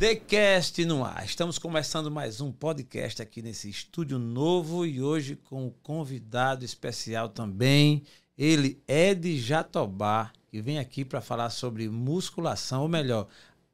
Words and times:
TheCast 0.00 0.82
no 0.86 1.04
ar. 1.04 1.26
Estamos 1.26 1.58
começando 1.58 2.10
mais 2.10 2.40
um 2.40 2.50
podcast 2.50 3.20
aqui 3.20 3.42
nesse 3.42 3.68
estúdio 3.68 4.18
novo 4.18 4.86
e 4.86 5.02
hoje 5.02 5.36
com 5.36 5.66
um 5.66 5.70
convidado 5.82 6.64
especial 6.64 7.28
também. 7.28 8.02
Ele, 8.36 8.82
Ed 8.88 9.38
Jatobá, 9.38 10.32
que 10.48 10.62
vem 10.62 10.78
aqui 10.78 11.04
para 11.04 11.20
falar 11.20 11.50
sobre 11.50 11.86
musculação, 11.90 12.80
ou 12.80 12.88
melhor, 12.88 13.28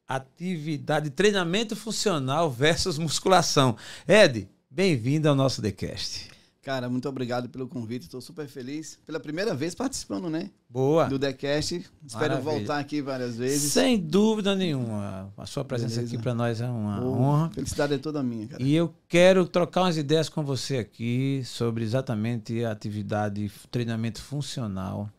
atividade, 0.05 1.11
treinamento 1.11 1.77
funcional 1.77 2.51
versus 2.51 2.97
musculação. 2.97 3.77
Ed, 4.05 4.49
bem-vindo 4.69 5.29
ao 5.29 5.35
nosso 5.35 5.61
TheCast. 5.61 6.36
Cara, 6.67 6.89
muito 6.89 7.07
obrigado 7.07 7.47
pelo 7.47 7.65
convite. 7.65 8.01
Estou 8.03 8.19
super 8.19 8.45
feliz. 8.45 8.99
Pela 9.05 9.21
primeira 9.21 9.55
vez 9.55 9.73
participando, 9.73 10.29
né? 10.29 10.51
Boa. 10.69 11.05
Do 11.07 11.17
TheCast. 11.17 11.75
Espero 12.05 12.33
Maravilha. 12.33 12.41
voltar 12.41 12.79
aqui 12.79 13.01
várias 13.01 13.37
vezes. 13.37 13.71
Sem 13.71 13.97
dúvida 13.97 14.53
nenhuma. 14.53 15.31
A 15.37 15.45
sua 15.45 15.63
presença 15.63 15.95
Beleza. 15.95 16.13
aqui 16.13 16.21
para 16.21 16.33
nós 16.33 16.59
é 16.59 16.67
uma 16.67 17.01
Oh, 17.01 17.13
honra. 17.21 17.49
Felicidade 17.51 17.93
é 17.93 17.97
toda 17.97 18.21
minha, 18.21 18.47
cara. 18.47 18.61
E 18.61 18.75
eu 18.75 18.93
quero 19.07 19.45
trocar 19.47 19.83
umas 19.83 19.95
ideias 19.95 20.27
com 20.27 20.43
você 20.43 20.75
aqui 20.79 21.41
sobre 21.45 21.85
exatamente 21.85 22.61
a 22.65 22.71
atividade, 22.73 23.49
treinamento 23.71 24.21
funcional 24.21 25.09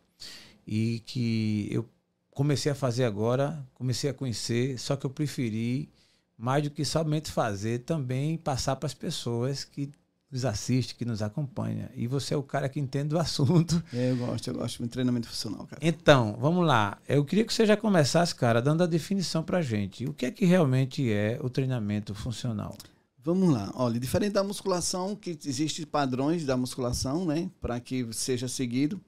e 0.67 1.01
que 1.03 1.67
eu 1.71 1.83
comecei 2.29 2.71
a 2.71 2.75
fazer 2.75 3.05
agora, 3.05 3.65
comecei 3.73 4.07
a 4.07 4.13
conhecer, 4.13 4.77
só 4.77 4.95
que 4.95 5.03
eu 5.03 5.09
preferi 5.09 5.89
mais 6.37 6.61
do 6.63 6.69
que 6.69 6.85
somente 6.85 7.31
fazer, 7.31 7.79
também 7.79 8.37
passar 8.37 8.75
para 8.75 8.85
as 8.85 8.93
pessoas 8.93 9.63
que 9.65 9.89
nos 10.31 10.45
assistem, 10.45 10.95
que 10.95 11.05
nos 11.05 11.21
acompanham. 11.21 11.89
E 11.95 12.05
você 12.07 12.33
é 12.33 12.37
o 12.37 12.43
cara 12.43 12.69
que 12.69 12.79
entende 12.79 13.09
do 13.09 13.19
assunto. 13.19 13.83
É, 13.93 14.11
eu 14.11 14.17
gosto, 14.17 14.47
eu 14.47 14.53
gosto 14.53 14.83
de 14.83 14.89
treinamento 14.89 15.27
funcional, 15.27 15.65
cara. 15.65 15.81
Então, 15.81 16.37
vamos 16.39 16.65
lá. 16.65 16.97
Eu 17.07 17.25
queria 17.25 17.43
que 17.43 17.53
você 17.53 17.65
já 17.65 17.75
começasse, 17.75 18.35
cara, 18.35 18.61
dando 18.61 18.83
a 18.83 18.87
definição 18.87 19.43
para 19.43 19.61
gente. 19.61 20.05
O 20.05 20.13
que 20.13 20.25
é 20.25 20.31
que 20.31 20.45
realmente 20.45 21.11
é 21.11 21.39
o 21.41 21.49
treinamento 21.49 22.13
funcional? 22.13 22.77
Vamos 23.23 23.51
lá. 23.51 23.71
Olha, 23.75 23.99
diferente 23.99 24.33
da 24.33 24.43
musculação, 24.43 25.15
que 25.15 25.37
existem 25.45 25.85
padrões 25.85 26.45
da 26.45 26.55
musculação, 26.55 27.25
né? 27.25 27.49
Para 27.59 27.79
que 27.79 28.07
seja 28.13 28.47
seguido. 28.47 29.01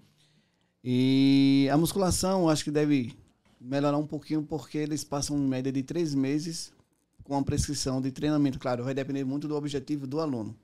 E 0.83 1.69
a 1.71 1.77
musculação, 1.77 2.41
eu 2.41 2.49
acho 2.49 2.63
que 2.63 2.71
deve 2.71 3.15
melhorar 3.59 3.97
um 3.97 4.07
pouquinho, 4.07 4.41
porque 4.41 4.79
eles 4.79 5.03
passam 5.03 5.37
em 5.37 5.47
média 5.47 5.71
de 5.71 5.83
três 5.83 6.15
meses 6.15 6.73
com 7.23 7.37
a 7.37 7.43
prescrição 7.43 8.01
de 8.01 8.11
treinamento. 8.11 8.59
Claro, 8.59 8.83
vai 8.83 8.93
depender 8.93 9.23
muito 9.23 9.47
do 9.47 9.55
objetivo 9.55 10.07
do 10.07 10.19
aluno. 10.19 10.55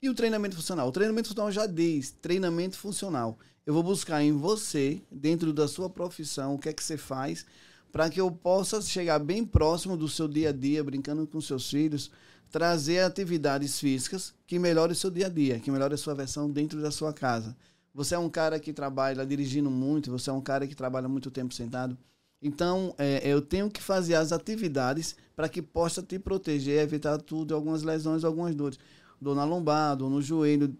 E 0.00 0.08
o 0.08 0.14
treinamento 0.14 0.54
funcional? 0.54 0.88
O 0.88 0.92
treinamento 0.92 1.28
funcional 1.28 1.50
já 1.50 1.66
diz 1.66 2.12
treinamento 2.22 2.78
funcional. 2.78 3.36
Eu 3.66 3.74
vou 3.74 3.82
buscar 3.82 4.22
em 4.22 4.30
você, 4.30 5.02
dentro 5.10 5.52
da 5.52 5.66
sua 5.66 5.90
profissão, 5.90 6.54
o 6.54 6.58
que 6.58 6.68
é 6.68 6.72
que 6.72 6.84
você 6.84 6.96
faz, 6.96 7.44
para 7.90 8.08
que 8.08 8.20
eu 8.20 8.30
possa 8.30 8.80
chegar 8.80 9.18
bem 9.18 9.44
próximo 9.44 9.96
do 9.96 10.08
seu 10.08 10.28
dia 10.28 10.50
a 10.50 10.52
dia, 10.52 10.84
brincando 10.84 11.26
com 11.26 11.40
seus 11.40 11.68
filhos, 11.68 12.12
trazer 12.48 13.00
atividades 13.00 13.80
físicas 13.80 14.32
que 14.46 14.56
melhorem 14.56 14.92
o 14.92 14.96
seu 14.96 15.10
dia 15.10 15.26
a 15.26 15.28
dia, 15.28 15.58
que 15.58 15.70
melhorem 15.70 15.94
a 15.94 15.98
sua 15.98 16.14
versão 16.14 16.48
dentro 16.48 16.80
da 16.80 16.92
sua 16.92 17.12
casa. 17.12 17.56
Você 17.92 18.14
é 18.14 18.18
um 18.18 18.30
cara 18.30 18.60
que 18.60 18.72
trabalha 18.72 19.26
dirigindo 19.26 19.68
muito, 19.68 20.12
você 20.12 20.30
é 20.30 20.32
um 20.32 20.40
cara 20.40 20.64
que 20.64 20.76
trabalha 20.76 21.08
muito 21.08 21.28
tempo 21.28 21.52
sentado. 21.52 21.98
Então, 22.40 22.94
é, 22.96 23.20
eu 23.28 23.42
tenho 23.42 23.68
que 23.68 23.82
fazer 23.82 24.14
as 24.14 24.30
atividades 24.30 25.16
para 25.34 25.48
que 25.48 25.60
possa 25.60 26.00
te 26.02 26.20
proteger, 26.20 26.80
evitar 26.80 27.18
tudo, 27.18 27.52
algumas 27.52 27.82
lesões, 27.82 28.22
algumas 28.22 28.54
dores. 28.54 28.78
Dor 29.20 29.34
na 29.34 29.44
lombar, 29.44 29.96
dor 29.96 30.10
no 30.10 30.22
joelho, 30.22 30.76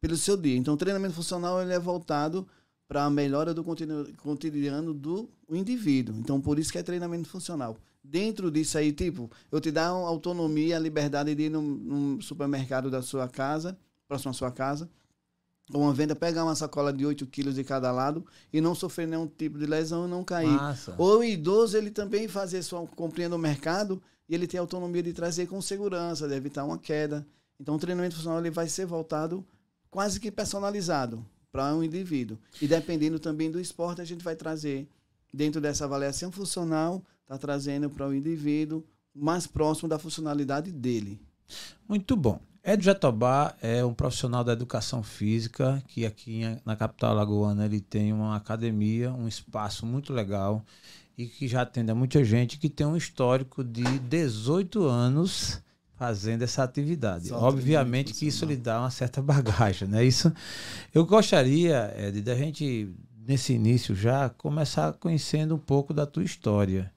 pelo 0.00 0.16
seu 0.16 0.36
dia. 0.36 0.56
Então, 0.56 0.74
o 0.74 0.76
treinamento 0.76 1.14
funcional 1.14 1.60
ele 1.60 1.72
é 1.72 1.78
voltado 1.78 2.46
para 2.88 3.04
a 3.04 3.10
melhora 3.10 3.54
do 3.54 3.62
cotidiano 3.62 4.92
do 4.92 5.28
indivíduo. 5.50 6.16
Então, 6.16 6.40
por 6.40 6.58
isso 6.58 6.72
que 6.72 6.78
é 6.78 6.82
treinamento 6.82 7.28
funcional. 7.28 7.76
Dentro 8.02 8.50
disso 8.50 8.78
aí, 8.78 8.92
tipo, 8.92 9.30
eu 9.52 9.60
te 9.60 9.70
dar 9.70 9.88
autonomia, 9.88 10.76
a 10.76 10.80
liberdade 10.80 11.34
de 11.34 11.44
ir 11.44 11.50
num, 11.50 11.62
num 11.62 12.20
supermercado 12.20 12.90
da 12.90 13.02
sua 13.02 13.28
casa, 13.28 13.78
próximo 14.08 14.30
à 14.30 14.34
sua 14.34 14.50
casa, 14.50 14.88
ou 15.72 15.82
uma 15.82 15.92
venda, 15.92 16.16
pegar 16.16 16.42
uma 16.42 16.56
sacola 16.56 16.92
de 16.92 17.06
8 17.06 17.26
quilos 17.26 17.54
de 17.54 17.62
cada 17.62 17.92
lado 17.92 18.26
e 18.52 18.60
não 18.60 18.74
sofrer 18.74 19.06
nenhum 19.06 19.26
tipo 19.26 19.56
de 19.58 19.66
lesão 19.66 20.06
e 20.06 20.10
não 20.10 20.24
cair. 20.24 20.48
Massa. 20.48 20.94
Ou 20.98 21.20
o 21.20 21.24
idoso, 21.24 21.76
ele 21.76 21.90
também 21.90 22.26
fazer 22.26 22.62
sua 22.62 22.84
comprinha 22.88 23.28
no 23.28 23.38
mercado 23.38 24.02
e 24.30 24.34
ele 24.34 24.46
tem 24.46 24.60
autonomia 24.60 25.02
de 25.02 25.12
trazer 25.12 25.48
com 25.48 25.60
segurança, 25.60 26.28
de 26.28 26.34
evitar 26.36 26.64
uma 26.64 26.78
queda. 26.78 27.26
Então, 27.58 27.74
o 27.74 27.78
treinamento 27.80 28.14
funcional 28.14 28.38
ele 28.38 28.48
vai 28.48 28.68
ser 28.68 28.86
voltado 28.86 29.44
quase 29.90 30.20
que 30.20 30.30
personalizado 30.30 31.26
para 31.50 31.74
um 31.74 31.82
indivíduo. 31.82 32.38
E 32.62 32.68
dependendo 32.68 33.18
também 33.18 33.50
do 33.50 33.60
esporte, 33.60 34.00
a 34.00 34.04
gente 34.04 34.22
vai 34.22 34.36
trazer, 34.36 34.88
dentro 35.34 35.60
dessa 35.60 35.84
avaliação 35.84 36.30
funcional, 36.30 37.04
está 37.22 37.36
trazendo 37.36 37.90
para 37.90 38.06
o 38.06 38.14
indivíduo 38.14 38.86
mais 39.12 39.48
próximo 39.48 39.88
da 39.88 39.98
funcionalidade 39.98 40.70
dele. 40.70 41.20
Muito 41.88 42.14
bom. 42.14 42.40
Ed 42.62 42.84
Jatobá 42.84 43.56
é 43.60 43.84
um 43.84 43.92
profissional 43.92 44.44
da 44.44 44.52
educação 44.52 45.02
física 45.02 45.82
que 45.88 46.06
aqui 46.06 46.42
na 46.64 46.76
capital 46.76 47.16
lagoana 47.16 47.64
ele 47.64 47.80
tem 47.80 48.12
uma 48.12 48.36
academia, 48.36 49.12
um 49.12 49.26
espaço 49.26 49.84
muito 49.84 50.12
legal 50.12 50.64
e 51.20 51.26
que 51.26 51.46
já 51.46 51.62
atende 51.62 51.90
a 51.90 51.94
muita 51.94 52.24
gente 52.24 52.58
que 52.58 52.70
tem 52.70 52.86
um 52.86 52.96
histórico 52.96 53.62
de 53.62 53.82
18 53.98 54.84
anos 54.84 55.62
fazendo 55.94 56.42
essa 56.42 56.62
atividade. 56.62 57.28
Só 57.28 57.38
Obviamente 57.38 58.14
que 58.14 58.26
isso 58.26 58.46
lhe 58.46 58.56
dá 58.56 58.80
uma 58.80 58.90
certa 58.90 59.20
bagagem, 59.22 59.86
né? 59.86 60.02
Isso 60.02 60.32
eu 60.94 61.04
gostaria, 61.04 61.94
Ed, 61.94 62.22
da 62.22 62.34
gente 62.34 62.90
nesse 63.26 63.52
início 63.52 63.94
já 63.94 64.30
começar 64.30 64.94
conhecendo 64.94 65.54
um 65.54 65.58
pouco 65.58 65.92
da 65.92 66.06
tua 66.06 66.24
história 66.24 66.90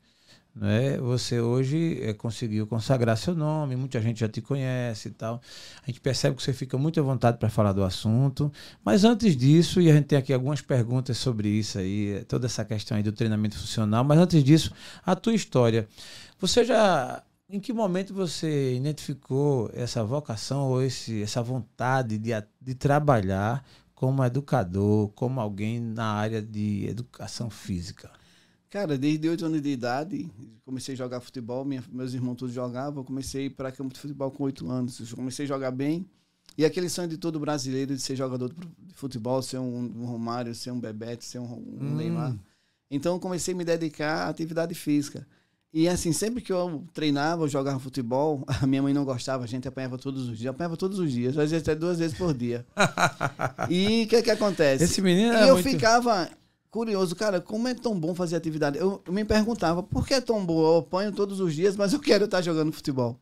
né? 0.55 0.97
Você 0.99 1.41
hoje 1.41 1.99
eh, 2.01 2.13
conseguiu 2.13 2.67
consagrar 2.67 3.17
seu 3.17 3.33
nome, 3.33 3.75
muita 3.75 3.99
gente 4.01 4.19
já 4.19 4.29
te 4.29 4.41
conhece 4.41 5.09
e 5.09 5.11
tal. 5.11 5.41
A 5.81 5.87
gente 5.87 5.99
percebe 5.99 6.35
que 6.35 6.43
você 6.43 6.53
fica 6.53 6.77
muito 6.77 6.99
à 6.99 7.03
vontade 7.03 7.37
para 7.37 7.49
falar 7.49 7.73
do 7.73 7.83
assunto. 7.83 8.51
Mas 8.83 9.03
antes 9.03 9.35
disso, 9.35 9.81
e 9.81 9.89
a 9.89 9.93
gente 9.93 10.05
tem 10.05 10.17
aqui 10.17 10.31
algumas 10.33 10.61
perguntas 10.61 11.17
sobre 11.17 11.49
isso 11.49 11.79
aí, 11.79 12.17
eh, 12.17 12.23
toda 12.23 12.45
essa 12.45 12.63
questão 12.63 12.95
aí 12.97 13.03
do 13.03 13.11
treinamento 13.11 13.57
funcional, 13.57 14.03
mas 14.03 14.19
antes 14.19 14.43
disso, 14.43 14.71
a 15.05 15.15
tua 15.15 15.33
história. 15.33 15.87
Você 16.39 16.63
já 16.63 17.23
em 17.49 17.59
que 17.59 17.73
momento 17.73 18.13
você 18.13 18.75
identificou 18.75 19.69
essa 19.73 20.03
vocação 20.03 20.69
ou 20.69 20.81
esse, 20.81 21.21
essa 21.21 21.41
vontade 21.41 22.17
de, 22.17 22.31
de 22.59 22.73
trabalhar 22.75 23.63
como 23.93 24.23
educador, 24.23 25.09
como 25.09 25.39
alguém 25.39 25.79
na 25.79 26.05
área 26.13 26.41
de 26.41 26.87
educação 26.87 27.49
física? 27.49 28.09
Cara, 28.73 28.97
desde 28.97 29.29
8 29.29 29.45
anos 29.45 29.61
de 29.61 29.69
idade, 29.69 30.27
comecei 30.65 30.95
a 30.95 30.97
jogar 30.97 31.19
futebol, 31.19 31.63
minha- 31.63 31.83
meus 31.91 32.15
irmãos 32.15 32.33
todos 32.37 32.55
jogavam, 32.55 33.01
eu 33.01 33.05
comecei 33.05 33.47
para 33.47 33.71
campo 33.71 33.93
de 33.93 33.99
futebol 33.99 34.31
com 34.31 34.45
8 34.45 34.67
anos, 34.67 34.99
eu 34.99 35.15
comecei 35.15 35.45
a 35.45 35.47
jogar 35.47 35.69
bem. 35.69 36.03
E 36.57 36.65
aquele 36.65 36.89
sonho 36.89 37.07
de 37.07 37.15
todo 37.19 37.39
brasileiro 37.39 37.95
de 37.95 38.01
ser 38.01 38.15
jogador 38.15 38.49
de 38.51 38.95
futebol, 38.95 39.43
ser 39.43 39.59
um, 39.59 39.77
um 40.01 40.05
Romário, 40.07 40.55
ser 40.55 40.71
um 40.71 40.79
Bebeto, 40.79 41.23
ser 41.23 41.37
um, 41.37 41.43
um 41.43 41.77
Hum. 41.81 41.95
Neymar. 41.97 42.35
Então 42.89 43.19
comecei 43.19 43.53
a 43.53 43.57
me 43.57 43.63
dedicar 43.63 44.23
à 44.25 44.29
atividade 44.29 44.73
física. 44.73 45.27
E 45.71 45.87
assim, 45.87 46.11
sempre 46.11 46.41
que 46.41 46.51
eu 46.51 46.83
treinava, 46.95 47.43
eu 47.43 47.47
jogava 47.49 47.79
futebol, 47.79 48.43
a 48.59 48.65
minha 48.65 48.81
mãe 48.81 48.91
não 48.91 49.05
gostava, 49.05 49.43
a 49.43 49.47
gente 49.47 49.67
apanhava 49.67 49.99
todos 49.99 50.27
os 50.27 50.35
dias, 50.35 50.49
apanhava 50.49 50.75
todos 50.75 50.97
os 50.97 51.11
dias, 51.11 51.37
às 51.37 51.51
vezes 51.51 51.61
até 51.67 51.75
duas 51.75 51.99
vezes 51.99 52.17
por 52.17 52.33
dia. 52.33 52.65
e 53.69 54.05
o 54.05 54.07
que 54.07 54.15
é 54.15 54.21
que 54.23 54.31
acontece? 54.31 54.83
Esse 54.83 54.99
menino 54.99 55.31
E 55.35 55.47
eu 55.47 55.53
muito... 55.53 55.69
ficava 55.69 56.27
curioso, 56.73 57.15
cara, 57.15 57.39
como 57.39 57.67
é 57.67 57.75
tão 57.75 57.97
bom 57.97 58.15
fazer 58.15 58.35
atividade? 58.35 58.79
Eu, 58.79 58.99
me 59.07 59.23
perguntava, 59.23 59.83
por 59.83 60.07
que 60.07 60.15
é 60.15 60.19
tão 60.19 60.43
bom? 60.43 60.59
Eu 60.59 60.77
apanho 60.77 61.11
todos 61.11 61.39
os 61.39 61.53
dias, 61.53 61.75
mas 61.75 61.93
eu 61.93 61.99
quero 61.99 62.25
estar 62.25 62.41
jogando 62.41 62.71
futebol. 62.71 63.15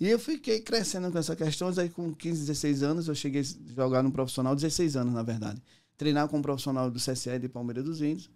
E 0.00 0.08
eu 0.08 0.18
fiquei 0.18 0.60
crescendo 0.60 1.10
com 1.12 1.16
essa 1.16 1.36
questão, 1.36 1.72
aí 1.78 1.88
com 1.88 2.12
15, 2.12 2.40
16 2.40 2.82
anos, 2.82 3.06
eu 3.06 3.14
cheguei 3.14 3.42
a 3.42 3.72
jogar 3.72 4.02
no 4.02 4.10
profissional, 4.10 4.52
16 4.52 4.96
anos, 4.96 5.14
na 5.14 5.22
verdade. 5.22 5.62
Treinar 5.96 6.26
com 6.26 6.38
um 6.38 6.42
profissional 6.42 6.90
do 6.90 6.98
CSE 6.98 7.38
de 7.38 7.48
Palmeiras 7.48 7.84
dos 7.84 8.02
Índios, 8.02 8.28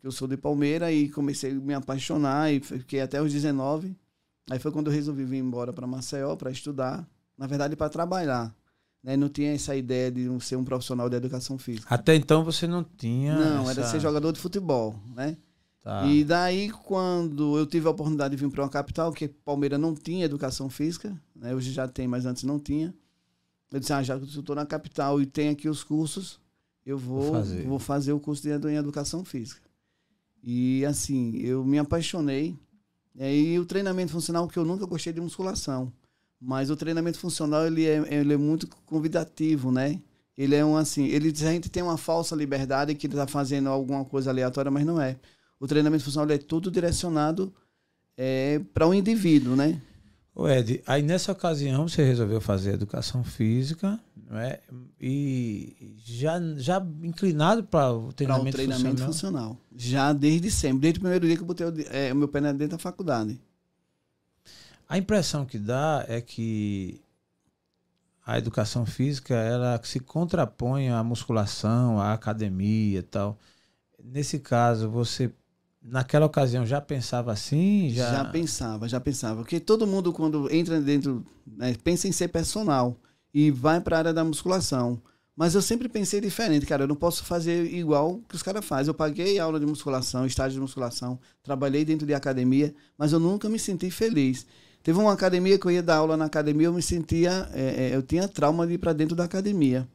que 0.00 0.06
eu 0.06 0.12
sou 0.12 0.28
de 0.28 0.36
Palmeira, 0.36 0.92
e 0.92 1.08
comecei 1.08 1.50
a 1.50 1.54
me 1.54 1.74
apaixonar, 1.74 2.52
e 2.52 2.60
fiquei 2.60 3.00
até 3.00 3.20
os 3.20 3.32
19. 3.32 3.96
Aí 4.48 4.60
foi 4.60 4.70
quando 4.70 4.86
eu 4.86 4.92
resolvi 4.92 5.24
vir 5.24 5.38
embora 5.38 5.72
para 5.72 5.88
Maceió 5.88 6.36
para 6.36 6.52
estudar, 6.52 7.04
na 7.36 7.48
verdade 7.48 7.74
para 7.74 7.88
trabalhar. 7.88 8.54
Né? 9.02 9.16
Não 9.16 9.28
tinha 9.28 9.52
essa 9.52 9.74
ideia 9.76 10.10
de 10.10 10.28
ser 10.40 10.56
um 10.56 10.64
profissional 10.64 11.08
de 11.08 11.16
educação 11.16 11.56
física. 11.58 11.86
Até 11.94 12.14
então 12.14 12.44
você 12.44 12.66
não 12.66 12.82
tinha. 12.84 13.34
Não, 13.36 13.70
era 13.70 13.80
essa- 13.82 13.92
ser 13.92 14.00
jogador 14.00 14.32
de 14.32 14.40
futebol, 14.40 14.94
né? 15.14 15.36
Tá. 15.82 16.04
E 16.06 16.24
daí, 16.24 16.70
quando 16.70 17.56
eu 17.56 17.64
tive 17.64 17.86
a 17.86 17.90
oportunidade 17.90 18.36
de 18.36 18.42
vir 18.44 18.50
para 18.50 18.62
uma 18.64 18.68
capital, 18.68 19.12
que 19.12 19.28
Palmeiras 19.28 19.78
não 19.80 19.94
tinha 19.94 20.24
educação 20.24 20.68
física, 20.68 21.18
né? 21.34 21.54
hoje 21.54 21.70
já 21.72 21.86
tem, 21.88 22.06
mas 22.08 22.26
antes 22.26 22.42
não 22.42 22.58
tinha. 22.58 22.94
Eu 23.70 23.78
disse, 23.80 23.92
ah, 23.92 24.02
já 24.02 24.18
que 24.18 24.24
eu 24.24 24.40
estou 24.40 24.56
na 24.56 24.66
capital 24.66 25.20
e 25.20 25.26
tem 25.26 25.48
aqui 25.50 25.68
os 25.68 25.84
cursos, 25.84 26.40
eu 26.84 26.98
vou, 26.98 27.22
Vou 27.22 27.32
vou, 27.32 27.32
fazer. 27.78 27.80
fazer. 27.80 28.12
o 28.12 28.20
curso 28.20 28.42
de 28.42 28.50
em 28.68 28.74
educação 28.76 29.24
física. 29.24 29.60
E 30.42 30.84
assim, 30.84 31.36
eu 31.38 31.64
me 31.64 31.78
apaixonei. 31.78 32.56
É, 33.16 33.34
E 33.34 33.58
o 33.58 33.64
treinamento 33.66 34.12
funcional, 34.12 34.46
que 34.48 34.58
eu 34.58 34.64
nunca 34.64 34.86
gostei 34.86 35.12
de 35.12 35.20
musculação. 35.20 35.92
Mas 36.40 36.70
o 36.70 36.76
treinamento 36.76 37.18
funcional, 37.18 37.66
ele 37.66 37.84
é, 37.86 38.02
ele 38.14 38.34
é 38.34 38.36
muito 38.36 38.68
convidativo, 38.86 39.72
né? 39.72 40.00
Ele 40.36 40.54
é 40.54 40.64
um 40.64 40.76
assim, 40.76 41.06
ele 41.06 41.32
diz, 41.32 41.42
a 41.42 41.50
gente 41.50 41.68
tem 41.68 41.82
uma 41.82 41.96
falsa 41.96 42.36
liberdade 42.36 42.94
que 42.94 43.08
está 43.08 43.26
fazendo 43.26 43.68
alguma 43.68 44.04
coisa 44.04 44.30
aleatória, 44.30 44.70
mas 44.70 44.86
não 44.86 45.00
é. 45.00 45.16
O 45.58 45.66
treinamento 45.66 46.04
funcional 46.04 46.30
é 46.32 46.38
tudo 46.38 46.70
direcionado 46.70 47.52
é, 48.16 48.60
para 48.72 48.86
o 48.86 48.90
um 48.90 48.94
indivíduo, 48.94 49.56
né? 49.56 49.80
O 50.38 50.48
Ed, 50.48 50.80
aí 50.86 51.02
nessa 51.02 51.32
ocasião 51.32 51.88
você 51.88 52.04
resolveu 52.04 52.40
fazer 52.40 52.74
educação 52.74 53.24
física, 53.24 53.98
não 54.30 54.38
é? 54.38 54.60
E 55.00 55.96
já, 56.04 56.40
já 56.56 56.80
inclinado 57.02 57.64
para 57.64 57.92
o 57.92 58.12
treinamento, 58.12 58.56
pra 58.56 58.64
treinamento 58.64 59.02
funcional. 59.02 59.54
funcional. 59.54 59.58
Já 59.76 60.12
desde 60.12 60.48
sempre, 60.48 60.78
desde 60.78 60.98
o 60.98 61.02
primeiro 61.02 61.26
dia 61.26 61.34
que 61.34 61.42
eu 61.42 61.46
botei 61.46 61.66
o, 61.66 61.74
é, 61.90 62.12
o 62.12 62.16
meu 62.16 62.28
pé 62.28 62.40
dentro 62.40 62.68
da 62.68 62.78
faculdade. 62.78 63.40
A 64.88 64.96
impressão 64.96 65.44
que 65.44 65.58
dá 65.58 66.04
é 66.08 66.20
que 66.20 67.00
a 68.24 68.38
educação 68.38 68.86
física 68.86 69.34
ela 69.34 69.78
se 69.84 70.00
contrapõe 70.00 70.88
à 70.88 71.02
musculação, 71.04 72.00
à 72.00 72.12
academia 72.12 73.02
tal. 73.02 73.38
Nesse 74.02 74.38
caso, 74.38 74.88
você 74.90 75.30
naquela 75.82 76.26
ocasião 76.26 76.64
já 76.64 76.80
pensava 76.80 77.32
assim? 77.32 77.90
Já... 77.90 78.12
já 78.12 78.24
pensava, 78.24 78.88
já 78.88 79.00
pensava. 79.00 79.42
Porque 79.42 79.60
todo 79.60 79.86
mundo, 79.86 80.12
quando 80.12 80.50
entra 80.54 80.80
dentro, 80.80 81.24
né, 81.46 81.74
pensa 81.84 82.08
em 82.08 82.12
ser 82.12 82.28
personal 82.28 82.96
e 83.32 83.50
vai 83.50 83.80
para 83.80 83.96
a 83.96 83.98
área 83.98 84.14
da 84.14 84.24
musculação. 84.24 85.00
Mas 85.36 85.54
eu 85.54 85.62
sempre 85.62 85.88
pensei 85.88 86.20
diferente, 86.20 86.66
cara. 86.66 86.82
Eu 86.82 86.88
não 86.88 86.96
posso 86.96 87.24
fazer 87.24 87.72
igual 87.72 88.20
que 88.28 88.34
os 88.34 88.42
caras 88.42 88.64
fazem. 88.64 88.88
Eu 88.90 88.94
paguei 88.94 89.38
aula 89.38 89.60
de 89.60 89.66
musculação, 89.66 90.26
estágio 90.26 90.54
de 90.54 90.60
musculação, 90.60 91.18
trabalhei 91.42 91.84
dentro 91.84 92.06
de 92.06 92.12
academia, 92.12 92.74
mas 92.96 93.12
eu 93.12 93.20
nunca 93.20 93.48
me 93.48 93.58
senti 93.58 93.90
feliz. 93.90 94.46
Teve 94.82 94.98
uma 94.98 95.12
academia 95.12 95.58
que 95.58 95.66
eu 95.66 95.70
ia 95.70 95.82
dar 95.82 95.96
aula 95.96 96.16
na 96.16 96.24
academia, 96.24 96.66
eu 96.66 96.72
me 96.72 96.82
sentia, 96.82 97.48
é, 97.52 97.90
é 97.90 97.96
eu 97.96 98.02
tinha 98.02 98.26
trauma 98.28 98.66
de 98.66 98.74
ir 98.74 98.78
para 98.78 98.92
dentro 98.92 99.16
da 99.16 99.24
academia. 99.24 99.88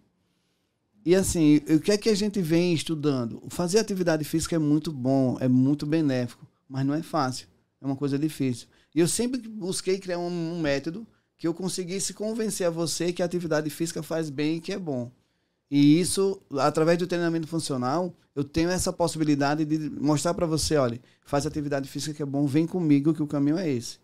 E 1.06 1.16
assim, 1.16 1.58
o 1.70 1.80
que 1.80 1.92
é 1.92 1.98
que 1.98 2.10
a 2.10 2.16
gente 2.16 2.42
vem 2.42 2.74
estudando? 2.74 3.42
Fazer 3.50 3.80
atividade 3.80 4.24
física 4.24 4.56
é 4.56 4.60
muito 4.60 4.92
bom, 4.92 5.38
é 5.40 5.48
muito 5.48 5.86
benéfico, 5.86 6.48
mas 6.68 6.86
não 6.86 6.94
é 6.94 7.02
fácil, 7.02 7.48
é 7.82 7.86
uma 7.86 7.96
coisa 7.96 8.18
difícil. 8.18 8.68
E 8.96 9.00
eu 9.00 9.08
sempre 9.08 9.42
busquei 9.42 10.00
criar 10.00 10.20
um, 10.20 10.28
um 10.28 10.62
método 10.62 11.06
que 11.38 11.48
eu 11.48 11.54
conseguisse 11.54 12.14
convencer 12.14 12.66
a 12.66 12.70
você 12.70 13.12
que 13.12 13.22
a 13.22 13.26
atividade 13.26 13.70
física 13.70 14.02
faz 14.02 14.30
bem 14.30 14.58
e 14.58 14.62
que 14.62 14.72
é 14.72 14.80
bom. 14.80 15.12
E 15.70 16.00
isso, 16.00 16.42
através 16.58 16.98
do 16.98 17.08
treinamento 17.08 17.48
funcional, 17.48 18.14
eu 18.36 18.44
tenho 18.44 18.70
essa 18.70 18.94
possibilidade 18.94 19.66
de 19.66 19.90
mostrar 19.90 20.34
para 20.34 20.46
você, 20.46 20.78
olha, 20.78 21.02
faz 21.26 21.46
atividade 21.46 21.90
física 21.90 22.14
que 22.14 22.24
é 22.24 22.26
bom, 22.26 22.46
vem 22.46 22.66
comigo 22.66 23.14
que 23.14 23.22
o 23.22 23.28
caminho 23.28 23.58
é 23.58 23.70
esse. 23.70 23.98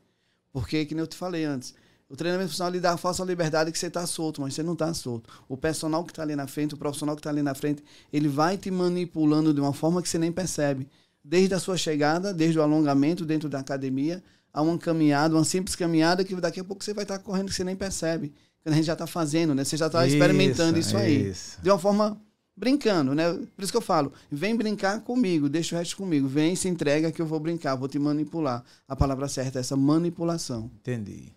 Porque, 0.51 0.85
que 0.85 0.95
nem 0.95 1.01
eu 1.01 1.07
te 1.07 1.15
falei 1.15 1.45
antes, 1.45 1.73
o 2.09 2.15
treinamento 2.15 2.49
funcional 2.49 2.73
lhe 2.73 2.79
dá 2.79 2.93
a 2.93 2.97
falsa 2.97 3.23
liberdade 3.23 3.71
que 3.71 3.77
você 3.77 3.85
está 3.85 4.05
solto, 4.07 4.41
mas 4.41 4.55
você 4.55 4.63
não 4.63 4.73
está 4.73 4.91
solto. 4.93 5.29
O 5.47 5.55
personal 5.55 6.03
que 6.03 6.11
está 6.11 6.23
ali 6.23 6.35
na 6.35 6.47
frente, 6.47 6.73
o 6.73 6.77
profissional 6.77 7.15
que 7.15 7.19
está 7.19 7.29
ali 7.29 7.43
na 7.43 7.53
frente, 7.53 7.83
ele 8.11 8.27
vai 8.27 8.57
te 8.57 8.71
manipulando 8.71 9.53
de 9.53 9.61
uma 9.61 9.73
forma 9.73 10.01
que 10.01 10.09
você 10.09 10.17
nem 10.17 10.31
percebe. 10.31 10.87
Desde 11.23 11.53
a 11.53 11.59
sua 11.59 11.77
chegada, 11.77 12.33
desde 12.33 12.57
o 12.57 12.63
alongamento 12.63 13.23
dentro 13.25 13.47
da 13.47 13.59
academia, 13.59 14.23
a 14.51 14.61
uma 14.61 14.77
caminhada, 14.79 15.35
uma 15.35 15.43
simples 15.43 15.75
caminhada 15.75 16.23
que 16.23 16.35
daqui 16.35 16.59
a 16.59 16.63
pouco 16.63 16.83
você 16.83 16.93
vai 16.93 17.03
estar 17.03 17.19
tá 17.19 17.23
correndo 17.23 17.49
que 17.49 17.53
você 17.53 17.63
nem 17.63 17.75
percebe. 17.75 18.33
Quando 18.63 18.73
a 18.73 18.77
gente 18.77 18.87
já 18.87 18.93
está 18.93 19.05
fazendo, 19.05 19.53
né? 19.53 19.63
Você 19.63 19.77
já 19.77 19.85
está 19.85 20.05
experimentando 20.07 20.79
isso 20.79 20.97
aí. 20.97 21.29
Isso. 21.29 21.61
De 21.61 21.69
uma 21.69 21.77
forma 21.77 22.19
brincando, 22.59 23.15
né? 23.15 23.31
Por 23.55 23.63
isso 23.63 23.71
que 23.71 23.77
eu 23.77 23.81
falo, 23.81 24.11
vem 24.29 24.55
brincar 24.55 24.99
comigo, 24.99 25.47
deixa 25.47 25.75
o 25.75 25.79
resto 25.79 25.95
comigo. 25.95 26.27
Vem, 26.27 26.55
se 26.55 26.67
entrega 26.67 27.11
que 27.11 27.21
eu 27.21 27.25
vou 27.25 27.39
brincar, 27.39 27.75
vou 27.75 27.87
te 27.87 27.97
manipular. 27.97 28.63
A 28.87 28.95
palavra 28.95 29.29
certa 29.29 29.59
é 29.59 29.61
essa 29.61 29.77
manipulação. 29.77 30.69
Entendi. 30.81 31.31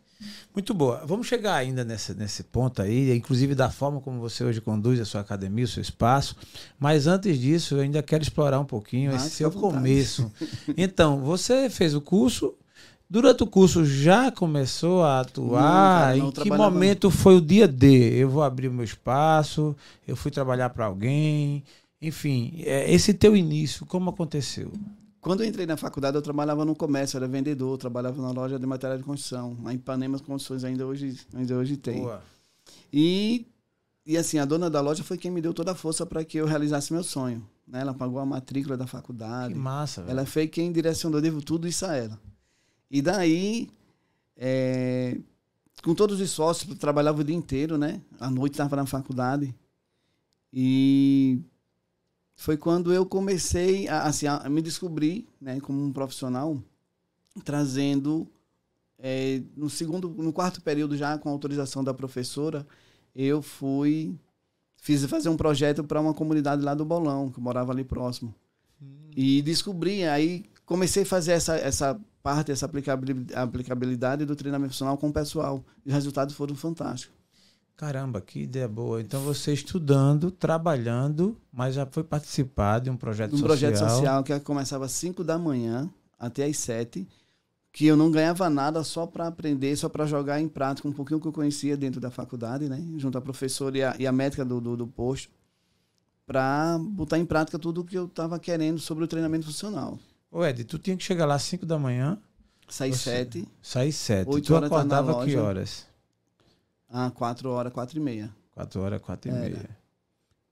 Muito 0.55 0.75
boa. 0.75 1.03
Vamos 1.07 1.27
chegar 1.27 1.55
ainda 1.55 1.85
nesse, 1.85 2.15
nesse 2.15 2.43
ponto 2.43 2.83
aí, 2.83 3.15
inclusive 3.17 3.55
da 3.55 3.71
forma 3.71 4.01
como 4.01 4.21
você 4.21 4.45
hoje 4.45 4.61
conduz 4.61 5.01
a 5.01 5.05
sua 5.05 5.21
academia, 5.21 5.65
o 5.65 5.69
seu 5.69 5.81
espaço. 5.81 6.37
Mas 6.79 7.07
antes 7.07 7.39
disso, 7.39 7.77
eu 7.77 7.81
ainda 7.81 8.03
quero 8.03 8.23
explorar 8.23 8.61
um 8.61 8.65
pouquinho 8.65 9.15
esse 9.15 9.31
seu 9.31 9.51
começo. 9.51 10.31
Então, 10.77 11.21
você 11.21 11.69
fez 11.69 11.95
o 11.95 12.01
curso. 12.01 12.55
Durante 13.13 13.43
o 13.43 13.47
curso 13.47 13.85
já 13.85 14.33
começou 14.33 15.03
a 15.03 15.21
atuar? 15.21 16.17
Não, 16.17 16.33
cara, 16.33 16.41
em 16.41 16.45
que 16.45 16.51
momento 16.51 17.11
foi 17.11 17.37
o 17.37 17.43
dia 17.43 17.69
D? 17.69 17.87
Eu 18.19 18.31
vou 18.31 18.43
abrir 18.43 18.69
o 18.69 18.73
meu 18.73 18.87
espaço, 18.87 19.77
eu 20.09 20.17
fui 20.17 20.31
trabalhar 20.31 20.71
para 20.71 20.87
alguém. 20.87 21.63
Enfim, 22.01 22.55
é, 22.65 22.91
esse 22.91 23.13
teu 23.13 23.37
início, 23.37 23.85
como 23.85 24.09
aconteceu? 24.09 24.73
Quando 25.21 25.43
eu 25.43 25.47
entrei 25.47 25.67
na 25.67 25.77
faculdade, 25.77 26.17
eu 26.17 26.23
trabalhava 26.23 26.65
no 26.65 26.75
comércio, 26.75 27.19
era 27.19 27.29
vendedor, 27.29 27.77
trabalhava 27.77 28.23
na 28.23 28.31
loja 28.31 28.59
de 28.59 28.65
material 28.65 28.97
de 28.97 29.05
construção. 29.05 29.59
A 29.67 29.75
Ipanema 29.75 30.19
Condições 30.19 30.65
ainda 30.65 30.87
hoje, 30.87 31.15
ainda 31.35 31.55
hoje 31.55 31.77
tem. 31.77 32.01
Boa. 32.01 32.23
E, 32.91 33.47
e 34.07 34.17
assim, 34.17 34.39
a 34.39 34.47
dona 34.47 34.71
da 34.71 34.81
loja 34.81 35.05
foi 35.05 35.19
quem 35.19 35.31
me 35.31 35.43
deu 35.43 35.53
toda 35.53 35.73
a 35.73 35.75
força 35.75 36.07
para 36.07 36.25
que 36.25 36.39
eu 36.39 36.47
realizasse 36.47 36.91
meu 36.95 37.05
sonho. 37.05 37.47
Né? 37.69 37.83
Ela 37.83 37.93
pagou 37.93 38.19
a 38.19 38.25
matrícula 38.25 38.75
da 38.75 38.87
faculdade. 38.87 39.53
Que 39.53 39.61
massa, 39.61 40.01
velho. 40.01 40.13
Ela 40.13 40.25
foi 40.25 40.49
quem 40.49 40.73
direcionou, 40.73 41.21
devo 41.21 41.43
tudo 41.43 41.69
isso 41.69 41.85
a 41.85 41.95
ela. 41.95 42.19
E 42.93 43.01
daí, 43.01 43.71
é, 44.37 45.17
com 45.83 45.95
todos 45.95 46.21
os 46.21 46.31
sócios, 46.31 46.77
trabalhava 46.79 47.23
o 47.23 47.25
dia 47.25 47.35
inteiro, 47.35 47.79
né? 47.79 48.03
À 48.21 48.31
noite 48.31 48.53
estava 48.53 48.77
na 48.77 48.85
faculdade. 48.85 49.55
E 50.53 51.41
foi 52.37 52.59
quando 52.59 52.93
eu 52.93 53.07
comecei 53.07 53.89
a, 53.89 54.03
assim, 54.03 54.27
a 54.27 54.47
me 54.51 54.61
descobrir 54.61 55.27
né, 55.41 55.59
como 55.59 55.83
um 55.83 55.91
profissional, 55.91 56.63
trazendo 57.43 58.29
é, 58.99 59.41
no 59.57 59.71
segundo, 59.71 60.11
no 60.11 60.33
quarto 60.33 60.61
período 60.61 60.95
já 60.95 61.17
com 61.17 61.31
autorização 61.31 61.83
da 61.83 61.95
professora, 61.95 62.67
eu 63.17 63.41
fui 63.41 64.15
fiz 64.77 65.03
fazer 65.07 65.31
um 65.31 65.37
projeto 65.37 65.83
para 65.83 66.01
uma 66.01 66.13
comunidade 66.13 66.63
lá 66.63 66.75
do 66.75 66.85
Bolão, 66.85 67.31
que 67.31 67.41
morava 67.41 67.73
ali 67.73 67.85
próximo. 67.85 68.35
Hum. 68.83 69.11
E 69.17 69.41
descobri, 69.41 70.05
aí 70.05 70.45
comecei 70.67 71.05
a 71.05 71.07
fazer 71.07 71.33
essa, 71.33 71.57
essa 71.57 71.99
parte, 72.23 72.53
essa 72.53 72.71
aplicabilidade 73.35 74.25
do 74.25 74.37
treinamento 74.37 74.69
profissional 74.69 74.97
com 74.97 75.09
o 75.09 75.13
pessoal. 75.13 75.65
E 75.85 75.89
os 75.89 75.95
resultados 75.95 76.35
foram 76.35 76.55
fantásticos. 76.55 77.23
Caramba, 77.77 78.21
que 78.21 78.41
ideia 78.41 78.69
boa. 78.69 79.01
Então 79.01 79.21
você 79.23 79.53
estudando, 79.53 80.31
trabalhando, 80.31 81.37
mas 81.53 81.75
já 81.75 81.85
foi 81.85 82.05
participar 82.05 82.79
de 82.79 82.91
um 82.91 82.97
projeto 82.97 83.35
um 83.35 83.39
social. 83.39 83.45
Um 83.45 83.49
projeto 83.49 83.79
social 83.79 84.23
que 84.23 84.41
começava 84.41 84.85
às 84.85 84.93
5 84.93 85.25
da 85.25 85.37
manhã 85.37 85.91
até 86.19 86.45
às 86.45 86.57
7, 86.59 87.09
que 87.73 87.87
eu 87.87 87.97
não 87.97 88.11
ganhava 88.11 88.49
nada 88.49 88.85
só 88.85 89.07
para 89.07 89.27
aprender, 89.27 89.75
só 89.77 89.89
para 89.89 90.07
jogar 90.07 90.41
em 90.41 90.49
prática 90.49 90.87
um 90.87 90.93
pouquinho 90.93 91.19
que 91.19 91.27
eu 91.27 91.33
conhecia 91.33 91.77
dentro 91.77 92.01
da 92.01 92.11
faculdade, 92.11 92.69
né? 92.69 92.81
Junto 92.99 93.19
à 93.19 93.21
professora 93.21 93.77
e 93.77 93.83
a, 93.83 93.97
e 93.99 94.07
a 94.07 94.13
médica 94.13 94.45
do, 94.45 94.61
do, 94.61 94.77
do 94.77 94.87
posto, 94.87 95.31
para 96.25 96.79
botar 96.79 97.19
em 97.19 97.25
prática 97.25 97.59
tudo 97.59 97.81
o 97.81 97.85
que 97.85 97.99
eu 97.99 98.05
estava 98.05 98.39
querendo 98.39 98.79
sobre 98.79 99.03
o 99.03 99.09
treinamento 99.09 99.47
funcional. 99.47 99.99
Ô 100.33 100.43
Ed, 100.47 100.65
tu 100.65 100.79
tinha 100.79 100.97
que 100.97 101.05
chegar 101.05 101.27
lá 101.27 101.35
às 101.35 101.43
5 101.43 101.67
da 101.67 101.79
manhã. 101.79 102.19
Sair 102.67 102.95
7. 102.95 103.47
Sair 103.61 103.93
7. 103.93 104.41
Tu 104.41 104.57
acordava 104.57 105.15
tá 105.15 105.25
que 105.27 105.37
horas? 105.37 105.87
Ah, 106.89 107.11
quatro 107.11 107.51
horas, 107.51 107.71
quatro 107.71 107.99
e 107.99 108.01
meia. 108.01 108.35
Quatro 108.53 108.81
horas, 108.81 109.03
quatro 109.03 109.31
e 109.31 109.35
meia. 109.35 109.69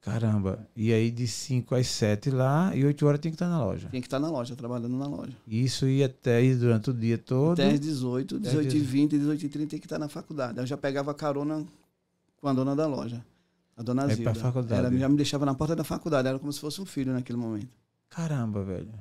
Caramba. 0.02 0.66
E 0.76 0.92
aí 0.92 1.10
de 1.10 1.26
5 1.26 1.74
às 1.74 1.86
7 1.86 2.30
lá 2.30 2.76
e 2.76 2.84
8 2.84 3.06
horas 3.06 3.20
tem 3.20 3.30
que 3.30 3.36
estar 3.36 3.48
na 3.48 3.64
loja. 3.64 3.88
Tem 3.88 4.02
que 4.02 4.06
estar 4.06 4.18
na 4.18 4.30
loja, 4.30 4.54
trabalhando 4.54 4.98
na 4.98 5.06
loja. 5.06 5.32
Isso 5.46 5.86
ia 5.86 6.06
até 6.06 6.36
aí 6.36 6.54
durante 6.54 6.90
o 6.90 6.94
dia 6.94 7.16
todo? 7.16 7.52
Até 7.52 7.70
às 7.70 7.80
18, 7.80 8.38
18 8.38 8.76
e 8.76 8.80
20, 8.80 9.18
18 9.18 9.46
e 9.46 9.48
30 9.48 9.70
tem 9.70 9.80
que 9.80 9.86
estar 9.86 9.98
na 9.98 10.10
faculdade. 10.10 10.58
Eu 10.58 10.66
já 10.66 10.76
pegava 10.76 11.14
carona 11.14 11.64
com 12.38 12.48
a 12.48 12.52
dona 12.52 12.76
da 12.76 12.86
loja. 12.86 13.24
A 13.78 13.82
dona 13.82 14.06
Zilda. 14.08 14.24
Pra 14.24 14.34
faculdade. 14.34 14.86
Ela 14.86 14.94
já 14.94 15.08
me 15.08 15.16
deixava 15.16 15.46
na 15.46 15.54
porta 15.54 15.74
da 15.74 15.84
faculdade. 15.84 16.28
Era 16.28 16.38
como 16.38 16.52
se 16.52 16.60
fosse 16.60 16.82
um 16.82 16.86
filho 16.86 17.14
naquele 17.14 17.38
momento. 17.38 17.68
Caramba, 18.10 18.62
velho. 18.62 18.92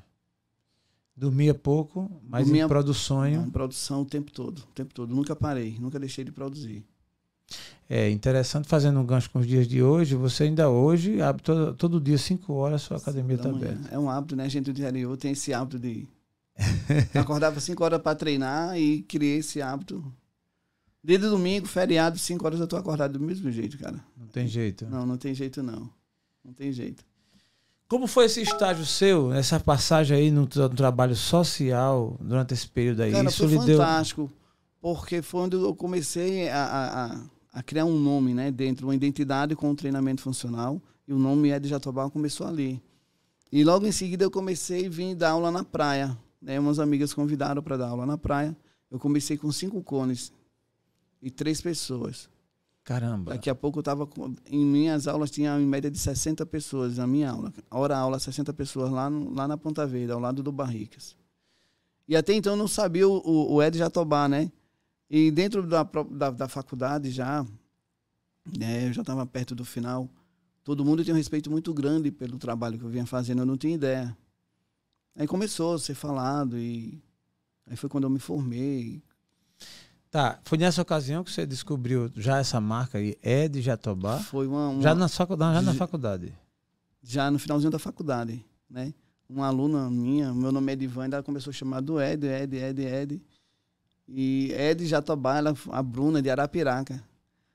Dormia 1.20 1.54
pouco, 1.54 2.10
mas 2.30 2.46
Dormia, 2.46 2.64
em 2.64 2.68
produção. 2.70 3.28
Em 3.28 3.50
produção 3.50 4.04
o 4.04 4.06
tempo 4.06 4.32
todo. 4.32 4.60
O 4.60 4.74
tempo 4.74 4.94
todo. 4.94 5.14
Nunca 5.14 5.36
parei, 5.36 5.78
nunca 5.78 6.00
deixei 6.00 6.24
de 6.24 6.32
produzir. 6.32 6.86
É 7.90 8.10
interessante, 8.10 8.70
fazendo 8.70 9.02
um 9.02 9.06
gancho 9.06 9.30
com 9.30 9.40
os 9.40 9.46
dias 9.46 9.68
de 9.68 9.84
hoje, 9.84 10.16
você 10.16 10.44
ainda 10.44 10.70
hoje 10.70 11.22
abre 11.22 11.44
todo, 11.44 11.74
todo 11.74 12.00
dia, 12.00 12.18
5 12.18 12.54
horas, 12.54 12.84
sua 12.84 12.96
academia 12.96 13.36
está 13.36 13.50
aberta. 13.50 13.90
É 13.92 14.00
um 14.00 14.10
hábito, 14.10 14.34
né? 14.34 14.46
A 14.46 14.48
gente 14.48 14.72
do 14.72 14.72
interior 14.72 15.18
tem 15.18 15.32
esse 15.32 15.54
hábito 15.54 15.78
de. 15.78 16.08
acordava 17.20 17.60
5 17.60 17.84
horas 17.84 18.02
para 18.02 18.16
treinar 18.16 18.80
e 18.80 19.02
criei 19.02 19.40
esse 19.40 19.62
hábito. 19.62 20.02
Desde 21.04 21.28
domingo, 21.28 21.68
feriado, 21.68 22.18
5 22.18 22.46
horas 22.46 22.60
eu 22.60 22.64
estou 22.64 22.80
acordado 22.80 23.20
do 23.20 23.20
mesmo 23.20 23.52
jeito, 23.52 23.78
cara. 23.78 24.00
Não 24.16 24.28
tem 24.28 24.48
jeito. 24.48 24.86
Não, 24.86 25.06
não 25.06 25.18
tem 25.18 25.34
jeito, 25.34 25.62
não. 25.62 25.90
Não 26.46 26.54
tem 26.54 26.72
jeito. 26.72 27.04
Como 27.90 28.08
foi 28.08 28.26
esse 28.26 28.42
estágio 28.42 28.86
seu, 28.86 29.34
essa 29.34 29.60
passagem 29.60 30.16
aí 30.16 30.32
no, 30.32 30.42
no 30.42 30.70
trabalho 30.70 31.16
social 31.16 32.16
durante 32.22 32.54
esse 32.54 32.68
período 32.68 33.02
aí? 33.02 33.12
Cara, 33.12 33.28
Isso 33.28 33.48
foi 33.48 33.58
fantástico, 33.58 34.22
deu... 34.22 34.32
porque 34.80 35.22
foi 35.22 35.42
onde 35.42 35.58
eu 35.58 35.76
comecei 35.76 36.48
a, 36.48 36.64
a 36.64 37.30
a 37.52 37.64
criar 37.64 37.86
um 37.86 37.98
nome 37.98 38.34
né, 38.34 38.52
dentro, 38.52 38.88
uma 38.88 38.96
identidade 38.96 39.56
com 39.56 39.72
o 39.72 39.76
treinamento 39.76 40.22
funcional. 40.22 40.82
E 41.08 41.14
o 41.14 41.20
nome 41.20 41.50
é 41.50 41.60
de 41.60 41.68
Jatobá 41.68 42.10
começou 42.10 42.48
ali. 42.48 42.82
E 43.52 43.64
logo 43.64 43.86
em 43.86 43.92
seguida 43.92 44.24
eu 44.24 44.32
comecei 44.32 44.86
a 44.86 44.90
vir 44.90 45.16
dar 45.16 45.32
aula 45.32 45.52
na 45.52 45.64
praia. 45.64 46.18
Né? 46.42 46.60
Umas 46.60 46.80
amigas 46.80 47.14
convidaram 47.14 47.62
para 47.62 47.78
dar 47.78 47.90
aula 47.90 48.06
na 48.06 48.18
praia. 48.18 48.56
Eu 48.92 49.00
comecei 49.00 49.38
com 49.38 49.52
cinco 49.52 49.82
cones 49.82 50.32
e 51.22 51.32
três 51.32 51.60
pessoas. 51.60 52.30
Caramba. 52.90 53.34
Daqui 53.34 53.52
a 53.52 53.54
pouco 53.54 53.78
eu 53.78 53.82
estava. 53.82 54.10
Em 54.48 54.66
minhas 54.66 55.08
aulas 55.08 55.30
tinha 55.30 55.56
em 55.62 55.66
média 55.68 55.92
de 55.92 56.00
60 56.00 56.44
pessoas 56.48 56.98
na 56.98 57.06
minha 57.06 57.30
aula. 57.30 57.54
Hora 57.70 57.96
aula, 57.96 58.18
60 58.18 58.52
pessoas 58.52 58.90
lá, 58.90 59.08
no, 59.08 59.32
lá 59.32 59.48
na 59.48 59.56
Ponta 59.56 59.86
Verde, 59.86 60.12
ao 60.12 60.20
lado 60.20 60.42
do 60.42 60.52
Barricas. 60.52 61.16
E 62.08 62.16
até 62.16 62.34
então 62.34 62.56
não 62.56 62.68
sabia 62.68 63.08
o, 63.08 63.22
o, 63.24 63.54
o 63.54 63.62
Ed 63.62 63.78
Jatobá, 63.78 64.28
né? 64.28 64.52
E 65.08 65.30
dentro 65.30 65.68
da, 65.68 65.84
da, 65.84 66.32
da 66.32 66.48
faculdade 66.48 67.12
já, 67.12 67.46
né, 68.58 68.88
eu 68.88 68.94
já 68.94 69.02
estava 69.02 69.24
perto 69.24 69.54
do 69.54 69.64
final, 69.64 70.10
todo 70.64 70.84
mundo 70.84 71.04
tinha 71.04 71.14
um 71.14 71.18
respeito 71.18 71.52
muito 71.52 71.72
grande 71.76 72.10
pelo 72.10 72.40
trabalho 72.40 72.80
que 72.80 72.86
eu 72.86 72.90
vinha 72.90 73.06
fazendo, 73.06 73.44
eu 73.44 73.46
não 73.46 73.56
tinha 73.56 73.76
ideia. 73.76 74.18
Aí 75.16 75.28
começou 75.28 75.76
a 75.76 75.80
ser 75.80 75.94
falado 75.94 76.58
e 76.58 77.00
aí 77.68 77.78
foi 77.78 77.88
quando 77.88 78.06
eu 78.06 78.10
me 78.10 78.20
formei. 78.20 79.04
Tá, 80.12 80.40
foi 80.44 80.58
nessa 80.58 80.82
ocasião 80.82 81.24
que 81.24 81.32
você 81.32 81.46
descobriu 81.46 82.12
já 82.16 82.40
essa 82.40 82.60
marca 82.60 82.98
aí, 82.98 83.16
Ed 83.22 83.62
Jatobá? 83.62 84.18
Foi 84.18 84.48
uma, 84.48 84.70
uma 84.70 84.82
já, 84.82 84.96
na, 84.96 85.08
já 85.08 85.62
na 85.62 85.74
faculdade? 85.74 86.34
Já 87.04 87.30
no 87.30 87.38
finalzinho 87.38 87.70
da 87.72 87.78
faculdade, 87.78 88.44
né? 88.68 88.92
Uma 89.30 89.46
aluna 89.46 89.88
minha, 89.92 90.34
meu 90.34 90.52
nome 90.52 90.72
é 90.72 90.74
Edivan, 90.74 91.06
ela 91.06 91.22
começou 91.22 91.52
a 91.52 91.54
chamar 91.54 91.82
do 91.82 92.02
Ed, 92.02 92.26
Ed, 92.26 92.58
Ed, 92.58 92.82
Ed. 92.82 93.22
E 94.08 94.52
Ed 94.54 94.88
Jatobá, 94.88 95.38
ela, 95.38 95.54
a 95.70 95.84
Bruna 95.84 96.20
de 96.20 96.32
Arapiraca. 96.32 96.96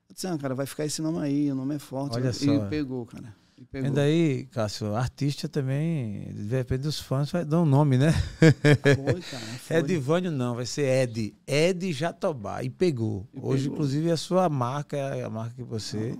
Eu 0.07 0.13
disse, 0.13 0.25
ah, 0.25 0.37
cara, 0.37 0.55
vai 0.55 0.65
ficar 0.65 0.85
esse 0.85 1.01
nome 1.01 1.19
aí, 1.19 1.51
o 1.51 1.55
nome 1.55 1.75
é 1.75 1.79
forte. 1.79 2.15
Olha 2.15 2.29
e 2.29 2.33
só. 2.33 2.67
pegou, 2.67 3.05
cara. 3.05 3.35
E 3.73 3.89
daí, 3.89 4.45
Cássio, 4.47 4.93
artista 4.95 5.47
também, 5.47 6.33
de 6.33 6.55
repente 6.55 6.81
dos 6.81 6.99
fãs 6.99 7.31
vai 7.31 7.45
dar 7.45 7.61
um 7.61 7.65
nome, 7.65 7.97
né? 7.97 8.11
Foi, 8.11 9.21
cara. 9.21 9.45
Foi. 9.59 9.77
Edivânio 9.77 10.29
não, 10.31 10.55
vai 10.55 10.65
ser 10.65 11.03
Ed. 11.03 11.33
Ed 11.47 11.93
Jatobá. 11.93 12.63
E 12.63 12.69
pegou. 12.69 13.25
E 13.33 13.39
Hoje, 13.39 13.63
pegou. 13.63 13.75
inclusive, 13.75 14.11
a 14.11 14.17
sua 14.17 14.49
marca 14.49 14.97
é 14.97 15.23
a 15.23 15.29
marca 15.29 15.55
que 15.55 15.63
você. 15.63 16.17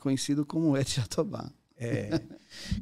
Conhecido 0.00 0.46
como 0.46 0.76
Ed 0.76 0.90
Jatobá. 0.90 1.50
É. 1.76 2.20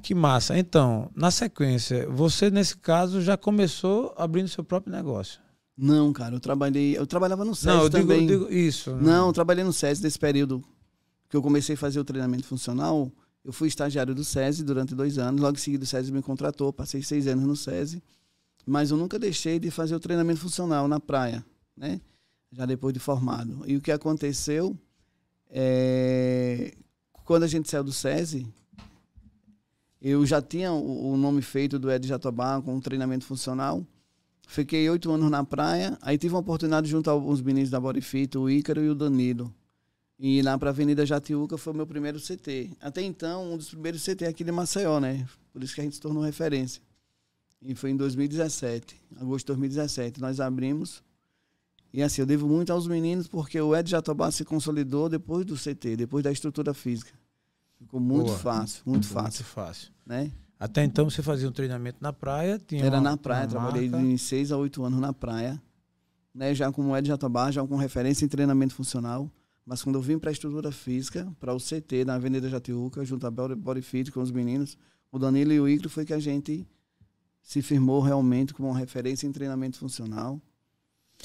que 0.02 0.14
massa. 0.14 0.56
Então, 0.56 1.10
na 1.14 1.30
sequência, 1.30 2.08
você, 2.08 2.48
nesse 2.50 2.76
caso, 2.76 3.20
já 3.20 3.36
começou 3.36 4.14
abrindo 4.16 4.48
seu 4.48 4.62
próprio 4.64 4.92
negócio. 4.94 5.40
Não, 5.76 6.12
cara, 6.12 6.36
eu 6.36 6.40
trabalhei. 6.40 6.96
Eu 6.96 7.06
trabalhava 7.06 7.44
no 7.44 7.54
SES 7.54 7.64
não, 7.64 7.82
eu 7.82 7.88
digo, 7.88 8.02
também. 8.02 8.22
eu 8.22 8.38
digo 8.38 8.52
isso. 8.52 8.94
né? 8.94 9.02
Não, 9.02 9.26
eu 9.26 9.32
trabalhei 9.32 9.64
no 9.64 9.72
SESI 9.72 10.02
nesse 10.02 10.18
período 10.18 10.64
que 11.28 11.36
eu 11.36 11.42
comecei 11.42 11.74
a 11.74 11.78
fazer 11.78 11.98
o 12.00 12.04
treinamento 12.04 12.46
funcional. 12.46 13.12
Eu 13.46 13.52
fui 13.52 13.68
estagiário 13.68 14.12
do 14.12 14.24
SESI 14.24 14.64
durante 14.64 14.92
dois 14.92 15.18
anos. 15.18 15.40
Logo 15.40 15.56
em 15.56 15.60
seguida, 15.60 15.84
o 15.84 15.86
SESI 15.86 16.10
me 16.10 16.20
contratou. 16.20 16.72
Passei 16.72 17.00
seis 17.00 17.28
anos 17.28 17.44
no 17.44 17.54
SESI. 17.54 18.02
Mas 18.66 18.90
eu 18.90 18.96
nunca 18.96 19.20
deixei 19.20 19.60
de 19.60 19.70
fazer 19.70 19.94
o 19.94 20.00
treinamento 20.00 20.40
funcional 20.40 20.88
na 20.88 20.98
praia, 20.98 21.46
né? 21.76 22.00
Já 22.50 22.66
depois 22.66 22.92
de 22.92 22.98
formado. 22.98 23.62
E 23.64 23.76
o 23.76 23.80
que 23.80 23.92
aconteceu 23.92 24.76
é... 25.48 26.74
Quando 27.24 27.44
a 27.44 27.46
gente 27.46 27.70
saiu 27.70 27.84
do 27.84 27.92
SESI, 27.92 28.52
eu 30.02 30.26
já 30.26 30.42
tinha 30.42 30.72
o, 30.72 31.16
nome 31.16 31.40
feito 31.40 31.78
do 31.78 31.88
Ed 31.88 32.04
Jatobá 32.04 32.60
com 32.60 32.74
um 32.74 32.80
treinamento 32.80 33.24
funcional. 33.24 33.86
Fiquei 34.48 34.90
oito 34.90 35.08
anos 35.12 35.30
na 35.30 35.44
praia. 35.44 35.96
Aí 36.02 36.18
tive 36.18 36.34
uma 36.34 36.40
oportunidade 36.40 36.88
junto 36.88 37.08
alguns 37.08 37.40
meninos 37.40 37.70
da 37.70 37.78
Bodyfit, 37.78 38.36
o 38.36 38.50
Ícaro 38.50 38.82
e 38.82 38.90
o 38.90 38.94
Danilo. 38.94 39.54
E 40.18 40.40
lá 40.40 40.56
para 40.56 40.70
a 40.70 40.72
Avenida 40.72 41.04
Jatiuca 41.04 41.58
foi 41.58 41.72
o 41.72 41.76
meu 41.76 41.86
primeiro 41.86 42.18
CT. 42.18 42.70
Até 42.80 43.02
então, 43.02 43.52
um 43.52 43.56
dos 43.56 43.68
primeiros 43.68 44.02
CT 44.02 44.24
aqui 44.24 44.42
de 44.42 44.50
Maceió, 44.50 44.98
né? 44.98 45.26
Por 45.52 45.62
isso 45.62 45.74
que 45.74 45.80
a 45.80 45.84
gente 45.84 45.94
se 45.96 46.00
tornou 46.00 46.22
referência. 46.22 46.80
E 47.60 47.74
foi 47.74 47.90
em 47.90 47.96
2017, 47.96 48.96
agosto 49.20 49.44
de 49.46 49.46
2017. 49.48 50.20
Nós 50.20 50.40
abrimos. 50.40 51.02
E 51.92 52.02
assim, 52.02 52.22
eu 52.22 52.26
devo 52.26 52.48
muito 52.48 52.72
aos 52.72 52.86
meninos 52.86 53.26
porque 53.28 53.60
o 53.60 53.74
Ed 53.76 53.90
Jatobá 53.90 54.30
se 54.30 54.44
consolidou 54.44 55.08
depois 55.08 55.44
do 55.44 55.54
CT, 55.56 55.96
depois 55.96 56.22
da 56.24 56.32
estrutura 56.32 56.72
física. 56.74 57.12
Ficou 57.78 58.00
muito 58.00 58.26
Boa. 58.28 58.38
fácil, 58.38 58.82
muito 58.86 59.06
fácil, 59.06 59.42
Muito 59.44 59.52
fácil. 59.54 59.92
né? 60.06 60.32
Até 60.58 60.82
então 60.82 61.08
você 61.08 61.22
fazia 61.22 61.46
um 61.46 61.52
treinamento 61.52 61.98
na 62.00 62.12
praia, 62.12 62.58
tinha 62.58 62.82
Era 62.84 62.96
uma- 62.96 63.10
na 63.10 63.16
praia, 63.18 63.46
trabalhei 63.46 63.90
marca. 63.90 64.06
de 64.06 64.18
seis 64.18 64.50
a 64.50 64.56
oito 64.56 64.82
anos 64.82 64.98
na 64.98 65.12
praia, 65.12 65.60
né? 66.34 66.54
Já 66.54 66.72
com 66.72 66.90
o 66.90 66.96
Ed 66.96 67.06
Jatobá, 67.06 67.50
já 67.50 67.66
com 67.66 67.76
referência 67.76 68.24
em 68.24 68.28
treinamento 68.28 68.74
funcional. 68.74 69.30
Mas 69.66 69.82
quando 69.82 69.96
eu 69.96 70.00
vim 70.00 70.16
para 70.16 70.30
a 70.30 70.32
estrutura 70.32 70.70
física, 70.70 71.30
para 71.40 71.52
o 71.52 71.58
CT 71.58 72.04
na 72.06 72.14
Avenida 72.14 72.48
Jatiuca, 72.48 73.04
junto 73.04 73.26
a 73.26 73.30
Body 73.30 73.82
Fit 73.82 74.12
com 74.12 74.20
os 74.22 74.30
meninos, 74.30 74.78
o 75.10 75.18
Danilo 75.18 75.52
e 75.52 75.60
o 75.60 75.68
Icro 75.68 75.90
foi 75.90 76.04
que 76.04 76.14
a 76.14 76.20
gente 76.20 76.64
se 77.42 77.60
firmou 77.60 78.00
realmente 78.00 78.54
como 78.54 78.68
uma 78.68 78.78
referência 78.78 79.26
em 79.26 79.32
treinamento 79.32 79.76
funcional. 79.76 80.40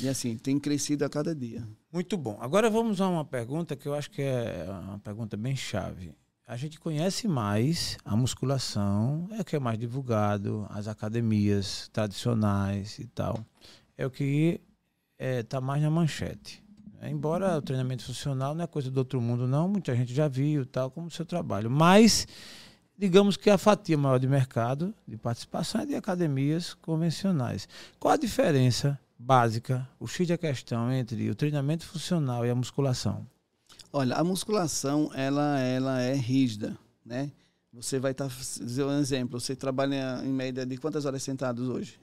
E 0.02 0.10
assim, 0.10 0.38
tem 0.38 0.60
crescido 0.60 1.06
a 1.06 1.10
cada 1.10 1.36
dia. 1.36 1.68
Muito 1.94 2.18
bom. 2.18 2.38
Agora 2.42 2.68
vamos 2.70 3.00
a 3.00 3.08
uma 3.08 3.26
pergunta 3.26 3.76
que 3.76 3.88
eu 3.88 3.94
acho 3.94 4.10
que 4.10 4.24
é 4.24 4.66
uma 4.70 5.00
pergunta 5.00 5.38
bem 5.38 5.56
chave. 5.56 6.12
A 6.48 6.58
gente 6.58 6.80
conhece 6.80 7.28
mais 7.28 7.98
a 8.04 8.16
musculação, 8.16 9.30
é 9.32 9.42
o 9.42 9.46
que 9.46 9.56
é 9.56 9.60
mais 9.60 9.78
divulgado, 9.78 10.66
as 10.70 10.88
academias 10.88 11.90
tradicionais 11.94 12.98
e 12.98 13.06
tal. 13.06 13.46
É 13.96 14.06
o 14.06 14.10
que 14.10 14.60
está 15.20 15.62
mais 15.62 15.82
na 15.82 15.92
manchete. 15.92 16.64
Embora 17.04 17.58
o 17.58 17.62
treinamento 17.62 18.04
funcional 18.04 18.54
não 18.54 18.64
é 18.64 18.68
coisa 18.68 18.92
do 18.92 18.98
outro 18.98 19.20
mundo, 19.20 19.48
não, 19.48 19.68
muita 19.68 19.96
gente 19.96 20.14
já 20.14 20.28
viu, 20.28 20.66
tal, 20.66 20.92
como 20.92 21.08
o 21.08 21.12
seu 21.12 21.26
trabalho. 21.26 21.70
Mas, 21.70 22.28
digamos 22.96 23.36
que 23.36 23.50
a 23.50 23.58
fatia 23.58 23.98
maior 23.98 24.20
de 24.20 24.28
mercado 24.28 24.94
de 25.08 25.18
participação 25.18 25.82
é 25.82 25.86
de 25.86 25.96
academias 25.96 26.76
convencionais. 26.76 27.68
Qual 28.00 28.14
a 28.14 28.18
diferença 28.18 29.00
básica, 29.18 29.88
o 30.00 30.08
X 30.08 30.28
da 30.28 30.38
questão 30.38 30.92
entre 30.92 31.30
o 31.30 31.36
treinamento 31.36 31.86
funcional 31.86 32.46
e 32.46 32.52
a 32.52 32.56
musculação? 32.56 33.26
Olha, 33.92 34.16
a 34.16 34.24
musculação, 34.24 35.10
ela, 35.16 35.60
ela 35.60 36.02
é 36.02 36.14
rígida, 36.14 36.78
né? 37.06 37.32
Você 37.74 38.00
vai 38.00 38.12
estar, 38.12 38.28
dizer 38.28 38.84
um 38.84 39.00
exemplo, 39.00 39.40
você 39.40 39.56
trabalha 39.56 40.22
em 40.24 40.32
média 40.32 40.66
de 40.66 40.78
quantas 40.78 41.06
horas 41.06 41.24
sentados 41.24 41.68
hoje? 41.68 42.00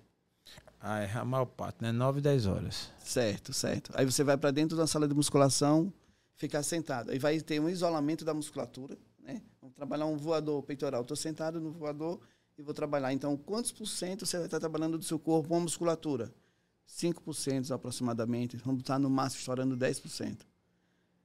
Ah, 0.80 1.00
é 1.00 1.12
a 1.12 1.24
maior 1.24 1.46
parte, 1.46 1.82
né? 1.82 1.90
9, 1.90 2.20
10 2.20 2.46
horas. 2.46 2.90
Certo, 2.98 3.52
certo. 3.52 3.90
Aí 3.94 4.04
você 4.04 4.22
vai 4.22 4.36
para 4.36 4.50
dentro 4.50 4.76
da 4.76 4.86
sala 4.86 5.08
de 5.08 5.14
musculação, 5.14 5.92
ficar 6.36 6.62
sentado. 6.62 7.10
Aí 7.10 7.18
vai 7.18 7.40
ter 7.40 7.60
um 7.60 7.68
isolamento 7.68 8.24
da 8.24 8.32
musculatura, 8.32 8.96
né? 9.18 9.42
Vamos 9.60 9.74
trabalhar 9.74 10.06
um 10.06 10.16
voador 10.16 10.62
peitoral. 10.62 11.02
Estou 11.02 11.16
sentado 11.16 11.60
no 11.60 11.72
voador 11.72 12.20
e 12.56 12.62
vou 12.62 12.72
trabalhar. 12.72 13.12
Então, 13.12 13.36
quantos 13.36 13.72
por 13.72 13.86
cento 13.86 14.24
você 14.24 14.36
vai 14.36 14.46
estar 14.46 14.60
trabalhando 14.60 14.96
do 14.96 15.04
seu 15.04 15.18
corpo 15.18 15.54
a 15.54 15.60
musculatura? 15.60 16.32
5% 16.88 17.70
aproximadamente. 17.72 18.56
Vamos 18.56 18.80
estar 18.80 18.98
no 18.98 19.10
máximo 19.10 19.40
estourando 19.40 19.76
10%. 19.76 20.38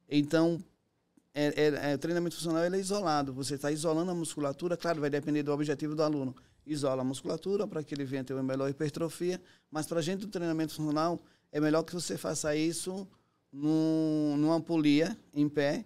Então, 0.09 0.63
é, 1.33 1.45
é, 1.45 1.91
é, 1.93 1.97
treinamento 1.97 2.35
funcional 2.35 2.63
ele 2.63 2.77
é 2.77 2.79
isolado. 2.79 3.33
Você 3.33 3.55
está 3.55 3.71
isolando 3.71 4.11
a 4.11 4.15
musculatura, 4.15 4.77
claro, 4.77 5.01
vai 5.01 5.09
depender 5.09 5.43
do 5.43 5.51
objetivo 5.51 5.95
do 5.95 6.03
aluno. 6.03 6.35
Isola 6.65 7.01
a 7.01 7.05
musculatura 7.05 7.67
para 7.67 7.83
que 7.83 7.93
ele 7.93 8.05
venha 8.05 8.23
ter 8.23 8.33
uma 8.33 8.43
melhor 8.43 8.69
hipertrofia, 8.69 9.41
mas 9.69 9.85
para 9.85 9.99
a 9.99 10.01
gente 10.01 10.21
do 10.21 10.27
treinamento 10.27 10.73
funcional, 10.73 11.21
é 11.51 11.59
melhor 11.59 11.83
que 11.83 11.93
você 11.93 12.17
faça 12.17 12.55
isso 12.55 13.07
num, 13.51 14.35
numa 14.37 14.59
polia, 14.59 15.17
em 15.33 15.47
pé, 15.47 15.85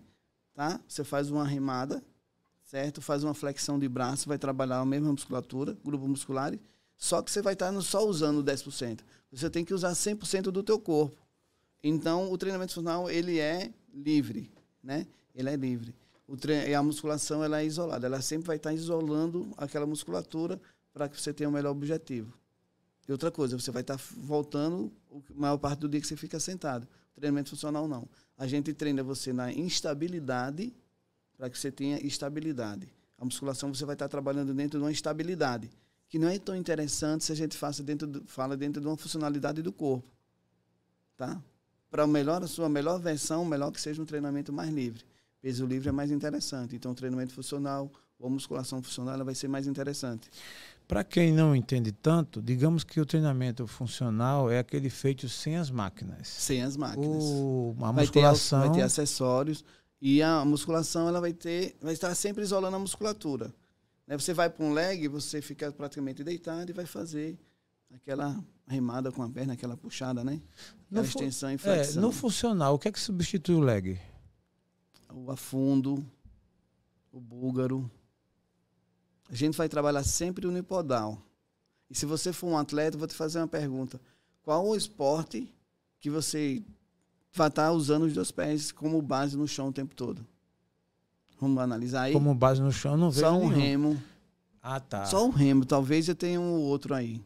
tá? 0.53 0.79
Você 0.88 1.03
faz 1.03 1.29
uma 1.29 1.46
remada, 1.46 2.03
certo? 2.63 3.01
Faz 3.01 3.24
uma 3.24 3.34
flexão 3.34 3.77
de 3.77 3.88
braço, 3.89 4.27
vai 4.27 4.38
trabalhar 4.38 4.79
a 4.79 4.86
mesma 4.86 5.12
musculatura, 5.12 5.77
grupo 5.84 6.07
muscular, 6.07 6.53
só 6.98 7.22
que 7.22 7.29
você 7.29 7.41
vai 7.41 7.53
estar 7.53 7.79
só 7.81 8.05
usando 8.07 8.43
10%. 8.43 9.00
Você 9.31 9.50
tem 9.50 9.63
que 9.63 9.74
usar 9.74 9.91
100% 9.91 10.43
do 10.43 10.63
teu 10.63 10.79
corpo. 10.79 11.17
Então, 11.84 12.31
o 12.31 12.38
treinamento 12.38 12.74
funcional, 12.74 13.10
ele 13.10 13.39
é 13.39 13.72
livre, 13.93 14.51
né? 14.81 15.05
Ele 15.36 15.50
é 15.50 15.55
livre. 15.55 15.93
O 16.27 16.36
tre... 16.36 16.67
E 16.67 16.75
a 16.75 16.84
musculação, 16.84 17.43
ela 17.43 17.62
é 17.62 17.65
isolada. 17.65 18.05
Ela 18.05 18.22
sempre 18.22 18.48
vai 18.48 18.57
estar 18.57 18.74
isolando 18.74 19.50
aquela 19.57 19.86
musculatura 19.86 20.60
para 20.93 21.07
que 21.07 21.19
você 21.19 21.34
tenha 21.34 21.50
o 21.50 21.51
melhor 21.51 21.72
objetivo. 21.72 22.34
E 23.07 23.12
outra 23.12 23.31
coisa, 23.31 23.57
você 23.57 23.72
vai 23.72 23.81
estar 23.81 23.98
voltando 24.17 24.91
a 25.12 25.39
maior 25.39 25.57
parte 25.57 25.79
do 25.79 25.89
dia 25.89 26.01
que 26.01 26.07
você 26.07 26.17
fica 26.17 26.39
sentado. 26.39 26.86
Treinamento 27.15 27.51
funcional, 27.51 27.88
não. 27.88 28.07
A 28.38 28.46
gente 28.46 28.74
treina 28.74 29.01
você 29.01 29.31
na 29.31 29.51
instabilidade 29.51 30.74
para 31.38 31.50
que 31.50 31.57
você 31.57 31.72
tenha 31.72 32.05
estabilidade. 32.05 32.91
A 33.17 33.24
musculação, 33.24 33.74
você 33.74 33.86
vai 33.86 33.96
estar 33.96 34.10
trabalhando 34.10 34.53
dentro 34.53 34.77
de 34.77 34.84
uma 34.86 34.91
estabilidade, 34.91 35.72
que 36.10 36.19
não 36.19 36.27
é 36.27 36.38
tão 36.38 36.55
interessante 36.55 37.24
se 37.24 37.31
a 37.31 37.36
gente 37.36 37.57
faça 37.57 37.81
dentro 37.81 38.07
do, 38.07 38.25
fala 38.27 38.55
dentro 38.57 38.81
de 38.81 38.88
uma 38.88 38.98
funcionalidade 38.98 39.62
do 39.62 39.72
corpo. 39.72 40.12
Tá? 41.15 41.41
Para 41.89 42.05
melhor 42.05 42.43
a 42.43 42.48
sua 42.48 42.69
melhor 42.69 43.00
versão, 43.00 43.46
melhor 43.46 43.72
que 43.72 43.79
seja 43.81 44.01
um 44.01 44.05
treinamento 44.05 44.51
mais 44.51 44.69
livre. 44.69 45.03
Peso 45.41 45.65
livre 45.65 45.89
é 45.89 45.91
mais 45.91 46.12
interessante. 46.12 46.75
Então, 46.75 46.91
o 46.91 46.96
treinamento 46.96 47.34
funcional 47.34 47.91
ou 48.20 48.29
musculação 48.29 48.82
funcional 48.82 49.13
ela 49.13 49.24
vai 49.24 49.36
ser 49.36 49.48
mais 49.48 49.67
interessante. 49.67 50.29
Para 50.88 51.03
quem 51.03 51.32
não 51.34 51.56
entende 51.56 51.91
tanto, 51.91 52.41
digamos 52.41 52.84
que 52.84 53.00
o 53.00 53.06
treinamento 53.06 53.67
funcional 53.67 54.50
é 54.50 54.60
aquele 54.60 54.89
feito 54.89 55.27
sem 55.29 55.56
as 55.58 55.70
máquinas. 55.70 56.27
Sem 56.27 56.63
as 56.63 56.75
máquinas. 56.77 57.24
O, 57.24 57.75
a 57.79 57.91
vai, 57.91 58.06
ter, 58.08 58.20
musculação. 58.22 58.60
vai 58.62 58.72
ter 58.72 58.82
acessórios 58.82 59.63
e 60.01 60.22
a 60.24 60.44
musculação 60.46 61.08
ela 61.08 61.20
vai 61.22 61.34
ter, 61.34 61.75
vai 61.82 61.94
estar 61.94 62.13
sempre 62.15 62.41
isolando 62.44 62.75
a 62.75 62.79
musculatura. 62.79 63.53
Né? 64.08 64.17
Você 64.17 64.34
vai 64.34 64.50
para 64.50 64.65
um 64.65 64.72
leg, 64.74 65.08
você 65.08 65.41
fica 65.41 65.72
praticamente 65.72 66.24
deitado 66.24 66.72
e 66.72 66.74
vai 66.74 66.86
fazer 66.86 67.38
aquela 67.94 68.41
remada 68.67 69.12
com 69.12 69.22
a 69.22 69.29
perna, 69.29 69.53
aquela 69.53 69.75
puxada, 69.77 70.24
né? 70.24 70.41
No 70.89 71.01
Aquela 71.01 71.03
fu- 71.03 71.20
extensão 71.20 71.51
e 71.51 71.56
é, 71.56 71.58
flexão. 71.58 72.01
no 72.01 72.12
funcional, 72.12 72.74
o 72.75 72.79
que 72.79 72.88
é 72.88 72.91
que 72.91 73.00
substitui 73.00 73.56
o 73.56 73.60
leg? 73.60 74.00
O 75.14 75.32
afundo, 75.32 76.06
o 77.12 77.20
búlgaro. 77.20 77.90
A 79.30 79.36
gente 79.36 79.58
vai 79.58 79.68
trabalhar 79.68 80.04
sempre 80.04 80.48
unipodal. 80.48 81.22
E 81.90 81.96
se 81.96 82.06
você 82.06 82.34
for 82.34 82.48
um 82.48 82.58
atleta, 82.58 82.98
vou 82.98 83.08
te 83.08 83.14
fazer 83.16 83.40
uma 83.40 83.48
pergunta. 83.48 84.00
qual 84.42 84.66
o 84.66 84.76
esporte 84.76 85.54
que 86.00 86.10
você 86.10 86.64
vai 87.34 87.48
estar 87.50 87.72
usando 87.72 88.04
os 88.04 88.14
dois 88.14 88.32
pés 88.32 88.72
como 88.72 89.02
base 89.02 89.38
no 89.38 89.48
chão 89.48 89.70
o 89.70 89.74
tempo 89.74 89.96
todo? 89.96 90.26
Vamos 91.40 91.62
analisar 91.62 92.04
aí? 92.04 92.14
Como 92.14 92.34
base 92.34 92.62
no 92.62 92.72
chão, 92.72 92.98
não 92.98 93.12
vejo 93.12 93.26
Só 93.26 93.34
um 93.34 93.50
nenhum. 93.50 93.62
remo. 93.62 94.04
Ah, 94.62 94.80
tá. 94.80 95.06
Só 95.06 95.26
um 95.26 95.30
remo. 95.30 95.66
Talvez 95.66 96.08
eu 96.10 96.16
tenha 96.16 96.40
um 96.40 96.62
outro 96.62 96.94
aí. 96.94 97.22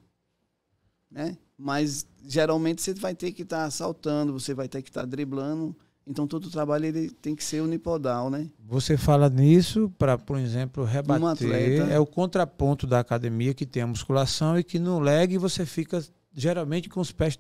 Né? 1.10 1.38
Mas 1.58 2.06
geralmente 2.24 2.82
você 2.82 2.94
vai 2.94 3.16
ter 3.16 3.32
que 3.32 3.44
estar 3.44 3.70
saltando, 3.72 4.34
você 4.34 4.54
vai 4.54 4.68
ter 4.68 4.82
que 4.82 4.90
estar 4.90 5.06
driblando. 5.06 5.76
Então 6.12 6.28
todo 6.28 6.46
o 6.48 6.50
trabalho 6.52 6.86
ele 6.86 7.10
tem 7.10 7.34
que 7.34 7.42
ser 7.44 7.62
unipodal, 7.62 8.30
né? 8.30 8.50
Você 8.68 8.98
fala 8.98 9.30
nisso 9.30 9.90
para, 9.98 10.18
por 10.18 10.38
exemplo, 10.38 10.84
rebater. 10.84 11.24
Um 11.24 11.28
atleta- 11.28 11.84
É 11.90 11.98
o 11.98 12.06
contraponto 12.06 12.86
da 12.86 13.00
academia 13.00 13.54
que 13.54 13.66
tem 13.66 13.84
a 13.84 13.88
musculação 13.88 14.60
e 14.60 14.64
que 14.64 14.78
no 14.78 15.00
leg 15.00 15.38
você 15.38 15.66
fica 15.66 16.04
geralmente 16.34 16.90
com 16.90 17.00
os 17.00 17.14
pés 17.14 17.40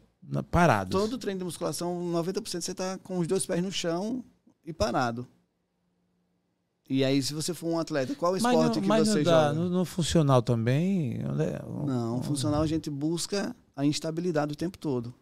parados. 0.49 0.97
Todo 0.97 1.17
treino 1.17 1.39
de 1.39 1.43
musculação, 1.43 2.01
90% 2.13 2.61
você 2.61 2.71
está 2.71 2.97
com 2.99 3.19
os 3.19 3.27
dois 3.27 3.45
pés 3.45 3.61
no 3.61 3.71
chão 3.73 4.23
e 4.65 4.71
parado. 4.71 5.27
E 6.89 7.03
aí, 7.03 7.21
se 7.21 7.33
você 7.33 7.53
for 7.53 7.67
um 7.67 7.77
atleta, 7.79 8.15
qual 8.15 8.31
mas 8.33 8.41
esporte 8.43 8.75
não, 8.75 8.81
que 8.81 8.87
mas 8.87 9.07
você 9.07 9.21
dá, 9.23 9.49
joga? 9.49 9.53
no, 9.59 9.69
no 9.69 9.83
funcional 9.85 10.41
também. 10.41 11.19
Não, 11.85 12.23
funcional 12.23 12.61
a 12.61 12.67
gente 12.67 12.89
busca 12.89 13.53
a 13.75 13.85
instabilidade 13.85 14.53
o 14.53 14.55
tempo 14.55 14.77
todo. 14.77 15.13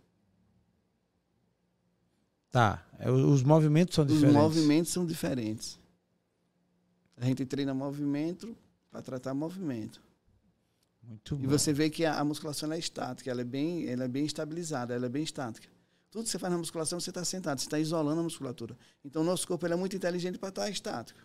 Tá. 2.52 2.84
É, 3.00 3.10
os 3.10 3.42
movimentos 3.44 3.96
são 3.96 4.06
Os 4.06 4.14
diferentes. 4.14 4.36
movimentos 4.36 4.92
são 4.92 5.06
diferentes. 5.06 5.80
A 7.18 7.26
gente 7.26 7.46
treina 7.46 7.74
movimento 7.74 8.56
para 8.92 9.02
tratar 9.02 9.34
movimento. 9.34 10.02
Muito 11.02 11.36
bom. 11.36 11.44
E 11.44 11.48
você 11.48 11.72
vê 11.74 11.90
que 11.90 12.06
a, 12.06 12.20
a 12.20 12.24
musculação 12.24 12.72
é 12.72 12.78
estática, 12.78 13.32
ela 13.32 13.42
é, 13.42 13.46
bem, 13.46 13.88
ela 13.88 14.04
é 14.04 14.08
bem 14.08 14.26
estabilizada, 14.26 14.94
ela 14.94 15.06
é 15.06 15.10
bem 15.10 15.24
estática. 15.24 15.68
Tudo 16.12 16.24
que 16.24 16.30
você 16.30 16.40
faz 16.40 16.52
na 16.52 16.58
musculação, 16.58 17.00
você 17.00 17.10
está 17.10 17.24
sentado, 17.24 17.60
você 17.60 17.68
está 17.68 17.80
isolando 17.80 18.20
a 18.20 18.24
musculatura. 18.24 18.78
Então, 19.06 19.22
o 19.22 19.26
nosso 19.26 19.48
corpo 19.48 19.66
é 19.66 19.76
muito 19.76 19.96
inteligente 19.96 20.38
para 20.38 20.50
estar 20.50 20.70
estático. 20.70 21.20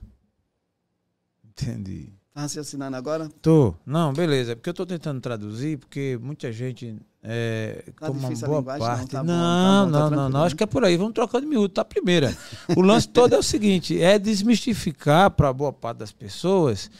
Entendi. 1.44 2.12
Está 2.34 2.42
raciocinando 2.42 2.96
agora? 2.96 3.28
Tô. 3.40 3.76
Não, 3.86 4.12
beleza. 4.12 4.52
É 4.52 4.54
porque 4.56 4.68
eu 4.68 4.74
tô 4.74 4.84
tentando 4.84 5.20
traduzir, 5.20 5.78
porque 5.78 6.18
muita 6.20 6.50
gente. 6.50 6.96
É, 7.22 7.84
Tá 7.98 8.08
como 8.08 8.18
uma 8.18 8.28
boa? 8.30 8.56
Não, 8.56 8.64
parte. 8.64 9.06
tá 9.10 9.22
bom, 9.22 9.26
não, 9.28 9.84
tá 9.84 9.84
bom, 9.86 9.92
tá 9.92 10.00
não, 10.00 10.10
não, 10.10 10.30
não. 10.30 10.40
né? 10.40 10.46
Acho 10.46 10.56
que 10.56 10.64
é 10.64 10.66
por 10.66 10.84
aí. 10.84 10.96
Vamos 10.96 11.14
trocando 11.14 11.42
de 11.44 11.48
miúdo, 11.48 11.68
tá? 11.68 11.84
Primeira. 11.84 12.36
O 12.76 12.82
lance 12.82 13.08
todo 13.08 13.36
é 13.36 13.38
o 13.38 13.42
seguinte: 13.42 14.02
é 14.02 14.18
desmistificar 14.18 15.30
para 15.30 15.52
boa 15.52 15.72
parte 15.72 15.98
das 15.98 16.10
pessoas 16.10 16.90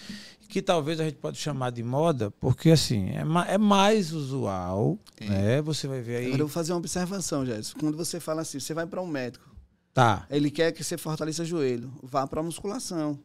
que 0.49 0.63
talvez 0.63 1.01
a 1.01 1.05
gente 1.05 1.17
pode 1.17 1.37
chamar 1.37 1.71
de 1.71 1.83
moda, 1.83 2.31
porque 2.31 2.71
assim, 2.71 3.11
é, 3.11 3.25
ma- 3.25 3.45
é 3.49 3.59
mais 3.59 4.13
usual, 4.13 4.97
É. 5.21 5.29
né? 5.29 5.63
Você 5.63 5.89
vai 5.89 6.01
ver 6.01 6.19
aí. 6.19 6.27
Agora 6.27 6.43
eu 6.43 6.47
vou 6.47 6.55
fazer 6.55 6.73
uma 6.73 6.79
observação, 6.79 7.45
Jéssica. 7.45 7.81
Quando 7.81 7.97
você 7.97 8.21
fala 8.21 8.43
assim, 8.43 8.61
você 8.61 8.73
vai 8.73 8.87
para 8.87 9.03
um 9.03 9.07
médico, 9.09 9.45
Tá. 9.93 10.27
ele 10.31 10.49
quer 10.53 10.71
que 10.71 10.85
você 10.85 10.97
fortaleça 10.97 11.45
joelho, 11.45 11.93
vá 12.05 12.25
para 12.25 12.39
a 12.39 12.43
musculação. 12.45 13.19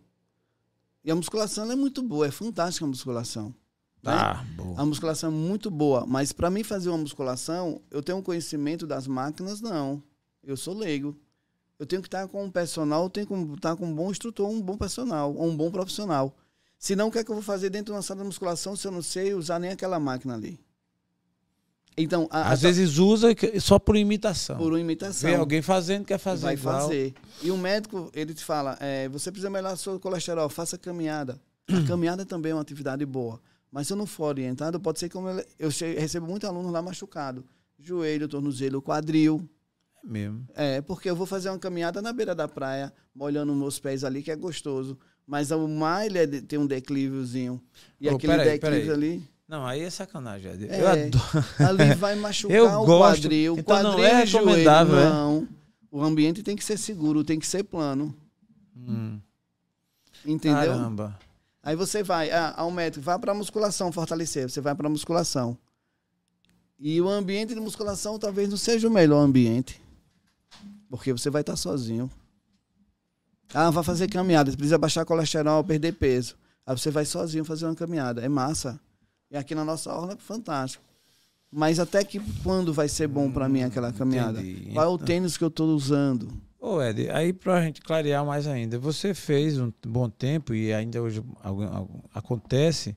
E 1.03 1.11
a 1.11 1.15
musculação 1.15 1.71
é 1.71 1.75
muito 1.75 2.01
boa, 2.03 2.27
é 2.27 2.31
fantástica 2.31 2.85
a 2.85 2.87
musculação. 2.87 3.47
né? 4.03 4.11
Tá, 4.11 4.45
boa. 4.55 4.81
A 4.81 4.85
musculação 4.85 5.29
é 5.29 5.33
muito 5.33 5.71
boa, 5.71 6.05
mas 6.05 6.31
para 6.31 6.49
mim 6.49 6.63
fazer 6.63 6.89
uma 6.89 6.97
musculação, 6.97 7.81
eu 7.89 8.01
tenho 8.01 8.17
um 8.17 8.21
conhecimento 8.23 8.85
das 8.85 9.07
máquinas? 9.07 9.61
Não. 9.61 10.01
Eu 10.43 10.57
sou 10.57 10.73
leigo. 10.73 11.17
Eu 11.77 11.85
tenho 11.85 12.01
que 12.01 12.07
estar 12.09 12.27
com 12.27 12.43
um 12.43 12.51
personal, 12.51 13.03
eu 13.03 13.09
tenho 13.09 13.25
que 13.25 13.33
estar 13.55 13.75
com 13.75 13.85
um 13.85 13.95
bom 13.95 14.11
instrutor, 14.11 14.49
um 14.49 14.61
bom 14.61 14.77
personal, 14.77 15.33
ou 15.33 15.47
um 15.47 15.55
bom 15.55 15.71
profissional. 15.71 16.35
Senão, 16.77 17.07
o 17.07 17.11
que 17.11 17.19
é 17.19 17.23
que 17.23 17.31
eu 17.31 17.35
vou 17.35 17.43
fazer 17.43 17.69
dentro 17.69 17.87
de 17.87 17.91
uma 17.91 18.01
sala 18.01 18.21
de 18.21 18.25
musculação 18.25 18.75
se 18.75 18.85
eu 18.87 18.91
não 18.91 19.01
sei 19.01 19.33
usar 19.33 19.59
nem 19.59 19.71
aquela 19.71 19.99
máquina 19.99 20.33
ali? 20.33 20.59
Então, 22.01 22.27
a, 22.31 22.51
Às 22.51 22.63
a- 22.63 22.67
vezes 22.67 22.97
usa 22.97 23.35
que- 23.35 23.59
só 23.59 23.77
por 23.77 23.95
imitação. 23.95 24.57
por 24.57 24.77
imitação. 24.79 25.29
Vê 25.29 25.35
alguém 25.35 25.61
fazendo, 25.61 26.05
quer 26.05 26.17
fazer 26.17 26.43
vai 26.45 26.53
igual. 26.53 26.81
fazer. 26.81 27.13
E 27.41 27.51
o 27.51 27.57
médico, 27.57 28.09
ele 28.13 28.33
te 28.33 28.43
fala, 28.43 28.77
é, 28.79 29.07
você 29.09 29.31
precisa 29.31 29.49
melhorar 29.49 29.75
seu 29.75 29.99
colesterol, 29.99 30.49
faça 30.49 30.77
caminhada. 30.77 31.39
A 31.67 31.85
caminhada 31.87 32.25
também 32.25 32.51
é 32.51 32.55
uma 32.55 32.61
atividade 32.61 33.05
boa. 33.05 33.39
Mas 33.71 33.85
se 33.87 33.93
eu 33.93 33.97
não 33.97 34.05
for 34.07 34.25
orientado, 34.25 34.79
pode 34.79 34.97
ser 34.99 35.09
como 35.09 35.29
eu, 35.29 35.43
eu 35.59 35.69
recebo 35.97 36.25
muito 36.25 36.47
aluno 36.47 36.71
lá 36.71 36.81
machucado. 36.81 37.43
Joelho, 37.77 38.27
tornozelo, 38.27 38.81
quadril. 38.81 39.47
É 40.03 40.07
mesmo. 40.07 40.47
É, 40.55 40.81
porque 40.81 41.09
eu 41.09 41.15
vou 41.15 41.27
fazer 41.27 41.49
uma 41.49 41.59
caminhada 41.59 42.01
na 42.01 42.11
beira 42.13 42.33
da 42.33 42.47
praia, 42.47 42.91
molhando 43.13 43.53
meus 43.53 43.77
pés 43.79 44.03
ali, 44.03 44.23
que 44.23 44.31
é 44.31 44.35
gostoso. 44.35 44.97
Mas 45.27 45.51
o 45.51 45.67
mar, 45.67 46.05
ele 46.05 46.17
é 46.17 46.25
de- 46.25 46.41
tem 46.41 46.57
um 46.57 46.65
declivezinho. 46.65 47.61
E 48.01 48.09
Ô, 48.09 48.15
aquele 48.15 48.33
peraí, 48.33 48.49
declive 48.53 48.79
peraí. 48.87 48.89
ali, 48.91 49.23
Não, 49.49 49.65
aí 49.65 49.81
é 49.81 49.89
sacanagem. 49.89 50.51
Ed. 50.51 50.67
É. 50.69 50.79
Eu 50.79 50.87
adoro. 50.87 51.45
ali 51.67 51.95
vai 51.95 52.13
machucar 52.21 52.55
Eu 52.55 52.65
o 52.67 52.85
gosto. 52.85 53.21
quadril. 53.23 53.57
Então 53.57 53.81
não 53.81 53.91
quadril 53.93 54.05
é 54.05 54.23
e 54.23 54.25
joelho, 54.27 54.47
recomendável, 54.47 54.99
é? 54.99 55.09
não. 55.09 55.47
O 55.91 56.03
ambiente 56.03 56.43
tem 56.43 56.55
que 56.55 56.63
ser 56.63 56.77
seguro, 56.77 57.23
tem 57.23 57.39
que 57.39 57.47
ser 57.47 57.63
plano. 57.63 58.15
Hum, 58.77 59.19
Entendeu? 60.23 60.73
caramba. 60.73 61.17
Aí 61.63 61.75
você 61.75 62.03
vai 62.03 62.29
ah, 62.29 62.53
ao 62.55 62.69
médico, 62.69 63.03
vai 63.03 63.17
para 63.17 63.33
musculação 63.33 63.91
fortalecer, 63.91 64.47
você 64.47 64.61
vai 64.61 64.75
para 64.75 64.87
musculação. 64.87 65.57
E 66.79 67.01
o 67.01 67.09
ambiente 67.09 67.55
de 67.55 67.59
musculação 67.59 68.19
talvez 68.19 68.49
não 68.49 68.55
seja 68.55 68.87
o 68.87 68.91
melhor 68.91 69.19
ambiente, 69.19 69.81
porque 70.91 71.11
você 71.11 71.31
vai 71.31 71.41
estar 71.41 71.55
sozinho. 71.55 72.09
Ah, 73.51 73.71
vai 73.71 73.83
fazer 73.83 74.07
caminhada, 74.07 74.51
você 74.51 74.57
precisa 74.57 74.77
baixar 74.77 75.03
colesterol, 75.05 75.63
perder 75.63 75.93
peso. 75.93 76.35
Aí 76.67 76.77
você 76.77 76.91
vai 76.91 77.03
sozinho 77.03 77.43
fazer 77.43 77.65
uma 77.65 77.75
caminhada, 77.75 78.21
é 78.21 78.29
massa. 78.29 78.79
E 79.31 79.37
aqui 79.37 79.53
na 79.53 79.63
nossa 79.65 79.93
orla 79.93 80.13
é 80.13 80.17
fantástico. 80.17 80.83
Mas 81.51 81.79
até 81.79 82.03
que 82.03 82.19
quando 82.43 82.73
vai 82.73 82.87
ser 82.87 83.07
bom 83.07 83.31
para 83.31 83.49
mim 83.49 83.63
aquela 83.63 83.91
caminhada? 83.91 84.41
entendi. 84.41 84.71
Qual 84.71 84.85
é 84.85 84.89
o 84.89 84.95
Então- 84.95 85.05
tênis 85.05 85.37
que 85.37 85.43
eu 85.43 85.47
estou 85.47 85.67
usando? 85.75 86.27
Ô, 86.59 86.81
Ed, 86.81 87.09
aí 87.11 87.31
pra 87.31 87.61
gente 87.63 87.81
clarear 87.81 88.25
mais 88.25 88.45
ainda, 88.45 88.77
você 88.77 89.13
fez 89.13 89.57
um 89.59 89.71
bom 89.87 90.09
tempo 90.09 90.53
e 90.53 90.73
ainda 90.73 91.01
hoje 91.01 91.23
algo- 91.41 91.63
algo- 91.63 92.03
acontece 92.13 92.95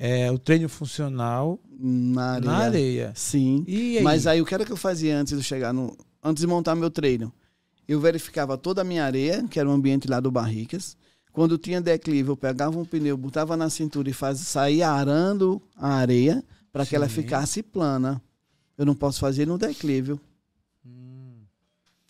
é, 0.00 0.30
o 0.30 0.38
treino 0.38 0.68
funcional 0.68 1.58
Na 1.76 2.32
areia. 2.34 2.50
na 2.52 2.56
areia. 2.58 3.12
Sim. 3.16 3.64
Aí? 3.66 4.00
Mas 4.02 4.26
aí 4.28 4.40
o 4.40 4.44
que 4.46 4.54
era 4.54 4.64
que 4.64 4.70
eu 4.70 4.76
fazia 4.76 5.18
antes 5.18 5.36
de 5.36 5.42
chegar 5.42 5.72
no. 5.72 5.96
Antes 6.22 6.40
de 6.42 6.46
montar 6.46 6.74
meu 6.76 6.90
treino? 6.90 7.32
Eu 7.86 7.98
verificava 7.98 8.56
toda 8.58 8.82
a 8.82 8.84
minha 8.84 9.04
areia, 9.04 9.42
que 9.48 9.58
era 9.58 9.66
o 9.68 9.72
ambiente 9.72 10.06
lá 10.06 10.20
do 10.20 10.30
Barricas. 10.30 10.96
Quando 11.38 11.56
tinha 11.56 11.80
declive, 11.80 12.30
eu 12.30 12.36
pegava 12.36 12.76
um 12.76 12.84
pneu, 12.84 13.16
botava 13.16 13.56
na 13.56 13.70
cintura 13.70 14.10
e 14.10 14.12
faz, 14.12 14.40
saía 14.40 14.90
arando 14.90 15.62
a 15.76 15.90
areia 15.90 16.44
para 16.72 16.84
que 16.84 16.96
ela 16.96 17.08
ficasse 17.08 17.62
plana. 17.62 18.20
Eu 18.76 18.84
não 18.84 18.92
posso 18.92 19.20
fazer 19.20 19.46
no 19.46 19.56
declive. 19.56 20.18
Hum, 20.84 21.36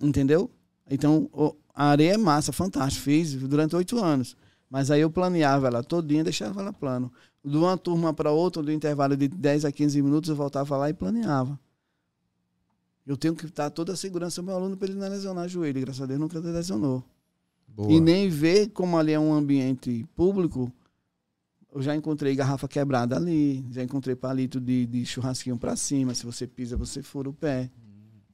Entendeu? 0.01 0.51
Então, 0.91 1.29
a 1.75 1.91
areia 1.91 2.15
é 2.15 2.17
massa, 2.17 2.53
fantástico. 2.53 3.05
Fiz 3.05 3.35
durante 3.35 3.77
oito 3.77 4.03
anos. 4.03 4.35
Mas 4.71 4.91
aí 4.91 5.03
eu 5.03 5.11
planeava 5.11 5.67
ela 5.67 5.85
todinha, 5.85 6.25
deixava 6.25 6.63
ela 6.63 6.73
plano. 6.73 7.13
De 7.45 7.55
uma 7.55 7.77
turma 7.77 8.15
para 8.15 8.31
outra, 8.31 8.63
do 8.63 8.73
intervalo 8.73 9.15
de 9.15 9.29
10 9.29 9.67
a 9.67 9.71
15 9.71 10.01
minutos, 10.01 10.31
eu 10.31 10.37
voltava 10.37 10.75
lá 10.75 10.89
e 10.89 10.95
planeava. 10.95 11.61
Eu 13.07 13.15
tenho 13.15 13.35
que 13.35 13.47
dar 13.49 13.69
toda 13.69 13.93
a 13.93 13.97
segurança 13.97 14.41
ao 14.41 14.45
meu 14.47 14.55
aluno 14.55 14.75
para 14.75 14.89
ele 14.89 14.99
não 14.99 15.07
lesionar 15.07 15.45
o 15.45 15.49
joelho. 15.51 15.83
Graças 15.83 16.01
a 16.01 16.07
Deus 16.07 16.19
nunca 16.19 16.39
lesionou. 16.39 17.05
Boa. 17.69 17.93
E 17.93 18.01
nem 18.01 18.29
ver 18.29 18.69
como 18.71 18.97
ali 18.99 19.13
é 19.13 19.21
um 19.21 19.33
ambiente 19.33 20.05
público. 20.15 20.73
Eu 21.73 21.83
já 21.83 21.95
encontrei 21.95 22.35
garrafa 22.35 22.67
quebrada 22.67 23.17
ali, 23.17 23.65
já 23.71 23.83
encontrei 23.83 24.17
palito 24.17 24.59
de, 24.61 24.87
de 24.87 25.05
churrasquinho 25.05 25.59
para 25.59 25.77
cima. 25.77 26.15
Se 26.15 26.25
você 26.25 26.47
pisa, 26.47 26.77
você 26.77 27.03
fura 27.03 27.29
o 27.29 27.33
pé. 27.33 27.71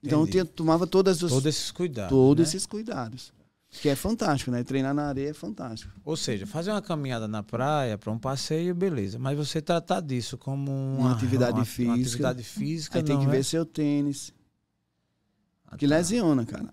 Então 0.03 0.21
eu 0.21 0.27
tinha- 0.27 0.45
tomava 0.45 0.87
todas 0.87 1.23
as, 1.23 1.31
Todos 1.31 1.47
esses 1.47 1.71
cuidados. 1.71 2.11
todos 2.11 2.43
né? 2.43 2.49
esses 2.49 2.67
cuidados. 2.67 3.33
Que 3.81 3.89
é 3.89 3.97
fantástico, 3.97 4.53
né? 4.53 4.63
Treinar 4.63 4.95
na 4.95 5.09
areia 5.09 5.31
é 5.31 5.35
fantástico. 5.35 5.93
Ou 6.05 6.17
seja, 6.17 6.47
fazer 6.47 6.71
uma 6.71 6.81
caminhada 6.81 7.27
na 7.27 7.43
praia 7.43 7.99
para 7.99 8.13
um 8.13 8.19
passeio, 8.19 8.73
beleza. 8.73 9.19
Mas 9.19 9.37
você 9.37 9.61
tratar 9.61 10.01
disso 10.01 10.39
como 10.39 10.71
uma, 10.71 11.13
atividade 11.13 11.59
uma- 11.59 11.65
física. 11.65 11.91
Uma 11.93 12.01
atividade 12.03 12.43
física, 12.45 12.99
Aí 13.01 13.03
tem 13.05 13.19
que 13.19 13.25
é? 13.27 13.29
ver 13.29 13.43
seu 13.45 13.67
tênis. 13.67 14.33
Ah, 15.67 15.77
Que 15.77 15.89
tá. 15.89 15.97
lesiona, 15.97 16.45
cara. 16.47 16.71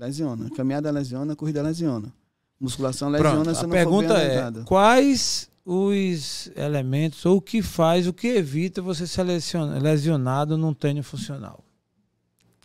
Lesiona. 0.00 0.48
Caminhada 0.50 0.90
lesiona, 0.90 1.36
corrida 1.36 1.62
lesiona. 1.62 2.10
Musculação 2.58 3.10
lesiona 3.10 3.42
Pronto, 3.42 3.54
se 3.54 3.60
a 3.60 3.62
não 3.64 3.70
pergunta 3.70 4.14
é: 4.18 4.64
quais 4.64 5.50
os 5.64 6.50
elementos 6.56 7.24
ou 7.26 7.36
o 7.36 7.40
que 7.42 7.60
faz, 7.60 8.06
o 8.06 8.12
que 8.12 8.28
evita 8.28 8.80
você 8.80 9.06
ser 9.06 9.22
lesiona- 9.24 9.78
lesionado 9.78 10.56
num 10.56 10.72
treino 10.72 11.02
funcional? 11.02 11.62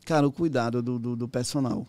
Cara, 0.06 0.26
o 0.26 0.32
cuidado 0.32 0.82
do, 0.82 0.98
do, 0.98 1.16
do 1.16 1.28
personal. 1.28 1.86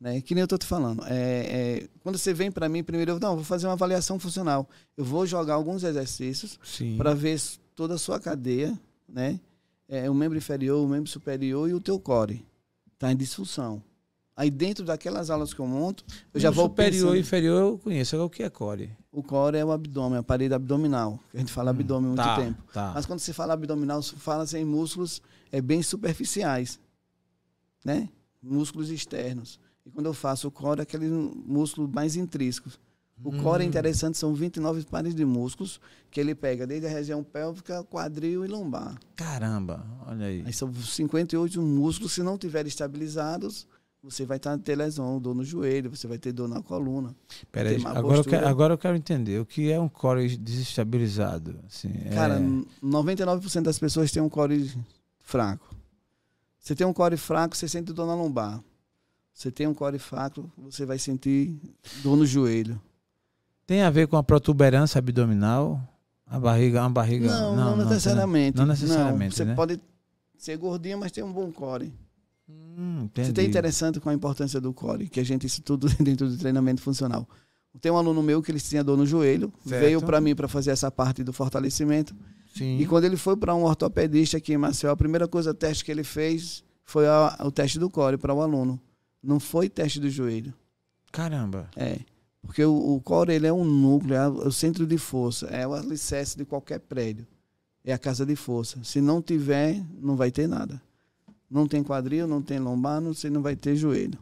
Né? 0.00 0.20
Que 0.20 0.34
nem 0.34 0.42
eu 0.42 0.48
tô 0.48 0.58
te 0.58 0.66
falando. 0.66 1.04
É, 1.06 1.12
é, 1.14 1.88
quando 2.02 2.18
você 2.18 2.34
vem 2.34 2.50
para 2.50 2.68
mim, 2.68 2.82
primeiro 2.82 3.12
eu 3.12 3.20
não, 3.20 3.36
vou 3.36 3.44
fazer 3.44 3.66
uma 3.66 3.74
avaliação 3.74 4.18
funcional. 4.18 4.68
Eu 4.96 5.04
vou 5.04 5.26
jogar 5.26 5.54
alguns 5.54 5.84
exercícios 5.84 6.58
para 6.96 7.14
ver 7.14 7.40
toda 7.74 7.94
a 7.94 7.98
sua 7.98 8.18
cadeia, 8.18 8.78
né? 9.08 9.38
É, 9.88 10.10
o 10.10 10.14
membro 10.14 10.36
inferior, 10.36 10.84
o 10.84 10.88
membro 10.88 11.08
superior 11.08 11.70
e 11.70 11.74
o 11.74 11.80
teu 11.80 12.00
core. 12.00 12.44
Tá 12.98 13.12
em 13.12 13.16
disfunção. 13.16 13.82
Aí 14.36 14.50
dentro 14.50 14.84
daquelas 14.84 15.30
aulas 15.30 15.54
que 15.54 15.60
eu 15.60 15.66
monto, 15.66 16.04
eu 16.34 16.38
já 16.38 16.50
vou 16.50 16.66
superior 16.66 16.92
pensando. 17.04 17.16
e 17.16 17.20
inferior 17.20 17.58
eu 17.60 17.78
conheço. 17.78 18.14
Agora, 18.14 18.26
o 18.26 18.30
que 18.30 18.42
é 18.42 18.50
core? 18.50 18.90
O 19.10 19.22
core 19.22 19.56
é 19.56 19.64
o 19.64 19.72
abdômen, 19.72 20.18
a 20.18 20.22
parede 20.22 20.52
abdominal. 20.52 21.18
A 21.32 21.38
gente 21.38 21.50
fala 21.50 21.70
abdômen 21.70 22.10
há 22.10 22.14
muito 22.14 22.22
tá, 22.22 22.36
tempo. 22.36 22.62
Tá. 22.70 22.92
Mas 22.94 23.06
quando 23.06 23.20
se 23.20 23.32
fala 23.32 23.54
abdominal, 23.54 24.02
se 24.02 24.14
fala 24.16 24.44
em 24.54 24.64
músculos 24.64 25.22
é, 25.50 25.62
bem 25.62 25.82
superficiais, 25.82 26.78
né? 27.82 28.10
Músculos 28.42 28.90
externos. 28.90 29.58
E 29.86 29.90
quando 29.90 30.06
eu 30.06 30.12
faço 30.14 30.48
o 30.48 30.50
core, 30.50 30.80
é 30.80 30.82
aquele 30.82 31.08
músculo 31.08 31.88
mais 31.88 32.14
intrínseco. 32.14 32.68
O 33.24 33.32
core 33.42 33.62
é 33.62 33.64
Hum. 33.64 33.68
interessante, 33.70 34.18
são 34.18 34.34
29 34.34 34.84
pares 34.84 35.14
de 35.14 35.24
músculos 35.24 35.80
que 36.10 36.20
ele 36.20 36.34
pega 36.34 36.66
desde 36.66 36.86
a 36.86 36.90
região 36.90 37.24
pélvica, 37.24 37.82
quadril 37.84 38.44
e 38.44 38.48
lombar. 38.48 38.98
Caramba, 39.14 39.86
olha 40.06 40.26
aí. 40.26 40.42
Aí 40.44 40.52
são 40.52 40.70
58 40.74 41.62
músculos, 41.62 42.12
se 42.12 42.22
não 42.22 42.34
estiverem 42.34 42.68
estabilizados, 42.68 43.66
você 44.10 44.24
vai 44.24 44.36
estar 44.36 44.56
ter 44.58 44.76
lesão, 44.76 45.20
dor 45.20 45.34
no 45.34 45.44
joelho, 45.44 45.90
você 45.90 46.06
vai 46.06 46.16
ter 46.16 46.30
dor 46.30 46.48
na 46.48 46.62
coluna. 46.62 47.14
Peraí, 47.50 47.76
tem 47.76 47.86
agora 47.86 48.18
eu, 48.18 48.24
quero, 48.24 48.46
agora 48.46 48.74
eu 48.74 48.78
quero 48.78 48.96
entender. 48.96 49.40
O 49.40 49.44
que 49.44 49.70
é 49.70 49.80
um 49.80 49.88
core 49.88 50.36
desestabilizado? 50.36 51.58
Assim, 51.66 51.92
Cara, 52.14 52.36
é... 52.36 52.84
99% 52.84 53.62
das 53.62 53.80
pessoas 53.80 54.12
têm 54.12 54.22
um 54.22 54.28
core 54.28 54.72
fraco. 55.18 55.74
Você 56.60 56.76
tem 56.76 56.86
um 56.86 56.92
core 56.92 57.16
fraco, 57.16 57.56
você 57.56 57.68
sente 57.68 57.92
dor 57.92 58.06
na 58.06 58.14
lombar. 58.14 58.62
Você 59.34 59.50
tem 59.50 59.66
um 59.66 59.74
core 59.74 59.98
fraco, 59.98 60.48
você 60.56 60.86
vai 60.86 60.98
sentir 60.98 61.56
dor 62.02 62.16
no 62.16 62.24
joelho. 62.24 62.80
Tem 63.66 63.82
a 63.82 63.90
ver 63.90 64.06
com 64.06 64.16
a 64.16 64.22
protuberância 64.22 65.00
abdominal? 65.00 65.80
A 66.24 66.38
barriga, 66.38 66.80
uma 66.80 66.90
barriga. 66.90 67.26
Não, 67.26 67.56
não, 67.56 67.76
tem 67.78 67.86
necessariamente. 67.86 68.56
Não 68.56 68.66
necessariamente, 68.66 69.34
Você 69.34 69.44
né? 69.44 69.54
pode 69.54 69.80
ser 70.38 70.56
gordinho, 70.56 70.98
mas 70.98 71.10
ter 71.10 71.24
um 71.24 71.32
bom 71.32 71.50
core. 71.50 71.92
Hum, 72.48 73.08
Você 73.14 73.20
entendi. 73.22 73.32
tem 73.32 73.46
interessante 73.48 73.98
com 74.00 74.08
a 74.08 74.14
importância 74.14 74.60
do 74.60 74.72
core, 74.72 75.08
que 75.08 75.18
a 75.20 75.24
gente 75.24 75.46
isso 75.46 75.62
tudo 75.62 75.88
dentro 76.02 76.28
do 76.28 76.36
treinamento 76.36 76.80
funcional. 76.82 77.28
Tem 77.80 77.92
um 77.92 77.96
aluno 77.96 78.22
meu 78.22 78.42
que 78.42 78.50
ele 78.50 78.60
tinha 78.60 78.82
dor 78.82 78.96
no 78.96 79.04
joelho, 79.04 79.52
Certo. 79.66 79.80
veio 79.82 80.00
para 80.00 80.20
mim 80.20 80.34
para 80.34 80.48
fazer 80.48 80.70
essa 80.70 80.90
parte 80.90 81.22
do 81.22 81.32
fortalecimento. 81.32 82.14
Sim. 82.54 82.78
E 82.78 82.86
quando 82.86 83.04
ele 83.04 83.16
foi 83.18 83.36
para 83.36 83.54
um 83.54 83.64
ortopedista 83.64 84.38
aqui 84.38 84.54
em 84.54 84.56
Maceió, 84.56 84.90
a 84.92 84.96
primeira 84.96 85.28
coisa, 85.28 85.52
teste 85.52 85.84
que 85.84 85.90
ele 85.90 86.02
fez 86.04 86.64
foi 86.84 87.06
a- 87.06 87.36
o 87.44 87.50
teste 87.50 87.78
do 87.78 87.90
core 87.90 88.16
para 88.16 88.32
o 88.32 88.40
aluno. 88.40 88.80
Não 89.22 89.38
foi 89.38 89.68
teste 89.68 90.00
do 90.00 90.08
joelho. 90.08 90.54
Caramba. 91.12 91.68
É. 91.76 91.98
Porque 92.40 92.64
o, 92.64 92.94
o 92.94 93.00
core 93.02 93.32
ele 93.34 93.46
é 93.46 93.52
um 93.52 93.64
núcleo, 93.64 94.14
é 94.14 94.28
o 94.28 94.52
centro 94.52 94.86
de 94.86 94.96
força, 94.96 95.46
é 95.46 95.66
o 95.66 95.74
alicerce 95.74 96.36
de 96.36 96.44
qualquer 96.44 96.78
prédio. 96.80 97.26
É 97.84 97.92
a 97.92 97.98
casa 97.98 98.24
de 98.24 98.36
força. 98.36 98.82
Se 98.84 99.00
não 99.00 99.20
tiver, 99.20 99.84
não 100.00 100.16
vai 100.16 100.30
ter 100.30 100.46
nada. 100.48 100.80
Não 101.50 101.66
tem 101.66 101.82
quadril, 101.82 102.26
não 102.26 102.42
tem 102.42 102.58
lombar, 102.58 103.00
não, 103.00 103.14
você 103.14 103.30
não 103.30 103.40
vai 103.42 103.54
ter 103.56 103.76
joelho. 103.76 104.18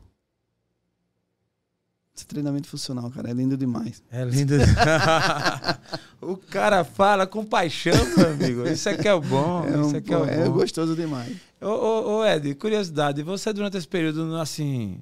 Esse 2.16 2.26
treinamento 2.26 2.68
funcional, 2.68 3.10
cara, 3.10 3.30
é 3.30 3.32
lindo 3.32 3.56
demais. 3.56 4.00
É 4.10 4.24
lindo. 4.24 4.54
o 6.22 6.36
cara 6.36 6.84
fala 6.84 7.26
com 7.26 7.44
paixão, 7.44 7.92
meu 8.16 8.28
amigo. 8.30 8.68
Isso 8.68 8.88
aqui 8.88 9.08
é 9.08 9.14
o 9.14 9.20
bom. 9.20 9.64
É, 9.66 9.76
um- 9.76 9.86
isso 9.88 9.96
aqui 9.96 10.14
é 10.14 10.18
o 10.18 10.24
é 10.24 10.44
bom. 10.44 10.52
gostoso 10.52 10.94
demais. 10.94 11.36
Ô, 11.60 11.66
ô, 11.66 12.18
ô, 12.18 12.24
Ed, 12.24 12.54
curiosidade. 12.54 13.20
Você, 13.24 13.52
durante 13.52 13.76
esse 13.78 13.88
período, 13.88 14.36
assim, 14.36 15.00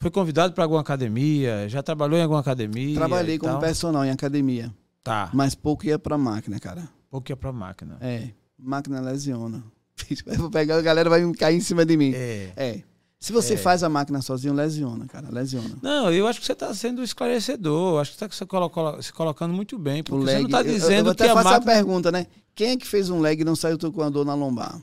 foi 0.00 0.10
convidado 0.10 0.54
para 0.54 0.64
alguma 0.64 0.80
academia? 0.80 1.68
Já 1.68 1.82
trabalhou 1.82 2.18
em 2.18 2.22
alguma 2.22 2.40
academia? 2.40 2.94
Trabalhei 2.94 3.38
como 3.38 3.52
tal? 3.52 3.60
personal 3.60 4.02
em 4.04 4.10
academia, 4.10 4.74
Tá. 5.02 5.28
mas 5.34 5.54
pouco 5.54 5.84
ia 5.84 5.98
pra 5.98 6.16
máquina, 6.16 6.58
cara. 6.58 6.88
Pouco 7.10 7.30
ia 7.30 7.36
pra 7.36 7.52
máquina. 7.52 7.98
É, 8.00 8.30
máquina 8.58 9.00
lesiona. 9.02 9.62
Eu 10.26 10.34
vou 10.36 10.50
pegar, 10.50 10.76
a 10.76 10.82
galera 10.82 11.08
vai 11.10 11.32
cair 11.34 11.56
em 11.56 11.60
cima 11.60 11.84
de 11.84 11.96
mim. 11.96 12.12
É. 12.14 12.52
É. 12.56 12.82
Se 13.20 13.32
você 13.32 13.54
É. 13.54 13.56
faz 13.56 13.82
a 13.82 13.88
máquina 13.88 14.20
sozinho, 14.20 14.52
lesiona, 14.52 15.06
cara, 15.06 15.28
lesiona. 15.30 15.76
Não, 15.80 16.12
eu 16.12 16.26
acho 16.26 16.40
que 16.40 16.44
você 16.46 16.52
está 16.52 16.74
sendo 16.74 17.02
esclarecedor. 17.02 18.00
Acho 18.00 18.12
que 18.12 18.18
você 18.18 18.24
está 18.26 18.44
colo- 18.44 18.68
colo- 18.68 19.02
se 19.02 19.12
colocando 19.12 19.54
muito 19.54 19.78
bem. 19.78 20.02
Porque 20.02 20.16
O 20.16 20.20
você 20.26 20.32
leg, 20.32 20.38
não 20.42 20.46
está 20.46 20.60
eu- 20.60 20.66
eu, 20.66 20.72
dizendo 20.74 21.10
eu 21.10 21.14
que 21.14 21.22
até 21.22 21.30
a 21.32 21.34
faço 21.34 21.48
máquina. 21.48 21.72
a 21.72 21.74
pergunta, 21.76 22.12
né? 22.12 22.26
Quem 22.54 22.70
é 22.72 22.76
que 22.76 22.86
fez 22.86 23.08
um 23.08 23.20
leg 23.20 23.40
e 23.40 23.44
não 23.44 23.56
saiu 23.56 23.78
com 23.78 24.02
a 24.02 24.10
dor 24.10 24.26
na 24.26 24.34
lombar? 24.34 24.78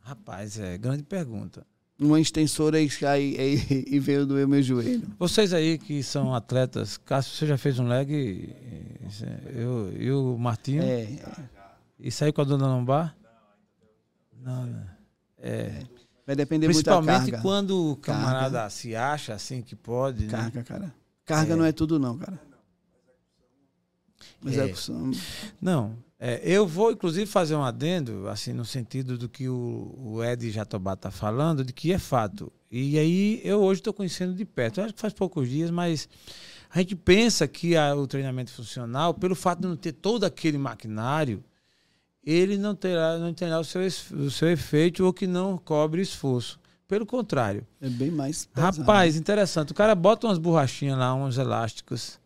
Rapaz, 0.00 0.58
é 0.58 0.76
grande 0.78 1.02
pergunta. 1.02 1.66
Uma 2.00 2.18
extensora 2.18 2.80
e, 2.80 2.88
e, 3.20 3.84
e 3.94 3.98
veio 4.00 4.26
doer 4.26 4.48
meu 4.48 4.62
joelho. 4.62 5.06
Vocês 5.18 5.52
aí 5.52 5.78
que 5.78 6.02
são 6.02 6.34
atletas, 6.34 6.96
Cássio, 6.96 7.36
você 7.36 7.46
já 7.46 7.56
fez 7.58 7.78
um 7.78 7.86
leg? 7.86 8.10
e- 8.10 8.56
Eu, 9.54 9.92
e 9.96 10.10
o 10.10 10.36
Martinho? 10.38 10.82
É. 10.82 11.06
E 12.00 12.10
saiu 12.10 12.32
com 12.32 12.40
a 12.40 12.44
dona 12.44 12.66
lombar? 12.66 13.14
Não, 14.42 14.66
né? 14.66 14.86
É. 15.38 15.82
vai 16.26 16.36
depender 16.36 16.66
muito 16.68 16.82
da 16.84 16.96
Principalmente 16.96 17.30
carga. 17.30 17.42
quando 17.42 17.92
o 17.92 17.96
camarada 17.96 18.68
se 18.70 18.94
acha 18.94 19.34
assim 19.34 19.60
que 19.62 19.74
pode, 19.74 20.24
né? 20.24 20.30
Carga, 20.30 20.62
cara. 20.64 20.94
Carga 21.24 21.52
É. 21.54 21.56
não 21.56 21.64
é 21.64 21.72
tudo, 21.72 21.98
não, 21.98 22.16
cara. 22.18 22.40
É. 24.44 24.48
Execução. 24.48 25.10
Não. 25.60 25.96
é, 26.18 26.40
eu 26.44 26.66
vou, 26.66 26.92
inclusive, 26.92 27.26
fazer 27.26 27.54
um 27.56 27.62
adendo, 27.64 28.28
assim, 28.28 28.52
no 28.52 28.64
sentido 28.64 29.18
do 29.18 29.28
que 29.28 29.48
o, 29.48 29.94
o 29.98 30.24
Ed 30.24 30.50
Jatobá 30.50 30.92
está 30.94 31.10
falando, 31.10 31.64
de 31.64 31.72
que 31.72 31.92
é 31.92 31.98
fato. 31.98 32.52
E 32.70 32.98
aí, 32.98 33.40
eu 33.44 33.60
hoje 33.60 33.80
estou 33.80 33.92
conhecendo 33.92 34.34
de 34.34 34.44
perto. 34.44 34.78
Eu 34.80 34.84
acho 34.84 34.94
que 34.94 35.00
faz 35.00 35.12
poucos 35.12 35.48
dias, 35.48 35.70
mas 35.70 36.08
a 36.70 36.78
gente 36.78 36.94
pensa 36.96 37.46
que 37.48 37.76
a- 37.76 37.94
o 37.96 38.06
treinamento 38.06 38.52
funcional, 38.52 39.12
pelo 39.14 39.34
fato 39.34 39.60
de 39.60 39.68
não 39.68 39.76
ter 39.76 39.92
todo 39.92 40.24
aquele 40.24 40.56
maquinário, 40.58 41.42
ele 42.24 42.56
não 42.56 42.74
terá, 42.74 43.18
não 43.18 43.32
terá 43.34 43.58
o, 43.58 43.64
seu, 43.64 43.82
o 43.82 44.30
seu 44.30 44.50
efeito 44.50 45.04
ou 45.04 45.12
que 45.12 45.26
não 45.26 45.58
cobre 45.58 46.00
esforço. 46.02 46.60
Pelo 46.86 47.06
contrário. 47.06 47.66
É 47.80 47.88
bem 47.88 48.10
mais 48.10 48.44
pesado. 48.44 48.80
Rapaz, 48.80 49.16
interessante. 49.16 49.72
O 49.72 49.74
cara 49.74 49.94
bota 49.94 50.26
umas 50.26 50.38
borrachinhas 50.38 50.98
lá, 50.98 51.14
uns 51.14 51.38
elásticos. 51.38 52.20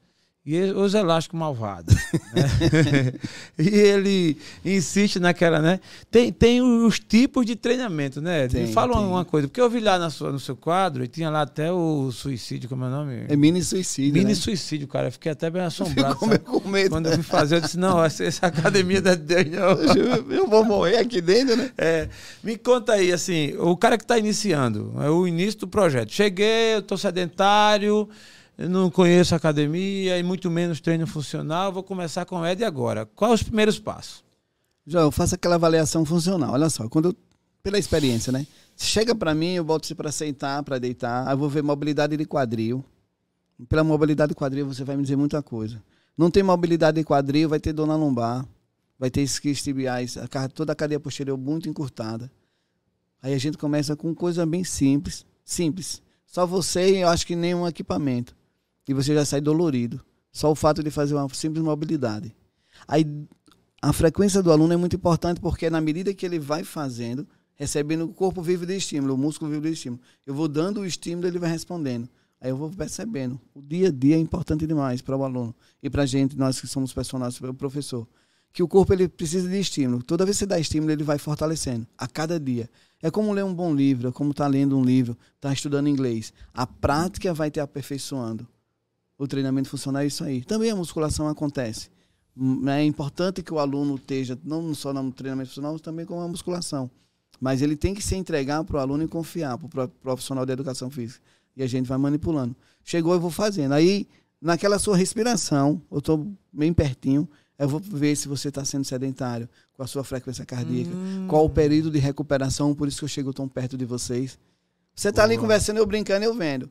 E 0.46 0.61
os 0.61 0.94
elásticos 0.94 1.37
malvados. 1.40 1.92
né? 2.32 3.12
e 3.59 3.68
ele 3.68 4.38
insiste 4.64 5.18
naquela, 5.18 5.61
né? 5.61 5.80
Tem, 6.09 6.32
tem 6.32 6.62
os 6.62 7.00
tipos 7.00 7.44
de 7.44 7.56
treinamento, 7.56 8.20
né? 8.20 8.46
Tem, 8.46 8.66
Me 8.68 8.72
fala 8.72 8.92
uma- 8.92 9.00
tem. 9.00 9.11
uma 9.11 9.24
coisa, 9.24 9.48
porque 9.48 9.61
eu 9.61 9.68
vi 9.68 9.80
lá 9.80 9.98
na 9.98 10.09
sua, 10.09 10.30
no 10.30 10.38
seu 10.38 10.54
quadro 10.54 11.02
e 11.02 11.09
tinha 11.09 11.28
lá 11.30 11.42
até 11.42 11.72
o 11.72 12.12
suicídio, 12.12 12.68
como 12.68 12.85
é 12.85 12.87
o 12.87 12.90
nome? 12.90 13.24
É 13.28 13.35
mini 13.35 13.61
suicídio, 13.61 14.12
Mini 14.12 14.26
né? 14.30 14.35
suicídio, 14.37 14.87
cara. 14.87 15.09
Eu 15.09 15.12
fiquei 15.12 15.32
até 15.32 15.50
bem 15.50 15.62
assombrado. 15.66 16.14
Ficou 16.14 16.28
meio 16.28 16.40
com 16.40 16.68
medo. 16.68 16.90
Quando 16.90 17.06
eu 17.06 17.14
fui 17.14 17.22
fazer, 17.24 17.56
eu 17.56 17.61
disse, 17.62 17.76
não, 17.76 18.04
essa, 18.04 18.22
essa 18.22 18.46
academia 18.46 18.98
é 18.98 19.00
de 19.00 19.16
Deus, 19.16 19.46
não. 19.50 19.94
Eu, 19.96 20.30
eu 20.32 20.46
vou 20.46 20.64
morrer 20.64 20.98
aqui 20.98 21.20
dentro, 21.20 21.56
né? 21.56 21.70
É, 21.76 22.09
me 22.44 22.56
conta 22.56 22.92
aí, 22.92 23.11
assim, 23.12 23.54
o 23.59 23.76
cara 23.76 23.98
que 23.98 24.04
está 24.04 24.16
iniciando, 24.16 24.94
é 25.00 25.11
o 25.11 25.26
início 25.26 25.59
do 25.61 25.66
projeto. 25.68 26.12
Cheguei, 26.12 26.74
eu 26.74 26.78
estou 26.78 26.96
sedentário, 26.96 28.09
eu 28.58 28.68
não 28.70 28.90
conheço 28.90 29.34
academia 29.34 30.18
e 30.18 30.22
muito 30.22 30.50
menos 30.50 30.80
treino 30.80 31.06
funcional, 31.06 31.72
vou 31.72 31.82
começar 31.82 32.24
com 32.24 32.40
o 32.40 32.46
Ed 32.46 32.64
agora. 32.64 33.04
Quais 33.06 33.34
os 33.34 33.42
primeiros 33.42 33.78
passos? 33.78 34.24
Já 34.86 35.00
eu 35.00 35.10
faço 35.10 35.34
aquela 35.34 35.56
avaliação 35.56 36.04
funcional. 36.04 36.52
Olha 36.52 36.70
só, 36.70 36.88
quando 36.88 37.10
eu- 37.10 37.16
pela 37.62 37.78
experiência, 37.78 38.32
né? 38.32 38.46
Chega 38.76 39.14
pra 39.14 39.34
mim, 39.34 39.54
eu 39.54 39.64
boto 39.64 39.86
você 39.86 39.94
para 39.94 40.12
sentar, 40.12 40.62
para 40.62 40.78
deitar, 40.78 41.26
aí 41.26 41.34
eu 41.34 41.38
vou 41.38 41.48
ver 41.48 41.62
mobilidade 41.62 42.16
de 42.16 42.24
quadril. 42.24 42.84
Pela 43.68 43.82
mobilidade 43.82 44.30
de 44.30 44.34
quadril 44.34 44.66
você 44.66 44.84
vai 44.84 44.96
me 44.96 45.02
dizer 45.02 45.16
muita 45.16 45.42
coisa. 45.42 45.82
Não 46.16 46.30
tem 46.30 46.42
mobilidade 46.42 46.98
de 47.00 47.04
quadril, 47.04 47.48
vai 47.48 47.58
ter 47.58 47.72
dor 47.72 47.86
na 47.86 47.96
lombar, 47.96 48.46
vai 48.98 49.10
ter 49.10 49.22
esquios 49.22 49.62
tibiais, 49.62 50.16
a 50.16 50.48
toda 50.48 50.72
a 50.72 50.76
cadeia 50.76 51.00
posterior 51.00 51.36
muito 51.36 51.68
encurtada. 51.68 52.30
Aí 53.22 53.34
a 53.34 53.38
gente 53.38 53.58
começa 53.58 53.96
com 53.96 54.14
coisa 54.14 54.46
bem 54.46 54.62
simples, 54.62 55.26
simples. 55.44 56.00
Só 56.26 56.46
você 56.46 56.98
e 56.98 57.00
eu 57.00 57.08
acho 57.08 57.26
que 57.26 57.34
nenhum 57.34 57.66
equipamento. 57.66 58.36
E 58.87 58.94
você 58.94 59.14
já 59.14 59.25
sai 59.25 59.40
dolorido. 59.40 60.01
Só 60.33 60.51
o 60.51 60.55
fato 60.55 60.83
de 60.83 60.90
fazer 60.90 61.14
uma 61.14 61.29
simples 61.33 61.64
mobilidade. 61.64 62.35
Aí 62.87 63.07
a 63.81 63.92
frequência 63.92 64.42
do 64.42 64.53
aluno 64.53 64.72
é 64.72 64.77
muito 64.77 64.96
importante 64.96 65.40
porque 65.40 65.70
na 65.70 65.81
medida 65.81 66.12
que 66.12 66.27
ele 66.27 66.38
vai 66.38 66.62
fazendo, 66.64 67.27
recebendo 67.55 68.05
o 68.05 68.09
corpo 68.12 68.42
vive 68.42 68.66
de 68.66 68.77
estímulo, 68.77 69.14
o 69.14 69.18
músculo 69.18 69.51
vive 69.51 69.68
de 69.68 69.75
estímulo. 69.75 70.03
Eu 70.27 70.35
vou 70.35 70.49
dando 70.49 70.81
o 70.81 70.87
estímulo, 70.87 71.27
ele 71.27 71.38
vai 71.38 71.51
respondendo. 71.51 72.09
Aí 72.40 72.51
eu 72.51 72.57
vou 72.57 72.70
percebendo. 72.70 73.40
O 73.55 73.62
dia 73.62 73.88
a 73.88 73.90
dia 73.90 74.16
é 74.16 74.18
importante 74.18 74.66
demais 74.66 75.01
para 75.01 75.16
o 75.16 75.25
aluno 75.25 75.55
e 75.83 75.88
para 75.88 76.03
a 76.03 76.07
gente, 76.07 76.37
nós 76.37 76.61
que 76.61 76.66
somos 76.66 76.92
personagens, 76.92 77.40
o 77.40 77.55
professor, 77.55 78.07
que 78.53 78.62
o 78.62 78.68
corpo 78.68 78.92
ele 78.92 79.09
precisa 79.09 79.49
de 79.49 79.59
estímulo. 79.59 80.03
Toda 80.03 80.25
vez 80.25 80.37
que 80.37 80.40
você 80.40 80.46
dá 80.46 80.59
estímulo, 80.59 80.92
ele 80.92 81.03
vai 81.03 81.18
fortalecendo 81.18 81.87
a 81.96 82.07
cada 82.07 82.38
dia. 82.38 82.68
É 83.03 83.11
como 83.11 83.33
ler 83.33 83.44
um 83.44 83.55
bom 83.55 83.75
livro, 83.75 84.09
é 84.09 84.12
como 84.12 84.31
estar 84.31 84.49
lendo 84.49 84.77
um 84.77 84.85
livro, 84.85 85.16
estar 85.35 85.53
estudando 85.53 85.88
inglês. 85.88 86.33
A 86.53 86.66
prática 86.66 87.33
vai 87.33 87.51
te 87.51 87.61
aperfeiçoando. 87.61 88.46
O 89.18 89.26
treinamento 89.26 89.68
funcional 89.68 90.02
é 90.02 90.07
isso 90.07 90.22
aí. 90.24 90.42
Também 90.44 90.70
a 90.70 90.76
musculação 90.76 91.29
acontece. 91.29 91.88
Hum, 92.37 92.68
É 92.68 92.85
importante 92.85 93.42
que 93.42 93.52
o 93.52 93.59
aluno 93.59 93.96
esteja 93.96 94.38
não 94.44 94.74
só 94.74 94.92
no 94.92 95.11
treinamento 95.11 95.48
funcional, 95.48 95.72
mas 95.72 95.81
também 95.81 96.05
com 96.05 96.20
a 96.20 96.29
musculação. 96.29 96.90
Mas 97.40 97.62
ele 97.62 97.76
tem 97.76 97.94
que 97.94 98.02
se 98.02 98.14
entregar 98.16 98.62
para 98.64 98.76
o 98.76 98.81
aluno 98.81 99.05
e 99.05 99.09
confiar 99.09 99.57
para 99.59 99.85
o 99.85 99.88
profissional 99.88 100.44
de 100.44 100.52
educação 100.52 100.90
física. 100.90 101.22
E 101.57 101.62
a 101.62 101.66
gente 101.66 101.87
vai 101.87 101.96
manipulando. 101.98 102.55
Chegou, 102.85 103.14
eu 103.14 103.20
vou 103.20 103.31
fazendo. 103.31 103.72
Aí, 103.72 104.07
naquela 104.40 104.79
sua 104.79 104.96
respiração, 104.96 105.81
eu 105.90 105.98
estou 105.98 106.31
bem 106.52 106.72
pertinho, 106.72 107.29
eu 107.59 107.68
vou 107.68 107.81
ver 107.81 108.14
se 108.16 108.29
você 108.29 108.48
está 108.48 108.64
sendo 108.66 108.85
sedentário, 108.85 109.48
com 109.74 109.83
a 109.83 109.87
sua 109.87 110.05
frequência 110.05 110.44
cardíaca, 110.44 110.94
Hum. 110.94 111.26
qual 111.26 111.44
o 111.46 111.50
período 111.50 111.90
de 111.90 111.98
recuperação, 111.98 112.74
por 112.74 112.87
isso 112.87 112.98
que 112.98 113.05
eu 113.05 113.09
chego 113.09 113.33
tão 113.33 113.48
perto 113.48 113.76
de 113.79 113.85
vocês. 113.87 114.38
Você 114.94 115.11
tá 115.12 115.22
ali 115.24 115.37
conversando, 115.38 115.79
eu 115.79 115.87
brincando, 115.87 116.24
eu 116.24 116.35
vendo. 116.35 116.70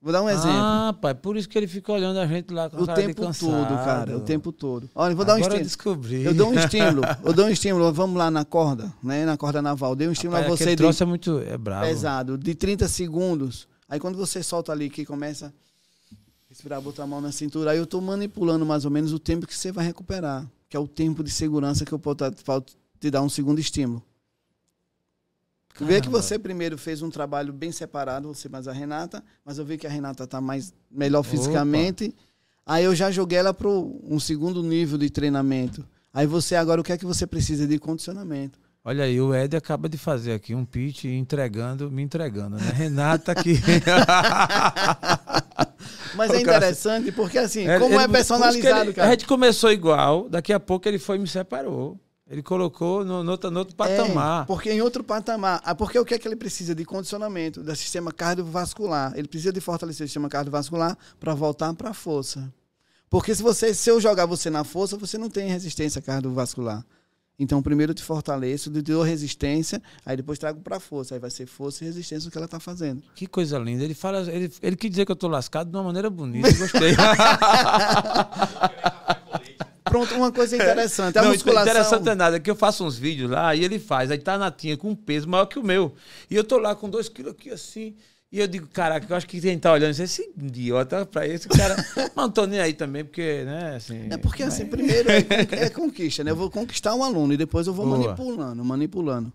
Vou 0.00 0.12
dar 0.12 0.22
um 0.22 0.28
exemplo. 0.28 0.50
Ah, 0.52 0.94
pai, 1.00 1.14
por 1.14 1.36
isso 1.36 1.48
que 1.48 1.58
ele 1.58 1.66
fica 1.66 1.90
olhando 1.92 2.18
a 2.20 2.26
gente 2.26 2.52
lá 2.52 2.70
com 2.70 2.82
o 2.82 2.86
tempo 2.86 3.32
todo, 3.32 3.68
cara. 3.68 4.16
O 4.16 4.20
tempo 4.20 4.52
todo. 4.52 4.88
Olha, 4.94 5.14
vou 5.14 5.24
dar 5.24 5.32
um 5.34 5.36
Agora 5.38 5.54
eu 5.56 5.62
estímulo. 5.62 5.96
descobri. 5.98 6.22
Eu 6.22 6.34
dou 6.34 6.50
um 6.50 6.54
estímulo. 6.58 7.02
Eu 7.24 7.32
dou 7.32 7.46
um 7.46 7.48
estímulo. 7.48 7.92
Vamos 7.92 8.16
lá 8.16 8.30
na 8.30 8.44
corda, 8.44 8.92
né? 9.02 9.24
Na 9.24 9.36
corda 9.36 9.60
naval. 9.60 9.96
Dei 9.96 10.06
um 10.06 10.12
estímulo 10.12 10.36
Rapaz, 10.36 10.52
a 10.52 10.56
você 10.56 10.62
aquele 10.64 10.76
de 10.76 10.82
troço 10.82 11.02
é 11.02 11.06
muito 11.06 11.38
é 11.40 11.58
bravo. 11.58 11.86
pesado, 11.86 12.38
de 12.38 12.54
30 12.54 12.86
segundos. 12.86 13.66
Aí 13.88 13.98
quando 13.98 14.16
você 14.16 14.42
solta 14.42 14.70
ali, 14.70 14.88
que 14.90 15.04
começa 15.04 15.46
a 15.46 15.50
respirar, 16.48 16.80
botar 16.80 17.02
a 17.02 17.06
mão 17.06 17.20
na 17.20 17.32
cintura, 17.32 17.72
aí 17.72 17.78
eu 17.78 17.86
tô 17.86 18.00
manipulando 18.00 18.64
mais 18.64 18.84
ou 18.84 18.90
menos 18.90 19.12
o 19.12 19.18
tempo 19.18 19.46
que 19.46 19.56
você 19.56 19.72
vai 19.72 19.84
recuperar. 19.84 20.46
Que 20.68 20.76
é 20.76 20.80
o 20.80 20.86
tempo 20.86 21.24
de 21.24 21.30
segurança 21.30 21.84
que 21.84 21.92
eu 21.92 21.98
posso 21.98 22.16
te 23.00 23.10
dar 23.10 23.22
um 23.22 23.28
segundo 23.28 23.58
estímulo. 23.58 24.02
Vê 25.80 25.96
que 25.96 26.02
Caramba. 26.08 26.22
você 26.22 26.38
primeiro 26.38 26.78
fez 26.78 27.02
um 27.02 27.10
trabalho 27.10 27.52
bem 27.52 27.70
separado, 27.72 28.28
você 28.28 28.48
mais 28.48 28.66
a 28.66 28.72
Renata, 28.72 29.22
mas 29.44 29.58
eu 29.58 29.64
vi 29.64 29.76
que 29.76 29.86
a 29.86 29.90
Renata 29.90 30.24
está 30.24 30.40
mais 30.40 30.72
melhor 30.90 31.22
fisicamente. 31.22 32.14
Aí 32.64 32.84
eu 32.84 32.94
já 32.94 33.10
joguei 33.10 33.38
ela 33.38 33.52
para 33.54 33.68
um 33.68 34.18
segundo 34.18 34.62
nível 34.62 34.98
de 34.98 35.10
treinamento. 35.10 35.84
Aí 36.12 36.26
você 36.26 36.56
agora 36.56 36.80
o 36.80 36.84
que 36.84 36.92
é 36.92 36.98
que 36.98 37.04
você 37.04 37.26
precisa 37.26 37.66
de 37.66 37.78
condicionamento? 37.78 38.58
Olha 38.82 39.04
aí, 39.04 39.20
o 39.20 39.34
Ed 39.34 39.56
acaba 39.56 39.88
de 39.88 39.98
fazer 39.98 40.32
aqui 40.32 40.54
um 40.54 40.64
pitch 40.64 41.04
entregando, 41.06 41.90
me 41.90 42.02
entregando, 42.02 42.56
né? 42.56 42.70
Renata 42.72 43.32
aqui. 43.32 43.60
Mas 46.14 46.30
é 46.30 46.40
interessante 46.40 47.12
porque 47.12 47.38
assim, 47.38 47.68
Ele- 47.68 47.78
como 47.80 47.94
ele- 47.94 48.04
é 48.04 48.06
que 48.06 48.12
personalizado, 48.12 48.84
ele- 48.84 48.92
cara. 48.94 49.08
A 49.08 49.10
gente 49.10 49.26
começou 49.26 49.70
igual, 49.72 50.28
daqui 50.28 50.52
a 50.52 50.60
pouco 50.60 50.88
ele 50.88 50.98
foi 50.98 51.16
e 51.16 51.18
me 51.18 51.28
separou. 51.28 51.98
Ele 52.28 52.42
colocou 52.42 53.04
no, 53.04 53.22
no, 53.22 53.30
outro, 53.30 53.50
no 53.50 53.60
outro 53.60 53.76
patamar. 53.76 54.42
É, 54.42 54.46
porque 54.46 54.72
em 54.72 54.82
outro 54.82 55.04
patamar. 55.04 55.60
Ah, 55.64 55.74
Porque 55.74 55.96
o 55.96 56.04
que 56.04 56.14
é 56.14 56.18
que 56.18 56.26
ele 56.26 56.34
precisa? 56.34 56.74
De 56.74 56.84
condicionamento 56.84 57.62
do 57.62 57.76
sistema 57.76 58.10
cardiovascular. 58.10 59.12
Ele 59.16 59.28
precisa 59.28 59.52
de 59.52 59.60
fortalecer 59.60 60.04
o 60.04 60.08
sistema 60.08 60.28
cardiovascular 60.28 60.98
para 61.20 61.34
voltar 61.34 61.72
para 61.74 61.90
a 61.90 61.94
força. 61.94 62.52
Porque 63.08 63.32
se 63.32 63.42
você 63.42 63.72
se 63.72 63.88
eu 63.88 64.00
jogar 64.00 64.26
você 64.26 64.50
na 64.50 64.64
força, 64.64 64.96
você 64.96 65.16
não 65.16 65.30
tem 65.30 65.48
resistência 65.48 66.02
cardiovascular. 66.02 66.84
Então, 67.38 67.62
primeiro 67.62 67.90
eu 67.90 67.94
te 67.94 68.02
fortaleço, 68.02 68.72
te 68.72 68.80
dou 68.80 69.02
resistência, 69.02 69.80
aí 70.06 70.16
depois 70.16 70.38
trago 70.38 70.62
para 70.62 70.80
força. 70.80 71.14
Aí 71.14 71.20
vai 71.20 71.30
ser 71.30 71.46
força 71.46 71.84
e 71.84 71.86
resistência 71.86 72.28
o 72.28 72.32
que 72.32 72.38
ela 72.38 72.46
está 72.46 72.58
fazendo. 72.58 73.02
Que 73.14 73.26
coisa 73.26 73.58
linda. 73.58 73.84
Ele 73.84 73.94
fala, 73.94 74.20
ele, 74.32 74.50
ele 74.60 74.74
quis 74.74 74.90
dizer 74.90 75.04
que 75.04 75.12
eu 75.12 75.16
tô 75.16 75.28
lascado 75.28 75.70
de 75.70 75.76
uma 75.76 75.84
maneira 75.84 76.10
bonita. 76.10 76.50
Gostei. 76.54 76.96
Pronto, 79.96 80.14
uma 80.14 80.30
coisa 80.30 80.54
interessante. 80.56 81.18
A 81.18 81.22
Não, 81.22 81.30
musculação. 81.30 81.70
interessante 81.72 82.08
é 82.08 82.14
nada, 82.14 82.38
que 82.38 82.50
eu 82.50 82.54
faço 82.56 82.84
uns 82.84 82.98
vídeos 82.98 83.30
lá 83.30 83.54
e 83.54 83.64
ele 83.64 83.78
faz. 83.78 84.10
Aí 84.10 84.18
tá 84.18 84.34
a 84.34 84.38
Natinha 84.38 84.76
com 84.76 84.90
um 84.90 84.94
peso 84.94 85.28
maior 85.28 85.46
que 85.46 85.58
o 85.58 85.64
meu. 85.64 85.94
E 86.30 86.36
eu 86.36 86.44
tô 86.44 86.58
lá 86.58 86.74
com 86.74 86.90
dois 86.90 87.08
quilos 87.08 87.32
aqui 87.32 87.50
assim. 87.50 87.94
E 88.30 88.40
eu 88.40 88.46
digo, 88.46 88.66
caraca, 88.66 89.06
eu 89.08 89.16
acho 89.16 89.26
que 89.26 89.40
quem 89.40 89.58
tá 89.58 89.72
olhando 89.72 89.92
isso, 89.92 90.02
esse 90.02 90.30
idiota 90.36 91.06
pra 91.06 91.26
esse 91.26 91.48
cara. 91.48 91.76
Mas 91.96 92.14
não 92.14 92.30
tô 92.30 92.44
nem 92.44 92.58
aí 92.58 92.74
também, 92.74 93.04
porque, 93.04 93.44
né, 93.44 93.76
assim. 93.76 94.08
É 94.10 94.16
porque, 94.18 94.42
assim, 94.42 94.66
primeiro 94.66 95.08
é, 95.10 95.24
é 95.64 95.70
conquista, 95.70 96.22
né? 96.22 96.32
Eu 96.32 96.36
vou 96.36 96.50
conquistar 96.50 96.94
um 96.94 97.02
aluno 97.02 97.32
e 97.32 97.36
depois 97.36 97.66
eu 97.66 97.72
vou 97.72 97.86
Boa. 97.86 97.96
manipulando, 97.98 98.64
manipulando. 98.64 99.32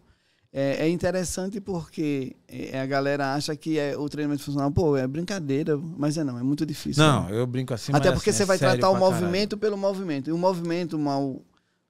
É, 0.53 0.85
é 0.85 0.89
interessante 0.89 1.61
porque 1.61 2.35
é, 2.45 2.79
a 2.81 2.85
galera 2.85 3.33
acha 3.33 3.55
que 3.55 3.79
é, 3.79 3.97
o 3.97 4.09
treinamento 4.09 4.43
funcional, 4.43 4.69
pô, 4.69 4.97
é 4.97 5.07
brincadeira, 5.07 5.77
mas 5.77 6.17
é 6.17 6.23
não, 6.25 6.37
é 6.37 6.43
muito 6.43 6.65
difícil. 6.65 7.01
Não, 7.01 7.29
né? 7.29 7.39
eu 7.39 7.47
brinco 7.47 7.73
assim, 7.73 7.93
Até 7.95 8.11
porque 8.11 8.31
assim, 8.31 8.37
você 8.37 8.43
é 8.43 8.45
vai 8.45 8.57
tratar 8.57 8.89
o 8.89 8.91
pra 8.91 8.99
caralho. 8.99 9.21
movimento 9.21 9.57
pelo 9.57 9.77
movimento. 9.77 10.29
E 10.29 10.33
o 10.33 10.37
movimento 10.37 10.99
mal 10.99 11.41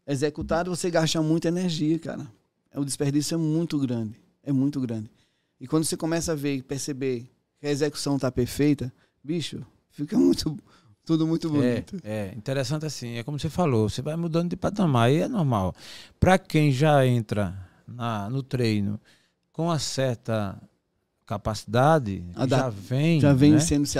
executado, 0.05 0.69
você 0.69 0.91
gasta 0.91 1.21
muita 1.23 1.47
energia, 1.47 1.97
cara. 1.97 2.27
O 2.75 2.85
desperdício 2.85 3.33
é 3.33 3.37
muito 3.37 3.79
grande. 3.79 4.15
É 4.43 4.51
muito 4.51 4.79
grande. 4.79 5.09
E 5.59 5.67
quando 5.67 5.83
você 5.83 5.97
começa 5.97 6.31
a 6.31 6.35
ver 6.35 6.55
e 6.57 6.61
perceber 6.61 7.27
que 7.59 7.65
a 7.65 7.71
execução 7.71 8.19
tá 8.19 8.31
perfeita, 8.31 8.93
bicho, 9.23 9.65
fica 9.89 10.17
muito. 10.17 10.55
Tudo 11.03 11.25
muito 11.25 11.49
bonito. 11.49 11.97
É, 12.03 12.27
é, 12.27 12.33
interessante 12.37 12.85
assim, 12.85 13.17
é 13.17 13.23
como 13.23 13.39
você 13.39 13.49
falou, 13.49 13.89
você 13.89 14.03
vai 14.03 14.15
mudando 14.15 14.51
de 14.51 14.55
patamar 14.55 15.11
e 15.11 15.17
é 15.17 15.27
normal. 15.27 15.73
Para 16.19 16.37
quem 16.37 16.71
já 16.71 17.05
entra 17.05 17.57
na, 17.91 18.29
no 18.29 18.41
treino 18.43 18.99
com 19.51 19.63
uma 19.65 19.79
certa 19.79 20.57
capacidade, 21.25 22.23
Ada- 22.35 22.57
já 22.57 22.69
vem, 22.69 23.19
Já 23.21 23.33
vem 23.33 23.51
né, 23.53 23.59
sendo 23.59 23.85
se 23.85 23.97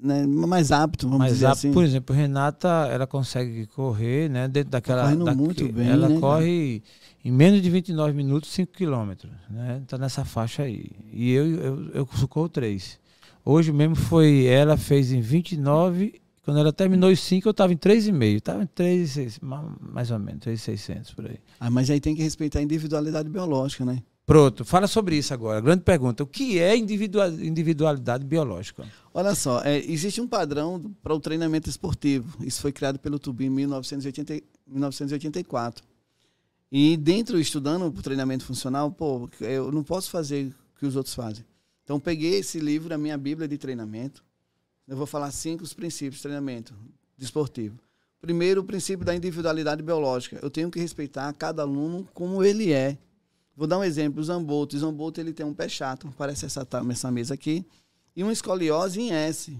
né, 0.00 0.26
mais 0.26 0.70
apto, 0.72 1.06
vamos 1.06 1.20
mais 1.20 1.32
dizer 1.34 1.46
rápido. 1.46 1.58
assim. 1.60 1.72
Por 1.72 1.84
exemplo, 1.84 2.14
Renata, 2.14 2.68
ela 2.90 3.06
consegue 3.06 3.66
correr, 3.68 4.28
né, 4.28 4.48
dentro 4.48 4.70
daquela 4.70 5.04
correndo 5.04 5.24
daque- 5.24 5.36
muito 5.38 5.72
bem, 5.72 5.88
ela 5.88 6.08
né, 6.08 6.20
corre 6.20 6.82
em 7.24 7.30
menos 7.30 7.62
de 7.62 7.70
29 7.70 8.12
minutos 8.12 8.50
5 8.50 8.72
quilômetros, 8.72 9.32
né? 9.48 9.82
Tá 9.86 9.96
nessa 9.96 10.24
faixa 10.24 10.64
aí. 10.64 10.90
E 11.12 11.30
eu 11.32 11.46
eu, 11.46 11.90
eu 11.94 12.06
corro 12.28 12.48
3. 12.50 12.98
Hoje 13.44 13.72
mesmo 13.72 13.94
foi 13.94 14.44
ela 14.44 14.76
fez 14.76 15.10
em 15.12 15.20
29 15.20 16.20
quando 16.44 16.58
ela 16.60 16.72
terminou 16.72 17.10
os 17.10 17.20
5, 17.20 17.48
eu 17.48 17.50
estava 17.52 17.72
em 17.72 17.76
3,5. 17.76 18.36
Estava 18.36 18.62
em 18.62 18.66
3, 18.66 19.38
mais 19.40 20.10
ou 20.10 20.18
menos, 20.18 20.40
3,600 20.40 21.12
por 21.12 21.26
aí. 21.26 21.38
Ah, 21.58 21.70
mas 21.70 21.88
aí 21.90 22.00
tem 22.00 22.14
que 22.14 22.22
respeitar 22.22 22.58
a 22.58 22.62
individualidade 22.62 23.28
biológica, 23.28 23.84
né? 23.84 24.02
Pronto, 24.26 24.64
fala 24.64 24.86
sobre 24.86 25.16
isso 25.16 25.34
agora. 25.34 25.60
Grande 25.60 25.82
pergunta. 25.82 26.22
O 26.22 26.26
que 26.26 26.58
é 26.58 26.74
individua- 26.74 27.28
individualidade 27.28 28.24
biológica? 28.24 28.86
Olha 29.12 29.34
só, 29.34 29.60
é, 29.62 29.78
existe 29.78 30.18
um 30.20 30.26
padrão 30.26 30.94
para 31.02 31.14
o 31.14 31.20
treinamento 31.20 31.68
esportivo. 31.68 32.42
Isso 32.42 32.62
foi 32.62 32.72
criado 32.72 32.98
pelo 32.98 33.18
Tubi 33.18 33.44
em 33.46 33.50
1980 33.50 34.40
1984. 34.66 35.84
E 36.72 36.96
dentro, 36.96 37.38
estudando 37.38 37.86
o 37.86 38.02
treinamento 38.02 38.44
funcional, 38.44 38.90
pô, 38.90 39.28
eu 39.40 39.70
não 39.70 39.84
posso 39.84 40.10
fazer 40.10 40.46
o 40.74 40.78
que 40.80 40.86
os 40.86 40.96
outros 40.96 41.14
fazem. 41.14 41.44
Então, 41.84 42.00
peguei 42.00 42.36
esse 42.38 42.58
livro, 42.58 42.94
a 42.94 42.98
minha 42.98 43.16
Bíblia 43.18 43.46
de 43.46 43.58
treinamento. 43.58 44.24
Eu 44.86 44.96
vou 44.96 45.06
falar 45.06 45.30
cinco 45.30 45.64
os 45.64 45.72
princípios 45.72 46.16
de 46.16 46.22
treinamento 46.22 46.74
desportivo. 47.16 47.78
Primeiro, 48.20 48.60
o 48.62 48.64
princípio 48.64 49.04
da 49.04 49.14
individualidade 49.14 49.82
biológica. 49.82 50.38
Eu 50.42 50.50
tenho 50.50 50.70
que 50.70 50.78
respeitar 50.78 51.32
cada 51.34 51.62
aluno 51.62 52.08
como 52.12 52.42
ele 52.42 52.72
é. 52.72 52.98
Vou 53.56 53.66
dar 53.66 53.78
um 53.78 53.84
exemplo, 53.84 54.20
o 54.20 54.24
Zamboto. 54.24 54.76
O 54.76 54.78
Zamboto 54.78 55.20
ele 55.20 55.32
tem 55.32 55.44
um 55.44 55.54
pé 55.54 55.68
chato, 55.68 56.12
parece 56.16 56.46
essa, 56.46 56.66
essa 56.90 57.10
mesa 57.10 57.34
aqui, 57.34 57.64
e 58.16 58.22
uma 58.22 58.32
escoliose 58.32 59.00
em 59.00 59.12
S. 59.12 59.58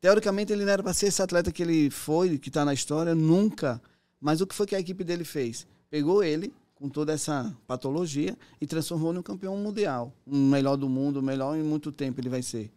Teoricamente, 0.00 0.52
ele 0.52 0.64
não 0.64 0.72
era 0.72 0.82
para 0.82 0.92
ser 0.92 1.06
esse 1.06 1.22
atleta 1.22 1.50
que 1.50 1.62
ele 1.62 1.90
foi, 1.90 2.38
que 2.38 2.48
está 2.48 2.64
na 2.64 2.74
história, 2.74 3.14
nunca. 3.14 3.80
Mas 4.20 4.40
o 4.40 4.46
que 4.46 4.54
foi 4.54 4.66
que 4.66 4.74
a 4.74 4.80
equipe 4.80 5.02
dele 5.02 5.24
fez? 5.24 5.66
Pegou 5.88 6.22
ele, 6.22 6.52
com 6.74 6.88
toda 6.88 7.12
essa 7.12 7.56
patologia, 7.66 8.36
e 8.60 8.66
transformou 8.66 9.12
num 9.12 9.22
campeão 9.22 9.56
mundial. 9.56 10.12
Um 10.26 10.50
melhor 10.50 10.76
do 10.76 10.88
mundo, 10.88 11.20
o 11.20 11.22
melhor 11.22 11.56
em 11.56 11.62
muito 11.62 11.90
tempo 11.90 12.20
ele 12.20 12.28
vai 12.28 12.42
ser. 12.42 12.70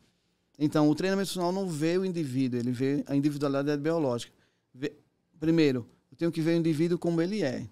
Então, 0.59 0.89
o 0.89 0.95
treinamento 0.95 1.29
funcional 1.29 1.51
não 1.51 1.67
vê 1.67 1.97
o 1.97 2.05
indivíduo, 2.05 2.59
ele 2.59 2.71
vê 2.71 3.03
a 3.07 3.15
individualidade 3.15 3.81
biológica. 3.81 4.33
Vê- 4.73 4.93
primeiro, 5.39 5.87
eu 6.11 6.17
tenho 6.17 6.31
que 6.31 6.41
ver 6.41 6.55
o 6.55 6.57
indivíduo 6.59 6.97
como 6.97 7.21
ele 7.21 7.43
é. 7.43 7.67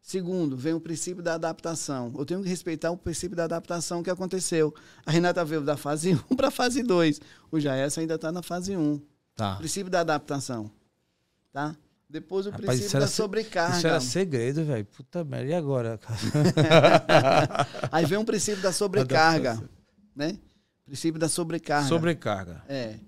Segundo, 0.00 0.56
vem 0.56 0.72
o 0.74 0.80
princípio 0.80 1.22
da 1.22 1.34
adaptação. 1.34 2.12
Eu 2.18 2.24
tenho 2.24 2.42
que 2.42 2.48
respeitar 2.48 2.90
o 2.90 2.96
princípio 2.96 3.36
da 3.36 3.44
adaptação 3.44 4.02
que 4.02 4.10
aconteceu. 4.10 4.74
A 5.06 5.10
Renata 5.12 5.44
veio 5.44 5.60
da 5.60 5.76
fase 5.76 6.14
1 6.30 6.34
para 6.34 6.48
a 6.48 6.50
fase 6.50 6.82
2. 6.82 7.20
O 7.52 7.60
Jaessa 7.60 8.00
ainda 8.00 8.14
está 8.16 8.32
na 8.32 8.42
fase 8.42 8.76
1. 8.76 9.00
Tá. 9.36 9.56
Princípio 9.56 9.90
da 9.90 10.00
adaptação. 10.00 10.70
Tá? 11.52 11.76
Depois 12.08 12.46
o 12.46 12.50
Rapaz, 12.50 12.66
princípio 12.80 13.00
da 13.00 13.06
sobrecarga. 13.06 13.76
Isso 13.78 13.86
era 13.86 14.00
segredo, 14.00 14.64
velho. 14.64 14.84
Puta 14.86 15.22
merda. 15.22 15.50
E 15.50 15.54
agora? 15.54 16.00
Aí 17.92 18.04
vem 18.04 18.18
o 18.18 18.24
princípio 18.24 18.62
da 18.62 18.72
sobrecarga. 18.72 19.62
né? 20.16 20.36
Princípio 20.84 21.18
da 21.20 21.28
sobrecarga. 21.28 21.88
Sobrecarga. 21.88 22.64
É. 22.68 22.98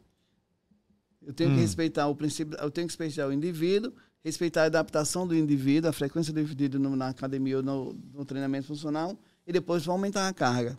Eu 1.23 1.33
tenho 1.33 1.51
Hum. 1.51 1.55
que 1.55 1.61
respeitar 1.61 2.07
o 2.09 2.15
princípio, 2.15 2.57
eu 2.59 2.71
tenho 2.71 2.87
que 2.87 2.93
respeitar 2.93 3.27
o 3.27 3.33
indivíduo, 3.33 3.93
respeitar 4.23 4.63
a 4.63 4.67
adaptação 4.67 5.27
do 5.27 5.35
indivíduo, 5.35 5.89
a 5.91 5.93
frequência 5.93 6.33
do 6.33 6.41
indivíduo 6.41 6.81
no- 6.81 6.95
na 6.97 7.09
academia 7.09 7.57
ou 7.59 7.63
no, 7.63 7.93
no 8.13 8.25
treinamento 8.25 8.67
funcional, 8.69 9.19
e 9.47 9.53
depois 9.53 9.85
vou 9.85 9.93
aumentar 9.95 10.29
a 10.29 10.33
carga. 10.35 10.79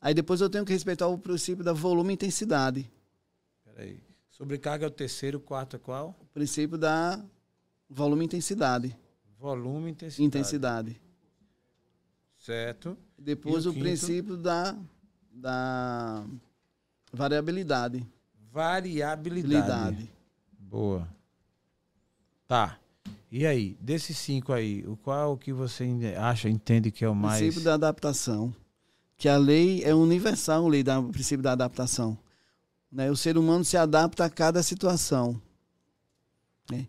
Aí 0.00 0.14
depois 0.14 0.40
eu 0.40 0.48
tenho 0.48 0.64
que 0.64 0.72
respeitar 0.72 1.08
o 1.08 1.18
princípio 1.18 1.64
da 1.64 1.72
volume 1.72 2.10
e 2.12 2.14
intensidade. 2.14 2.90
Peraí. 3.64 4.00
Sobrecarga 4.30 4.84
é 4.86 4.88
o 4.88 4.90
terceiro, 4.92 5.40
quarto 5.40 5.74
é 5.74 5.78
qual? 5.78 6.16
O 6.20 6.26
princípio 6.26 6.78
da 6.78 7.22
volume 7.90 8.22
e 8.22 8.26
intensidade. 8.26 8.96
Volume 9.38 9.88
e 9.88 9.90
intensidade. 9.90 10.22
Intensidade. 10.24 11.00
Certo. 12.38 12.96
Depois 13.18 13.64
E 13.64 13.68
o 13.68 13.70
o, 13.72 13.74
princípio 13.74 14.36
da, 14.36 14.76
da 15.38 16.24
variabilidade. 17.12 18.04
Variabilidade. 18.52 20.10
Boa. 20.58 21.08
Tá. 22.46 22.78
E 23.30 23.46
aí, 23.46 23.76
desses 23.80 24.16
cinco 24.16 24.52
aí, 24.52 24.84
o 24.86 24.96
qual 24.96 25.36
que 25.36 25.52
você 25.52 25.84
acha, 26.18 26.48
entende 26.48 26.90
que 26.90 27.04
é 27.04 27.08
o 27.08 27.14
mais. 27.14 27.40
princípio 27.40 27.62
da 27.64 27.74
adaptação. 27.74 28.54
Que 29.16 29.28
a 29.28 29.36
lei 29.36 29.82
é 29.84 29.94
universal, 29.94 30.64
a 30.64 30.68
lei 30.68 30.82
da 30.82 30.98
o 30.98 31.10
princípio 31.10 31.42
da 31.42 31.52
adaptação. 31.52 32.16
Né? 32.90 33.10
O 33.10 33.16
ser 33.16 33.36
humano 33.36 33.64
se 33.64 33.76
adapta 33.76 34.24
a 34.24 34.30
cada 34.30 34.62
situação. 34.62 35.40
né? 36.70 36.86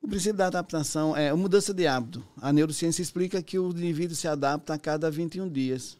O 0.00 0.08
princípio 0.08 0.38
da 0.38 0.46
adaptação 0.46 1.16
é 1.16 1.28
a 1.28 1.36
mudança 1.36 1.74
de 1.74 1.86
hábito. 1.86 2.24
A 2.40 2.52
neurociência 2.52 3.02
explica 3.02 3.42
que 3.42 3.58
o 3.58 3.70
indivíduo 3.70 4.16
se 4.16 4.28
adapta 4.28 4.74
a 4.74 4.78
cada 4.78 5.10
21 5.10 5.48
dias. 5.48 5.98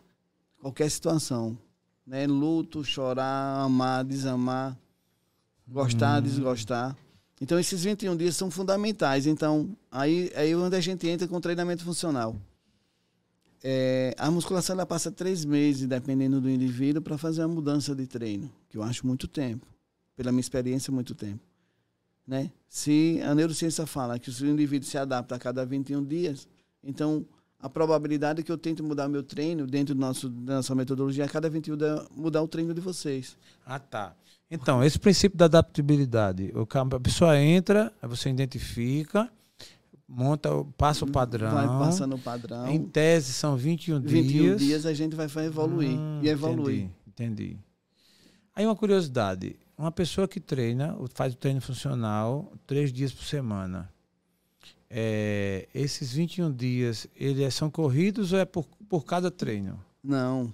Qualquer 0.60 0.90
situação. 0.90 1.56
Né? 2.06 2.26
Luto, 2.26 2.84
chorar, 2.84 3.62
amar, 3.62 4.04
desamar, 4.04 4.78
gostar, 5.66 6.18
hum. 6.20 6.22
desgostar. 6.22 6.96
Então, 7.40 7.58
esses 7.58 7.84
21 7.84 8.16
dias 8.16 8.36
são 8.36 8.50
fundamentais. 8.50 9.26
Então, 9.26 9.76
aí, 9.90 10.30
aí 10.34 10.50
é 10.50 10.56
onde 10.56 10.76
a 10.76 10.80
gente 10.80 11.06
entra 11.06 11.28
com 11.28 11.40
treinamento 11.40 11.84
funcional. 11.84 12.34
É, 13.62 14.14
a 14.18 14.30
musculação 14.30 14.74
ela 14.74 14.86
passa 14.86 15.10
três 15.10 15.44
meses, 15.44 15.86
dependendo 15.86 16.40
do 16.40 16.48
indivíduo, 16.48 17.02
para 17.02 17.18
fazer 17.18 17.42
a 17.42 17.48
mudança 17.48 17.94
de 17.94 18.06
treino, 18.06 18.50
que 18.68 18.76
eu 18.76 18.82
acho 18.82 19.06
muito 19.06 19.26
tempo. 19.26 19.66
Pela 20.16 20.32
minha 20.32 20.40
experiência, 20.40 20.92
muito 20.92 21.14
tempo. 21.14 21.40
Né? 22.26 22.50
Se 22.68 23.20
a 23.24 23.34
neurociência 23.34 23.86
fala 23.86 24.18
que 24.18 24.30
o 24.30 24.46
indivíduo 24.46 24.88
se 24.88 24.98
adapta 24.98 25.34
a 25.34 25.38
cada 25.38 25.64
21 25.64 26.04
dias, 26.04 26.46
então 26.82 27.24
a 27.60 27.68
probabilidade 27.68 28.42
que 28.42 28.52
eu 28.52 28.58
tente 28.58 28.82
mudar 28.82 29.08
meu 29.08 29.22
treino 29.22 29.66
dentro 29.66 29.94
do 29.94 30.00
nosso, 30.00 30.28
da 30.28 30.56
nossa 30.56 30.74
metodologia 30.74 31.24
é 31.24 31.26
a 31.26 31.28
cada 31.28 31.50
21 31.50 31.76
dias 31.76 32.06
mudar 32.14 32.42
o 32.42 32.48
treino 32.48 32.72
de 32.72 32.80
vocês. 32.80 33.36
Ah, 33.66 33.78
tá. 33.78 34.14
Então, 34.50 34.82
esse 34.82 34.98
princípio 34.98 35.36
da 35.36 35.44
adaptabilidade, 35.44 36.52
a 36.54 37.00
pessoa 37.00 37.38
entra, 37.38 37.92
você 38.02 38.30
identifica, 38.30 39.30
monta, 40.08 40.48
passa 40.76 41.04
o 41.04 41.10
padrão. 41.10 41.52
Vai 41.52 41.66
passando 41.66 42.14
o 42.14 42.18
padrão. 42.18 42.66
Em 42.68 42.82
tese 42.82 43.32
são 43.32 43.56
21, 43.56 44.00
21 44.00 44.22
dias. 44.22 44.32
21 44.32 44.56
dias 44.56 44.86
a 44.86 44.94
gente 44.94 45.14
vai 45.14 45.26
evoluir. 45.44 45.98
Hum, 45.98 46.20
e 46.22 46.28
evoluir. 46.28 46.88
Entendi, 47.06 47.44
entendi. 47.44 47.58
Aí 48.54 48.64
uma 48.64 48.74
curiosidade, 48.74 49.56
uma 49.76 49.92
pessoa 49.92 50.26
que 50.26 50.40
treina, 50.40 50.96
faz 51.12 51.34
o 51.34 51.36
treino 51.36 51.60
funcional 51.60 52.52
três 52.66 52.92
dias 52.92 53.12
por 53.12 53.24
semana. 53.24 53.92
É, 54.90 55.68
esses 55.74 56.12
21 56.12 56.52
dias, 56.52 57.06
eles 57.14 57.42
é, 57.42 57.50
são 57.50 57.70
corridos 57.70 58.32
ou 58.32 58.38
é 58.38 58.44
por, 58.44 58.66
por 58.88 59.04
cada 59.04 59.30
treino? 59.30 59.78
Não. 60.02 60.52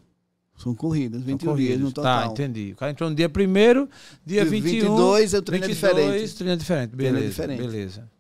São 0.57 0.75
corridas, 0.75 1.23
21 1.23 1.51
corridos. 1.51 1.69
dias 1.69 1.81
no 1.81 1.93
tá, 1.93 1.95
total. 1.95 2.27
Tá, 2.27 2.33
entendi. 2.33 2.73
O 2.73 2.77
cara 2.77 2.93
entrou 2.93 3.11
no 3.11 3.17
dia 3.17 3.29
primeiro, 3.29 3.89
dia 4.25 4.45
21. 4.45 4.71
22 4.71 5.35
eu 5.35 5.43
treino 5.43 5.67
22, 5.67 5.93
diferente. 5.95 6.37
treino 6.37 6.57
diferente. 6.57 6.97
Beleza. 6.97 7.15
Treino 7.15 7.31
diferente. 7.31 7.63
Beleza. 7.63 8.11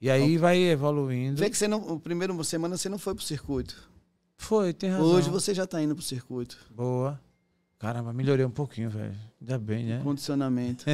E 0.00 0.10
aí 0.10 0.36
vai 0.36 0.58
evoluindo. 0.58 1.38
Vê 1.38 1.48
que 1.48 1.56
você 1.56 1.68
não, 1.68 1.80
o 1.92 2.00
primeiro 2.00 2.42
semana 2.44 2.76
você 2.76 2.88
não 2.88 2.98
foi 2.98 3.14
pro 3.14 3.22
circuito. 3.22 3.90
Foi, 4.36 4.72
tem 4.72 4.90
razão. 4.90 5.06
Hoje 5.06 5.30
você 5.30 5.54
já 5.54 5.66
tá 5.66 5.80
indo 5.80 5.94
pro 5.94 6.04
circuito. 6.04 6.58
Boa. 6.74 7.20
Caramba, 7.82 8.12
melhorei 8.12 8.46
um 8.46 8.50
pouquinho, 8.50 8.88
velho. 8.88 9.12
Ainda 9.40 9.58
bem, 9.58 9.84
né? 9.84 10.00
Condicionamento. 10.04 10.84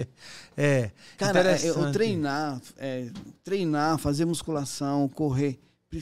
é. 0.56 0.90
Cara, 1.18 1.58
é, 1.58 1.68
eu 1.68 1.92
treinar, 1.92 2.58
é, 2.78 3.10
treinar, 3.44 3.98
fazer 3.98 4.24
musculação, 4.24 5.10
correr, 5.10 5.60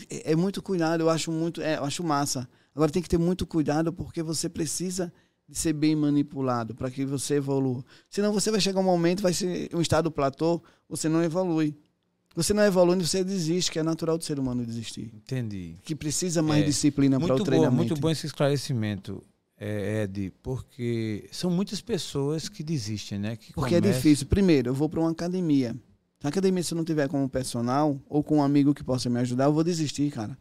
é, 0.09 0.31
é 0.31 0.37
muito 0.37 0.63
cuidado, 0.63 1.01
eu 1.01 1.11
acho 1.11 1.33
muito, 1.33 1.61
é, 1.61 1.79
eu 1.79 1.85
acho 1.85 2.05
massa. 2.05 2.49
Agora 2.73 2.93
tem 2.93 3.03
que 3.03 3.09
ter 3.09 3.19
muito 3.19 3.45
cuidado 3.45 3.93
porque 3.93 4.23
você 4.23 4.49
precisa 4.49 5.13
de 5.49 5.59
ser 5.59 5.73
bem 5.73 5.97
manipulado 5.97 6.77
para 6.77 6.93
que 6.93 7.05
você 7.05 7.35
evolua. 7.35 7.85
Senão 8.09 8.33
você 8.33 8.49
vai 8.49 8.61
chegar 8.61 8.79
um 8.79 8.85
momento, 8.85 9.23
vai 9.23 9.33
ser 9.33 9.69
um 9.75 9.81
estado 9.81 10.13
platô, 10.13 10.63
você 10.89 11.09
não 11.09 11.25
evolui. 11.25 11.77
Você 12.37 12.55
não 12.55 12.63
evolui, 12.63 12.97
você 12.99 13.25
desiste, 13.25 13.73
que 13.73 13.81
é 13.81 13.83
natural 13.83 14.17
do 14.17 14.23
ser 14.23 14.39
humano 14.39 14.65
desistir. 14.65 15.11
Entendi. 15.13 15.75
Que 15.83 15.97
precisa 15.97 16.41
mais 16.41 16.65
disciplina 16.65 17.19
para 17.19 17.35
o 17.35 17.43
treinamento. 17.43 17.75
Muito 17.75 17.97
bom 17.97 18.11
esse 18.11 18.27
esclarecimento, 18.27 19.25
é, 19.59 20.03
Ed, 20.03 20.33
porque 20.43 21.29
são 21.33 21.51
muitas 21.51 21.81
pessoas 21.81 22.49
que 22.49 22.63
desistem, 22.63 23.19
né? 23.19 23.37
Que 23.37 23.53
porque 23.53 23.75
é 23.75 23.81
começam... 23.81 23.99
é 23.99 24.03
difícil. 24.03 24.27
Primeiro, 24.27 24.71
eu 24.71 24.75
vou 24.75 24.89
para 24.89 25.01
uma 25.01 25.11
academia. 25.11 25.75
Na 26.23 26.29
academia, 26.29 26.63
se 26.63 26.75
eu 26.75 26.77
não 26.77 26.85
tiver 26.85 27.09
como 27.09 27.29
personal 27.29 28.01
ou 28.09 28.23
com 28.23 28.39
um 28.39 28.43
amigo 28.43 28.75
que 28.75 28.85
possa 28.85 29.09
me 29.09 29.19
ajudar, 29.21 29.45
eu 29.45 29.53
vou 29.53 29.65
desistir, 29.65 30.11
cara. 30.11 30.37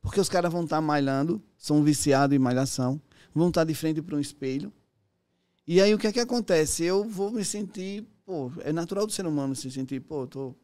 Porque 0.00 0.20
os 0.20 0.28
caras 0.28 0.52
vão 0.52 0.64
estar 0.64 0.76
tá 0.76 0.82
malhando, 0.82 1.42
são 1.56 1.82
viciados 1.82 2.34
em 2.34 2.38
malhação, 2.38 3.00
vão 3.34 3.48
estar 3.48 3.62
tá 3.62 3.64
de 3.64 3.74
frente 3.74 4.00
para 4.00 4.16
um 4.16 4.20
espelho. 4.20 4.72
E 5.66 5.80
aí 5.80 5.94
o 5.94 5.98
que 5.98 6.06
é 6.06 6.12
que 6.12 6.20
acontece? 6.20 6.84
Eu 6.84 7.04
vou 7.04 7.30
me 7.30 7.44
sentir, 7.44 8.04
pô, 8.24 8.50
é 8.60 8.72
natural 8.72 9.06
do 9.06 9.12
ser 9.12 9.26
humano 9.26 9.54
se 9.54 9.70
sentir, 9.70 10.00
pô, 10.00 10.26
tô 10.26 10.54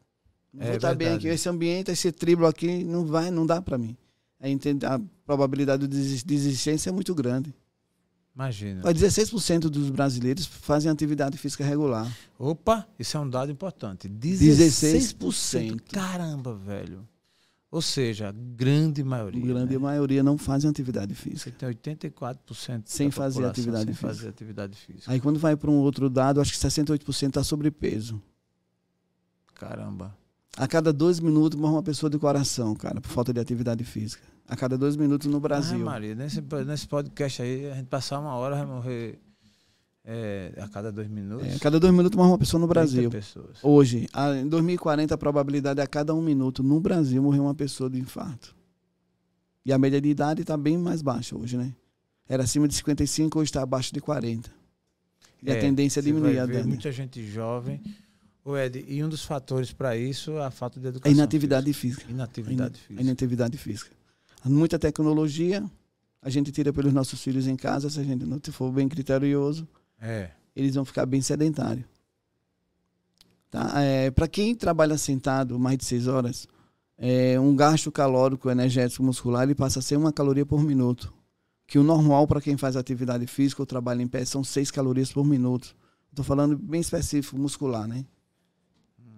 não 0.53 0.63
é, 0.63 0.67
vou 0.67 0.75
estar 0.77 0.89
tá 0.89 0.95
bem 0.95 1.09
aqui, 1.09 1.27
esse 1.27 1.47
ambiente, 1.47 1.91
esse 1.91 2.11
triblo 2.11 2.47
aqui 2.47 2.83
não 2.83 3.05
vai, 3.05 3.29
não 3.29 3.45
dá 3.45 3.61
para 3.61 3.77
mim. 3.77 3.95
A 4.39 4.99
probabilidade 5.25 5.87
de 5.87 6.23
desistência 6.23 6.89
é 6.89 6.93
muito 6.93 7.13
grande. 7.13 7.53
Imagina. 8.37 8.83
16% 8.83 9.61
dos 9.61 9.89
brasileiros 9.89 10.45
fazem 10.45 10.91
atividade 10.91 11.35
física 11.39 11.65
regular. 11.65 12.07
Opa, 12.37 12.87
isso 12.99 13.17
é 13.17 13.19
um 13.19 13.27
dado 13.27 13.51
importante. 13.51 14.07
16%. 14.07 15.17
16%. 15.17 15.81
Caramba, 15.91 16.53
velho. 16.53 17.07
Ou 17.71 17.81
seja, 17.81 18.29
a 18.29 18.31
grande 18.31 19.03
maioria. 19.03 19.43
A 19.43 19.47
grande 19.47 19.73
né? 19.73 19.79
maioria 19.79 20.21
não 20.21 20.37
fazem 20.37 20.69
atividade 20.69 21.15
física. 21.15 21.49
Você 21.49 21.51
tem 21.51 21.67
84% 21.67 22.83
sem 22.85 23.09
fazer 23.09 23.43
atividade 23.43 23.85
sem 23.85 23.93
física. 23.95 24.07
fazer 24.07 24.29
atividade 24.29 24.77
física. 24.77 25.11
Aí 25.11 25.19
quando 25.19 25.39
vai 25.39 25.57
para 25.57 25.71
um 25.71 25.77
outro 25.77 26.07
dado, 26.07 26.39
acho 26.39 26.53
que 26.53 26.59
68% 26.59 27.29
está 27.29 27.43
sobrepeso. 27.43 28.21
Caramba. 29.55 30.15
A 30.55 30.67
cada 30.67 30.93
dois 30.93 31.19
minutos 31.19 31.59
morre 31.59 31.73
uma 31.73 31.83
pessoa 31.83 32.07
de 32.07 32.19
coração, 32.19 32.75
cara, 32.75 33.01
por 33.01 33.09
falta 33.09 33.33
de 33.33 33.39
atividade 33.39 33.83
física. 33.83 34.23
A 34.47 34.55
cada 34.55 34.77
dois 34.77 34.95
minutos 34.95 35.27
no 35.27 35.39
Brasil. 35.39 35.81
Ah, 35.81 35.91
Maria, 35.91 36.15
nesse, 36.15 36.41
nesse 36.65 36.87
podcast 36.87 37.41
aí, 37.41 37.69
a 37.69 37.75
gente 37.75 37.87
passar 37.87 38.19
uma 38.19 38.33
hora 38.35 38.55
vai 38.55 38.65
morrer 38.65 39.19
é, 40.05 40.53
a 40.57 40.69
cada 40.69 40.89
dois 40.89 41.09
minutos. 41.09 41.45
É, 41.45 41.55
a 41.55 41.59
cada 41.59 41.77
dois 41.79 41.93
minutos 41.93 42.15
morre 42.15 42.29
uma 42.29 42.37
pessoa 42.37 42.61
no 42.61 42.67
Brasil. 42.67 43.09
Pessoas. 43.11 43.57
Hoje, 43.61 44.07
a, 44.13 44.37
em 44.37 44.47
2040, 44.47 45.13
a 45.13 45.17
probabilidade 45.17 45.81
é 45.81 45.83
a 45.83 45.87
cada 45.87 46.15
um 46.15 46.21
minuto 46.21 46.63
no 46.63 46.79
Brasil 46.79 47.21
morrer 47.21 47.41
uma 47.41 47.53
pessoa 47.53 47.89
de 47.89 47.99
infarto. 47.99 48.55
E 49.65 49.73
a 49.73 49.77
média 49.77 49.99
de 49.99 50.07
idade 50.07 50.43
está 50.43 50.55
bem 50.55 50.77
mais 50.77 51.01
baixa 51.01 51.37
hoje, 51.37 51.57
né? 51.57 51.75
Era 52.29 52.43
acima 52.43 52.69
de 52.69 52.75
55, 52.75 53.37
hoje 53.37 53.49
está 53.49 53.61
abaixo 53.61 53.93
de 53.93 53.99
40. 53.99 54.49
E 55.43 55.51
é, 55.51 55.57
a 55.57 55.59
tendência 55.59 55.99
é 55.99 56.03
diminuir 56.03 56.39
a 56.39 56.45
ver 56.45 56.65
Muita 56.65 56.89
gente 56.89 57.21
jovem. 57.25 57.81
O 58.45 58.55
Ed, 58.55 58.85
e 58.87 59.03
um 59.03 59.09
dos 59.09 59.25
fatores 59.25 59.73
para 59.73 59.97
isso 59.97 60.31
é 60.37 60.45
a 60.45 60.51
falta 60.51 60.79
de 60.79 60.87
educação. 60.87 61.11
A 61.11 61.13
inatividade 61.13 61.73
física. 61.73 62.03
física. 62.03 62.13
Inatividade 62.13 62.79
física. 62.79 62.99
A 62.99 63.03
inatividade 63.03 63.57
física. 63.57 63.97
Muita 64.45 64.79
tecnologia, 64.79 65.63
a 66.21 66.29
gente 66.29 66.51
tira 66.51 66.71
pelos 66.71 66.93
nossos 66.93 67.21
filhos 67.21 67.47
em 67.47 67.55
casa, 67.55 67.89
se 67.89 67.99
a 67.99 68.03
gente 68.03 68.25
não 68.25 68.39
for 68.51 68.71
bem 68.71 68.87
criterioso 68.87 69.67
é. 69.99 70.31
Eles 70.55 70.75
vão 70.75 70.85
ficar 70.85 71.05
bem 71.05 71.21
sedentários. 71.21 71.85
Tá? 73.49 73.81
É, 73.81 74.11
Para 74.11 74.27
quem 74.27 74.53
trabalha 74.55 74.97
sentado 74.97 75.59
mais 75.59 75.77
de 75.77 75.85
seis 75.85 76.07
horas, 76.07 76.47
é, 76.97 77.39
um 77.39 77.55
gasto 77.55 77.91
calórico 77.91 78.49
energético 78.49 79.03
muscular 79.03 79.43
ele 79.43 79.55
passa 79.55 79.79
a 79.79 79.81
ser 79.81 79.97
uma 79.97 80.11
caloria 80.11 80.45
por 80.45 80.63
minuto. 80.63 81.13
Que 81.65 81.77
o 81.77 81.83
normal 81.83 82.25
para 82.27 82.41
quem 82.41 82.55
faz 82.55 82.75
atividade 82.75 83.27
física 83.27 83.61
ou 83.61 83.65
trabalha 83.65 84.01
em 84.01 84.07
pé 84.07 84.23
são 84.23 84.43
seis 84.43 84.71
calorias 84.71 85.11
por 85.11 85.25
minuto. 85.25 85.75
Estou 86.09 86.23
falando 86.23 86.57
bem 86.57 86.79
específico, 86.79 87.37
muscular, 87.37 87.87
né? 87.87 88.05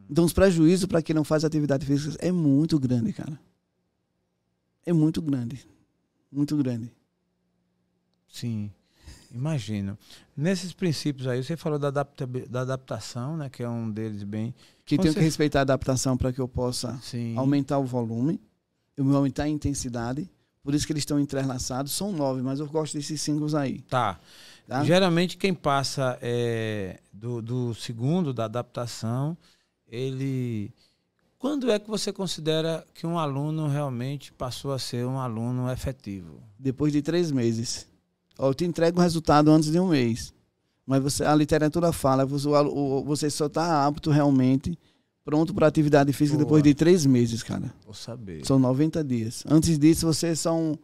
Então 0.10 0.26
os 0.26 0.34
prejuízos 0.34 0.88
para 0.88 1.02
quem 1.04 1.16
não 1.16 1.24
faz 1.24 1.46
atividade 1.46 1.86
física 1.86 2.18
é 2.20 2.32
muito 2.32 2.80
grande, 2.80 3.14
cara. 3.14 3.40
É 4.86 4.94
muito 4.94 5.22
grande. 5.22 5.68
Muito 6.32 6.56
grande. 6.58 6.92
Sim. 8.28 8.72
Imagino. 9.32 9.98
Nesses 10.36 10.74
princípios 10.74 11.28
aí, 11.28 11.44
você 11.44 11.56
falou 11.56 11.78
da, 11.78 11.90
adapta, 11.90 12.26
da 12.26 12.62
adaptação, 12.62 13.38
né, 13.38 13.50
que 13.50 13.62
é 13.62 13.70
um 13.70 13.90
deles 13.90 14.24
bem. 14.24 14.54
Que 14.86 14.98
tem 14.98 15.14
que 15.14 15.20
respeitar 15.20 15.60
a 15.60 15.62
adaptação 15.62 16.18
para 16.18 16.34
que 16.34 16.40
eu 16.40 16.48
possa 16.48 16.98
Sim. 17.02 17.38
aumentar 17.38 17.78
o 17.78 17.86
volume, 17.86 18.42
eu 18.98 19.16
aumentar 19.16 19.44
a 19.44 19.50
intensidade. 19.50 20.30
Por 20.64 20.74
isso 20.74 20.86
que 20.86 20.92
eles 20.92 21.02
estão 21.02 21.20
entrelaçados. 21.20 21.92
São 21.92 22.12
nove, 22.12 22.42
mas 22.42 22.60
eu 22.60 22.68
gosto 22.68 22.98
desses 22.98 23.22
símbolos 23.22 23.56
aí. 23.56 23.82
Tá. 23.82 24.20
tá? 24.68 24.84
Geralmente 24.84 25.38
quem 25.38 25.54
passa 25.54 26.18
é, 26.22 27.00
do, 27.14 27.42
do 27.42 27.74
segundo, 27.76 28.34
da 28.34 28.46
adaptação, 28.46 29.38
ele. 29.88 30.74
Quando 31.40 31.72
é 31.72 31.80
que 31.80 31.90
você 31.90 32.12
considera 32.12 32.86
que 32.94 33.08
um 33.08 33.18
aluno 33.18 33.68
realmente 33.68 34.34
passou 34.34 34.74
a 34.74 34.78
ser 34.78 35.06
um 35.06 35.18
aluno 35.18 35.72
efetivo? 35.72 36.44
Depois 36.60 36.92
de 36.92 37.02
três 37.02 37.32
meses 37.32 37.88
eu 38.38 38.54
te 38.54 38.66
entrego 38.66 39.00
o 39.00 39.02
resultado 39.02 39.50
antes 39.50 39.72
de 39.72 39.80
um 39.80 39.88
mês. 39.88 40.34
Mas 40.86 41.02
você, 41.02 41.24
a 41.24 41.36
literatura 41.36 41.92
fala, 41.92 42.26
você, 42.26 43.30
só 43.30 43.46
está 43.46 43.86
apto 43.86 44.10
realmente, 44.10 44.78
pronto 45.24 45.54
para 45.54 45.68
atividade 45.68 46.12
física 46.14 46.38
Boa. 46.38 46.46
depois 46.46 46.64
de 46.64 46.74
três 46.74 47.06
meses, 47.06 47.44
cara. 47.44 47.74
Vou 47.86 47.94
saber. 47.94 48.46
São 48.46 48.58
90 48.58 49.04
dias. 49.04 49.44
Antes 49.48 49.78
disso, 49.78 50.08
você 50.08 50.28
é 50.28 50.36
só 50.36 50.56
um, 50.58 50.76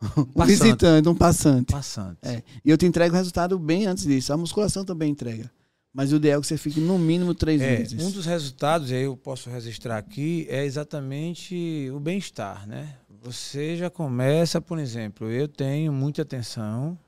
um 0.34 0.44
visitante, 0.44 1.08
um 1.08 1.14
passante. 1.14 1.72
Passante. 1.72 2.18
É. 2.22 2.42
E 2.64 2.70
eu 2.70 2.76
te 2.76 2.86
entrego 2.86 3.14
o 3.14 3.18
resultado 3.18 3.58
bem 3.58 3.86
antes 3.86 4.04
disso. 4.04 4.32
A 4.32 4.36
musculação 4.36 4.84
também 4.84 5.10
entrega. 5.10 5.50
Mas 5.92 6.12
o 6.12 6.16
ideal 6.16 6.38
é 6.38 6.40
que 6.40 6.46
você 6.46 6.56
fique 6.56 6.80
no 6.80 6.98
mínimo 6.98 7.34
três 7.34 7.60
é, 7.60 7.78
meses. 7.78 8.02
Um 8.02 8.10
dos 8.10 8.24
resultados, 8.24 8.90
e 8.90 8.94
aí 8.94 9.02
eu 9.02 9.16
posso 9.16 9.50
registrar 9.50 9.98
aqui, 9.98 10.46
é 10.48 10.64
exatamente 10.64 11.90
o 11.92 12.00
bem-estar, 12.00 12.66
né? 12.66 12.96
Você 13.20 13.76
já 13.76 13.90
começa, 13.90 14.60
por 14.60 14.78
exemplo, 14.78 15.30
eu 15.30 15.46
tenho 15.46 15.92
muita 15.92 16.22
atenção, 16.22 16.98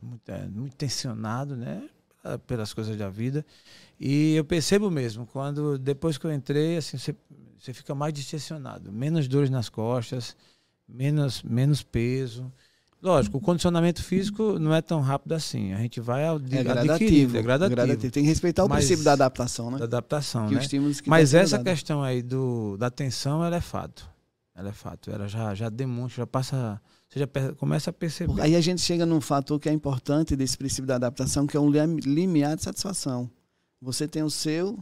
muito, 0.00 0.28
é, 0.30 0.46
muito 0.46 0.76
tensionado, 0.76 1.56
né? 1.56 1.88
Pelas 2.46 2.72
coisas 2.72 2.96
da 2.96 3.08
vida. 3.08 3.44
E 3.98 4.34
eu 4.34 4.44
percebo 4.44 4.90
mesmo, 4.90 5.26
quando 5.26 5.76
depois 5.76 6.16
que 6.16 6.26
eu 6.26 6.32
entrei, 6.32 6.76
assim, 6.76 6.96
você, 6.96 7.14
você 7.58 7.72
fica 7.72 7.94
mais 7.94 8.12
distensionado, 8.12 8.92
menos 8.92 9.26
dores 9.26 9.50
nas 9.50 9.68
costas, 9.68 10.36
menos, 10.88 11.42
menos 11.42 11.82
peso. 11.82 12.52
Lógico, 13.00 13.38
o 13.38 13.40
condicionamento 13.40 14.02
físico 14.02 14.58
não 14.58 14.74
é 14.74 14.82
tão 14.82 15.00
rápido 15.00 15.32
assim. 15.32 15.72
A 15.72 15.78
gente 15.78 16.00
vai 16.00 16.26
ad 16.26 16.42
É 16.54 16.58
adquirindo, 16.58 16.64
gradativo, 16.64 17.36
é 17.36 17.42
gradativo. 17.42 17.76
gradativo. 17.76 18.12
Tem 18.12 18.22
que 18.24 18.28
respeitar 18.28 18.64
o 18.64 18.68
Mas- 18.68 18.78
princípio 18.80 19.04
da 19.04 19.12
adaptação, 19.12 19.70
né? 19.70 19.78
Da 19.78 19.84
adaptação, 19.84 20.48
Que 20.48 20.54
né? 20.56 20.60
que 20.66 21.08
Mas 21.08 21.32
essa 21.32 21.56
dado. 21.56 21.64
questão 21.66 22.02
aí 22.02 22.22
do, 22.22 22.76
da 22.76 22.90
tensão, 22.90 23.44
ela 23.44 23.56
é 23.56 23.60
fato. 23.60 24.08
Ela 24.54 24.70
é 24.70 24.72
fato. 24.72 25.10
Ela 25.12 25.28
já, 25.28 25.54
já 25.54 25.68
demonstra, 25.68 26.22
já 26.22 26.26
passa. 26.26 26.82
Você 27.08 27.20
já 27.20 27.28
começa 27.56 27.90
a 27.90 27.92
perceber. 27.92 28.40
Aí 28.42 28.56
a 28.56 28.60
gente 28.60 28.80
chega 28.82 29.06
num 29.06 29.20
fator 29.20 29.60
que 29.60 29.68
é 29.68 29.72
importante 29.72 30.34
desse 30.34 30.58
princípio 30.58 30.86
da 30.86 30.96
adaptação, 30.96 31.46
que 31.46 31.56
é 31.56 31.60
um 31.60 31.70
lim- 31.70 32.00
limiar 32.00 32.56
de 32.56 32.64
satisfação. 32.64 33.30
Você 33.80 34.08
tem 34.08 34.24
o 34.24 34.30
seu, 34.30 34.76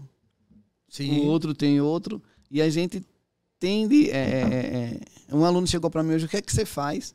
o 0.99 1.27
outro 1.27 1.53
tem 1.55 1.81
outro, 1.83 2.23
e 2.51 2.63
a 2.63 2.71
gente 2.71 3.03
tende. 3.61 4.11
é, 4.11 4.17
é, 4.17 4.41
é, 4.41 5.01
é, 5.29 5.35
um 5.35 5.45
aluno 5.45 5.67
chegou 5.67 5.91
para 5.91 6.03
mim 6.03 6.15
hoje, 6.15 6.25
o 6.25 6.29
que 6.29 6.39
é 6.39 6.43
que 6.43 6.51
você 6.53 6.65
faz? 6.65 7.15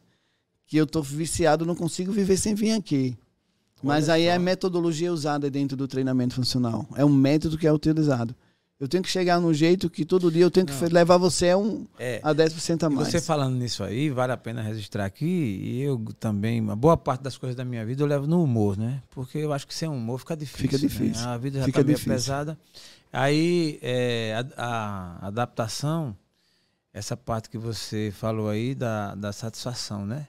Que 0.72 0.78
eu 0.78 0.88
tô 0.88 1.02
viciado, 1.02 1.66
não 1.66 1.76
consigo 1.76 2.14
viver 2.14 2.38
sem 2.38 2.56
vir 2.56 2.72
aqui. 2.72 3.18
Mas 3.84 4.06
Olha 4.06 4.14
aí 4.14 4.24
é 4.28 4.32
a 4.32 4.36
só. 4.38 4.42
metodologia 4.42 5.12
usada 5.12 5.52
dentro 5.52 5.76
do 5.76 5.86
treinamento 5.86 6.34
funcional. 6.34 6.88
É 6.96 7.04
um 7.04 7.10
método 7.12 7.58
que 7.58 7.68
é 7.68 7.74
utilizado. 7.74 8.34
Eu 8.80 8.88
tenho 8.88 9.04
que 9.04 9.10
chegar 9.10 9.38
num 9.42 9.54
jeito 9.54 9.90
que 9.90 10.06
todo 10.06 10.32
dia 10.32 10.44
eu 10.44 10.50
tenho 10.50 10.66
que 10.66 10.72
Não. 10.72 10.88
levar 10.90 11.18
você 11.18 11.50
a, 11.50 11.58
um, 11.58 11.86
É. 12.00 12.22
a 12.24 12.34
10% 12.34 12.84
a 12.84 12.90
mais. 12.90 13.10
Você 13.10 13.20
falando 13.20 13.58
nisso 13.58 13.84
aí, 13.84 14.10
vale 14.10 14.32
a 14.32 14.38
pena 14.38 14.62
registrar 14.62 15.04
aqui. 15.04 15.26
E 15.26 15.82
eu 15.82 16.02
também, 16.18 16.62
uma 16.62 16.74
boa 16.78 16.96
parte 16.96 17.22
das 17.22 17.36
coisas 17.38 17.54
da 17.54 17.66
minha 17.66 17.86
vida 17.86 18.02
eu 18.02 18.08
levo 18.08 18.26
no 18.26 18.42
humor, 18.42 18.78
né? 18.78 19.04
Porque 19.10 19.40
eu 19.40 19.52
acho 19.52 19.68
que 19.68 19.76
sem 19.76 19.90
humor 19.90 20.20
fica 20.20 20.38
difícil. 20.38 20.62
Fica 20.70 20.78
né? 20.78 20.88
difícil. 20.88 21.28
A 21.28 21.38
vida 21.38 21.60
já 21.60 21.66
Fica 21.66 21.80
tá 21.82 21.86
meio 21.86 21.98
difícil. 21.98 22.14
pesada. 22.16 22.58
Aí, 23.12 23.78
é, 23.82 24.42
a, 24.56 25.20
a 25.20 25.28
adaptação, 25.28 26.16
essa 26.94 27.18
parte 27.18 27.50
que 27.50 27.58
você 27.58 28.10
falou 28.18 28.48
aí 28.48 28.74
da, 28.74 29.16
da 29.16 29.34
satisfação, 29.34 30.06
né? 30.06 30.28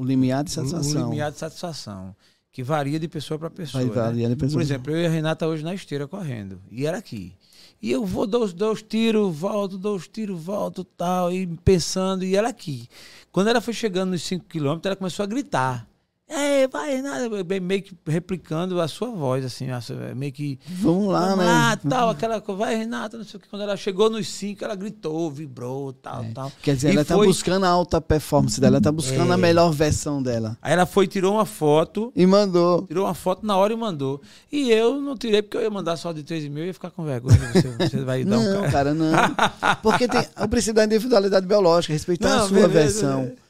O 0.00 0.04
limiar 0.04 0.42
de 0.42 0.50
satisfação. 0.50 1.02
O 1.02 1.10
limiar 1.10 1.30
de 1.30 1.36
satisfação. 1.36 2.16
Que 2.50 2.62
varia 2.62 2.98
de 2.98 3.06
pessoa 3.06 3.38
para 3.38 3.50
pessoa. 3.50 3.84
Vai 3.84 4.12
né? 4.14 4.28
de 4.30 4.36
pessoa. 4.36 4.52
Por 4.58 4.62
exemplo, 4.62 4.92
eu 4.92 5.02
e 5.02 5.06
a 5.06 5.10
Renata 5.10 5.46
hoje 5.46 5.62
na 5.62 5.74
esteira 5.74 6.08
correndo. 6.08 6.58
E 6.70 6.86
era 6.86 6.96
aqui. 6.96 7.34
E 7.82 7.90
eu 7.90 8.06
vou, 8.06 8.26
dou, 8.26 8.44
os- 8.44 8.54
dou 8.54 8.72
os 8.72 8.80
tiros, 8.82 9.36
volto, 9.36 9.76
dou 9.76 9.94
os 9.96 10.08
tiros, 10.08 10.42
volto, 10.42 10.84
tal, 10.84 11.30
e 11.30 11.46
pensando, 11.46 12.24
e 12.24 12.34
ela 12.34 12.48
aqui. 12.48 12.88
Quando 13.30 13.48
ela 13.48 13.60
foi 13.60 13.74
chegando 13.74 14.12
nos 14.12 14.22
5 14.22 14.46
quilômetros, 14.46 14.86
ela 14.86 14.96
começou 14.96 15.22
a 15.22 15.26
gritar. 15.26 15.86
É, 16.32 16.68
vai, 16.68 16.94
Renata, 16.94 17.42
bem- 17.42 17.58
meio 17.58 17.82
que 17.82 17.92
replicando 18.06 18.80
a 18.80 18.86
sua 18.86 19.10
voz, 19.10 19.44
assim, 19.44 19.66
sua- 19.82 20.14
meio 20.14 20.30
que. 20.30 20.60
Vamos 20.80 21.08
lá, 21.12 21.30
Vamos 21.30 21.38
né? 21.38 21.44
lá, 21.44 21.76
tal, 21.76 22.08
aquela 22.10 22.40
coisa, 22.40 22.56
vai, 22.60 22.76
Renata, 22.76 23.18
não 23.18 23.24
sei 23.24 23.36
o 23.38 23.40
que. 23.42 23.48
Quando 23.48 23.62
ela 23.62 23.76
chegou 23.76 24.08
nos 24.08 24.28
5, 24.28 24.64
ela 24.64 24.76
gritou, 24.76 25.28
vibrou, 25.28 25.92
tal, 25.92 26.24
tal. 26.32 26.46
É. 26.46 26.52
Quer 26.62 26.76
dizer, 26.76 26.88
E 26.88 26.92
ela 26.92 27.02
está 27.02 27.16
foi- 27.16 27.26
buscando 27.26 27.66
a 27.66 27.68
alta 27.68 28.00
performance 28.00 28.60
dela, 28.60 28.74
ela 28.74 28.78
está 28.78 28.92
buscando 28.92 29.32
É. 29.32 29.34
a 29.34 29.36
melhor 29.36 29.72
versão 29.72 30.22
dela. 30.22 30.56
Aí 30.62 30.72
ela 30.72 30.86
foi, 30.86 31.08
tirou 31.08 31.34
uma 31.34 31.44
foto, 31.44 32.12
E 32.14 32.24
mandou. 32.26 32.86
Tirou 32.86 33.06
uma 33.06 33.14
foto 33.14 33.44
na 33.44 33.56
hora 33.56 33.72
e 33.72 33.76
mandou. 33.76 34.20
E 34.52 34.70
eu 34.70 35.00
não 35.00 35.16
tirei 35.16 35.42
porque 35.42 35.56
eu 35.56 35.62
ia 35.62 35.70
mandar 35.70 35.96
só 35.96 36.12
de 36.12 36.22
3,5 36.22 36.58
e 36.62 36.66
ia 36.68 36.74
ficar 36.74 36.90
com 36.90 37.04
vergonha. 37.04 37.36
Você, 37.52 37.88
você 37.88 38.04
vai 38.04 38.22
dar 38.24 38.38
um 38.38 38.52
cara. 38.52 38.70
cara, 38.70 38.94
não. 38.94 39.10
Porque 39.82 40.06
tem 40.06 40.24
o 40.40 40.48
princípio 40.48 40.74
da 40.74 40.84
individualidade 40.84 41.44
biológica, 41.46 41.92
respeitar 41.92 42.28
Não, 42.28 42.44
a 42.44 42.48
sua 42.48 42.68
beleza, 42.68 42.72
versão. 42.72 43.20
é. 43.22 43.49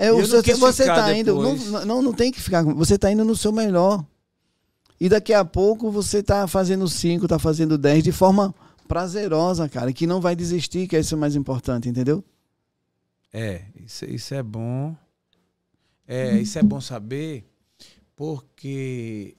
É, 0.00 0.10
o 0.10 0.24
seu, 0.24 0.42
você 0.56 0.84
está 0.84 1.14
indo. 1.14 1.34
Não, 1.34 1.84
não, 1.84 2.02
não 2.02 2.12
tem 2.14 2.32
que 2.32 2.40
ficar. 2.40 2.62
Você 2.62 2.94
está 2.94 3.12
indo 3.12 3.22
no 3.22 3.36
seu 3.36 3.52
melhor. 3.52 4.02
E 4.98 5.10
daqui 5.10 5.34
a 5.34 5.44
pouco 5.44 5.90
você 5.90 6.20
está 6.20 6.46
fazendo 6.46 6.88
5, 6.88 7.26
está 7.26 7.38
fazendo 7.38 7.76
10 7.76 8.04
de 8.04 8.10
forma 8.10 8.54
prazerosa, 8.88 9.68
cara. 9.68 9.92
Que 9.92 10.06
não 10.06 10.18
vai 10.18 10.34
desistir, 10.34 10.88
que 10.88 10.98
isso 10.98 11.14
é 11.14 11.16
o 11.18 11.20
mais 11.20 11.36
importante, 11.36 11.86
entendeu? 11.86 12.24
É, 13.30 13.64
isso, 13.76 14.06
isso 14.06 14.32
é 14.34 14.42
bom. 14.42 14.96
É, 16.08 16.38
isso 16.38 16.58
é 16.58 16.62
bom 16.62 16.80
saber, 16.80 17.44
porque 18.16 19.36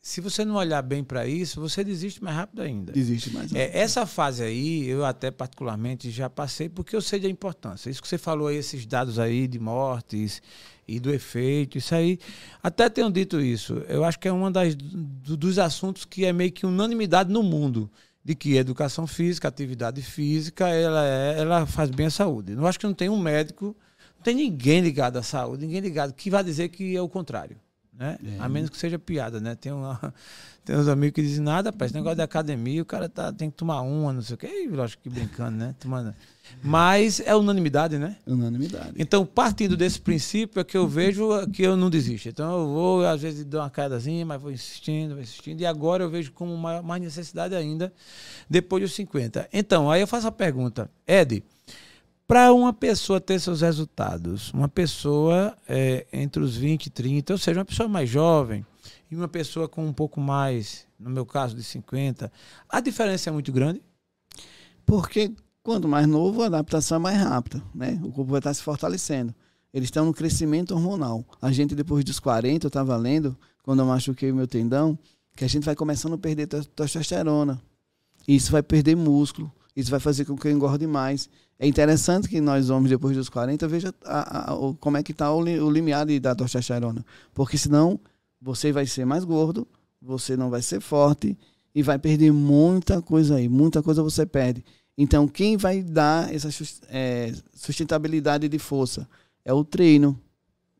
se 0.00 0.20
você 0.20 0.44
não 0.44 0.54
olhar 0.54 0.80
bem 0.82 1.02
para 1.04 1.26
isso, 1.26 1.60
você 1.60 1.82
desiste 1.84 2.22
mais 2.22 2.36
rápido 2.36 2.62
ainda. 2.62 2.92
Desiste 2.92 3.30
mais. 3.30 3.52
É, 3.52 3.78
essa 3.78 4.06
fase 4.06 4.42
aí, 4.42 4.86
eu 4.88 5.04
até 5.04 5.30
particularmente 5.30 6.10
já 6.10 6.30
passei, 6.30 6.68
porque 6.68 6.94
eu 6.96 7.02
sei 7.02 7.20
da 7.20 7.28
importância. 7.28 7.90
Isso 7.90 8.00
que 8.00 8.08
você 8.08 8.16
falou 8.18 8.46
aí, 8.48 8.56
esses 8.56 8.86
dados 8.86 9.18
aí 9.18 9.46
de 9.46 9.58
mortes 9.58 10.40
e 10.86 10.98
do 10.98 11.12
efeito, 11.12 11.76
isso 11.76 11.94
aí. 11.94 12.18
Até 12.62 12.88
tenho 12.88 13.10
dito 13.10 13.40
isso. 13.40 13.74
Eu 13.88 14.04
acho 14.04 14.18
que 14.18 14.28
é 14.28 14.32
um 14.32 14.50
do, 14.50 15.36
dos 15.36 15.58
assuntos 15.58 16.04
que 16.04 16.24
é 16.24 16.32
meio 16.32 16.52
que 16.52 16.64
unanimidade 16.64 17.30
no 17.30 17.42
mundo. 17.42 17.90
De 18.24 18.34
que 18.34 18.56
educação 18.56 19.06
física, 19.06 19.48
atividade 19.48 20.02
física, 20.02 20.68
ela, 20.68 21.06
é- 21.06 21.38
ela 21.40 21.64
faz 21.66 21.88
bem 21.90 22.06
à 22.06 22.10
saúde. 22.10 22.52
Eu 22.52 22.66
acho 22.66 22.78
que 22.78 22.86
não 22.86 22.92
tem 22.92 23.08
um 23.08 23.18
médico, 23.18 23.74
não 24.16 24.22
tem 24.22 24.34
ninguém 24.34 24.80
ligado 24.82 25.16
à 25.16 25.22
saúde, 25.22 25.64
ninguém 25.64 25.80
ligado 25.80 26.12
que 26.12 26.28
vai 26.28 26.44
dizer 26.44 26.68
que 26.68 26.94
é 26.94 27.00
o 27.00 27.08
contrário. 27.08 27.56
Né? 27.98 28.16
É. 28.24 28.36
A 28.38 28.48
menos 28.48 28.70
que 28.70 28.78
seja 28.78 28.96
piada, 28.96 29.40
né? 29.40 29.56
Tem, 29.56 29.72
uma, 29.72 30.14
tem 30.64 30.76
uns 30.76 30.86
amigos 30.86 31.16
que 31.16 31.22
dizem, 31.22 31.42
nada, 31.42 31.74
esse 31.80 31.94
negócio 31.94 32.16
de 32.16 32.22
academia, 32.22 32.80
o 32.80 32.84
cara 32.84 33.08
tá, 33.08 33.32
tem 33.32 33.50
que 33.50 33.56
tomar 33.56 33.80
uma, 33.80 34.12
não 34.12 34.22
sei 34.22 34.34
o 34.34 34.38
quê. 34.38 34.68
Lógico 34.70 35.02
que 35.02 35.10
brincando, 35.10 35.58
né? 35.58 35.74
Tomando. 35.80 36.14
Mas 36.62 37.20
é 37.20 37.34
unanimidade, 37.34 37.98
né? 37.98 38.16
Unanimidade. 38.24 38.92
Então, 38.96 39.26
partindo 39.26 39.76
desse 39.76 40.00
princípio, 40.00 40.60
é 40.60 40.64
que 40.64 40.76
eu 40.76 40.86
vejo 40.86 41.28
que 41.52 41.62
eu 41.62 41.76
não 41.76 41.90
desisto. 41.90 42.28
Então, 42.28 42.60
eu 42.60 42.68
vou, 42.68 43.04
às 43.04 43.20
vezes, 43.20 43.44
dou 43.44 43.60
uma 43.60 43.68
quedazinha, 43.68 44.24
mas 44.24 44.40
vou 44.40 44.52
insistindo, 44.52 45.14
vou 45.14 45.22
insistindo. 45.22 45.60
E 45.60 45.66
agora 45.66 46.04
eu 46.04 46.10
vejo 46.10 46.30
como 46.32 46.56
mais 46.56 47.02
necessidade 47.02 47.54
ainda, 47.54 47.92
depois 48.48 48.82
dos 48.82 48.94
50. 48.94 49.48
Então, 49.52 49.90
aí 49.90 50.00
eu 50.00 50.06
faço 50.06 50.28
a 50.28 50.32
pergunta, 50.32 50.88
Ed, 51.06 51.42
para 52.28 52.52
uma 52.52 52.74
pessoa 52.74 53.18
ter 53.20 53.40
seus 53.40 53.62
resultados, 53.62 54.52
uma 54.52 54.68
pessoa 54.68 55.56
é, 55.66 56.06
entre 56.12 56.42
os 56.42 56.54
20 56.54 56.86
e 56.86 56.90
30, 56.90 57.32
ou 57.32 57.38
seja, 57.38 57.58
uma 57.58 57.64
pessoa 57.64 57.88
mais 57.88 58.08
jovem 58.10 58.64
e 59.10 59.16
uma 59.16 59.26
pessoa 59.26 59.66
com 59.66 59.86
um 59.86 59.94
pouco 59.94 60.20
mais, 60.20 60.86
no 61.00 61.08
meu 61.08 61.24
caso, 61.24 61.56
de 61.56 61.64
50, 61.64 62.30
a 62.68 62.80
diferença 62.80 63.30
é 63.30 63.32
muito 63.32 63.50
grande? 63.50 63.82
Porque 64.84 65.32
quanto 65.62 65.88
mais 65.88 66.06
novo, 66.06 66.42
a 66.42 66.46
adaptação 66.46 66.96
é 66.96 67.00
mais 67.00 67.18
rápida, 67.18 67.62
né? 67.74 67.98
O 68.02 68.12
corpo 68.12 68.30
vai 68.30 68.40
estar 68.40 68.52
se 68.52 68.62
fortalecendo. 68.62 69.34
Eles 69.72 69.86
estão 69.86 70.04
no 70.04 70.12
crescimento 70.12 70.72
hormonal. 70.74 71.24
A 71.40 71.50
gente, 71.50 71.74
depois 71.74 72.04
dos 72.04 72.20
40, 72.20 72.66
eu 72.66 72.68
estava 72.68 72.94
lendo, 72.96 73.36
quando 73.62 73.80
eu 73.80 73.86
machuquei 73.86 74.30
o 74.30 74.34
meu 74.34 74.46
tendão, 74.46 74.98
que 75.34 75.44
a 75.44 75.48
gente 75.48 75.64
vai 75.64 75.74
começando 75.74 76.14
a 76.14 76.18
perder 76.18 76.46
tes- 76.46 76.66
testosterona. 76.66 77.60
E 78.26 78.34
isso 78.36 78.52
vai 78.52 78.62
perder 78.62 78.96
músculo. 78.96 79.50
Isso 79.78 79.92
vai 79.92 80.00
fazer 80.00 80.24
com 80.24 80.36
que 80.36 80.48
eu 80.48 80.50
engorde 80.50 80.88
mais. 80.88 81.28
É 81.56 81.64
interessante 81.64 82.28
que 82.28 82.40
nós, 82.40 82.68
homens, 82.68 82.90
depois 82.90 83.16
dos 83.16 83.28
40, 83.28 83.68
veja 83.68 83.94
a- 84.04 84.50
a- 84.50 84.54
o- 84.56 84.74
como 84.74 84.96
é 84.96 85.02
que 85.04 85.12
está 85.12 85.32
o, 85.32 85.38
o 85.38 85.70
limiar 85.70 86.04
da 86.20 86.34
testosterona. 86.34 87.06
Porque 87.32 87.56
senão, 87.56 88.00
você 88.42 88.72
vai 88.72 88.86
ser 88.86 89.04
mais 89.04 89.22
gordo, 89.24 89.68
você 90.02 90.36
não 90.36 90.50
vai 90.50 90.62
ser 90.62 90.80
forte 90.80 91.38
e 91.72 91.80
vai 91.80 91.96
perder 91.96 92.32
muita 92.32 93.00
coisa 93.00 93.36
aí. 93.36 93.48
Muita 93.48 93.80
coisa 93.80 94.02
você 94.02 94.26
perde. 94.26 94.64
Então, 94.96 95.28
quem 95.28 95.56
vai 95.56 95.80
dar 95.80 96.34
essa 96.34 96.48
é, 96.88 97.32
sustentabilidade 97.54 98.48
de 98.48 98.58
força 98.58 99.08
é 99.44 99.52
o 99.52 99.62
treino 99.62 100.18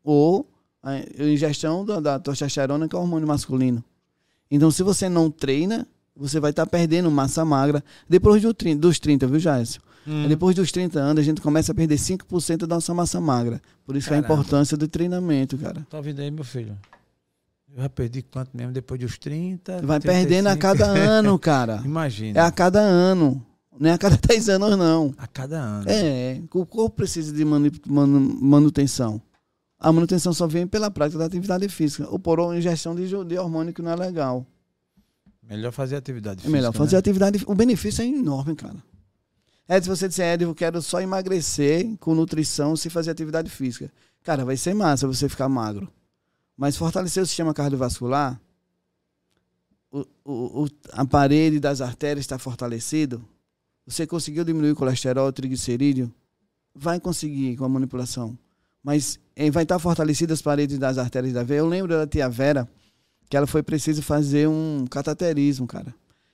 ou 0.03 0.45
a 0.83 0.97
ingestão 1.23 1.85
da, 1.85 2.01
da 2.01 2.19
testosterona, 2.19 2.85
que 2.89 2.95
é 2.97 2.99
o 2.99 3.01
hormônio 3.01 3.27
masculino. 3.27 3.81
Então, 4.51 4.69
se 4.71 4.83
você 4.83 5.07
não 5.07 5.31
treina, 5.31 5.87
você 6.19 6.39
vai 6.39 6.51
estar 6.51 6.65
perdendo 6.67 7.09
massa 7.09 7.43
magra 7.45 7.83
depois 8.07 8.41
do 8.41 8.53
30, 8.53 8.79
dos 8.81 8.99
30, 8.99 9.25
viu, 9.27 9.39
Jairson? 9.39 9.79
Hum. 10.07 10.27
Depois 10.27 10.55
dos 10.55 10.71
30 10.71 10.99
anos, 10.99 11.21
a 11.21 11.23
gente 11.23 11.41
começa 11.41 11.71
a 11.71 11.75
perder 11.75 11.95
5% 11.95 12.65
da 12.65 12.75
nossa 12.75 12.93
massa 12.93 13.19
magra. 13.21 13.61
Por 13.85 13.95
isso 13.95 14.07
que 14.07 14.13
é 14.13 14.17
a 14.17 14.19
importância 14.19 14.75
do 14.77 14.87
treinamento, 14.87 15.57
cara. 15.57 15.85
Tá 15.89 15.97
ouvindo 15.97 16.19
aí, 16.21 16.29
meu 16.31 16.43
filho? 16.43 16.77
Eu 17.75 17.83
já 17.83 17.89
perdi 17.89 18.21
quanto 18.23 18.49
mesmo? 18.55 18.71
Depois 18.71 18.99
dos 18.99 19.17
30. 19.17 19.81
Vai 19.83 19.99
35. 19.99 20.07
perdendo 20.07 20.47
a 20.47 20.57
cada 20.57 20.85
ano, 20.87 21.37
cara. 21.39 21.81
Imagina. 21.85 22.39
É 22.39 22.43
a 22.43 22.51
cada 22.51 22.79
ano. 22.79 23.45
Não 23.79 23.89
é 23.89 23.93
a 23.93 23.97
cada 23.97 24.17
10 24.27 24.49
anos, 24.49 24.77
não. 24.77 25.13
A 25.17 25.27
cada 25.27 25.59
ano. 25.59 25.85
É, 25.87 26.41
o 26.53 26.65
corpo 26.65 26.95
precisa 26.97 27.31
de 27.31 27.45
manu- 27.45 27.69
manu- 27.87 28.37
manutenção. 28.41 29.21
A 29.79 29.91
manutenção 29.93 30.33
só 30.33 30.47
vem 30.47 30.65
pela 30.65 30.89
prática 30.89 31.19
da 31.19 31.25
atividade 31.25 31.69
física 31.69 32.07
ou 32.09 32.17
por 32.19 32.39
uma 32.39 32.57
ingestão 32.57 32.95
de, 32.95 33.07
de 33.07 33.37
hormônio 33.37 33.73
que 33.73 33.81
não 33.81 33.91
é 33.91 33.95
legal. 33.95 34.45
Melhor 35.49 35.71
fazer 35.71 35.95
atividade 35.95 36.39
É 36.39 36.41
física. 36.43 36.55
melhor 36.57 36.73
fazer 36.73 36.95
né? 36.95 36.99
atividade. 36.99 37.43
O 37.47 37.55
benefício 37.55 38.01
é 38.01 38.05
enorme, 38.05 38.55
cara. 38.55 38.75
É, 39.67 39.81
se 39.81 39.87
você 39.87 40.07
disser, 40.07 40.33
Ed, 40.35 40.43
eu 40.43 40.53
quero 40.55 40.81
só 40.81 41.01
emagrecer 41.01 41.95
com 41.99 42.13
nutrição 42.15 42.75
se 42.75 42.89
fazer 42.89 43.11
atividade 43.11 43.49
física. 43.49 43.91
Cara, 44.23 44.43
vai 44.45 44.57
ser 44.57 44.73
massa 44.73 45.07
você 45.07 45.27
ficar 45.29 45.47
magro. 45.49 45.87
Mas 46.57 46.75
fortalecer 46.77 47.21
o 47.23 47.25
sistema 47.25 47.53
cardiovascular, 47.53 48.39
o, 49.91 49.99
o, 50.23 50.63
o- 50.65 50.67
a 50.91 51.05
parede 51.05 51.59
das 51.59 51.81
artérias 51.81 52.23
está 52.23 52.37
fortalecido, 52.37 53.23
você 53.85 54.05
conseguiu 54.05 54.43
diminuir 54.43 54.71
o 54.71 54.75
colesterol, 54.75 55.27
o 55.27 55.31
triglicerídeo, 55.31 56.13
vai 56.75 56.99
conseguir 56.99 57.55
com 57.57 57.65
a 57.65 57.69
manipulação. 57.69 58.37
Mas 58.83 59.19
eh, 59.35 59.49
vai 59.51 59.63
estar 59.63 59.79
fortalecidas 59.79 60.39
as 60.39 60.41
paredes 60.41 60.77
das 60.77 60.97
artérias 60.97 61.33
da 61.33 61.43
veia. 61.43 61.59
Eu 61.59 61.67
lembro 61.67 61.93
da 61.93 62.05
tia 62.07 62.29
Vera, 62.29 62.69
que 63.29 63.37
ela 63.37 63.45
foi 63.47 63.61
preciso 63.63 64.01
fazer 64.01 64.47
um 64.47 64.85
cataterismo, 64.89 65.67
cara. 65.67 65.93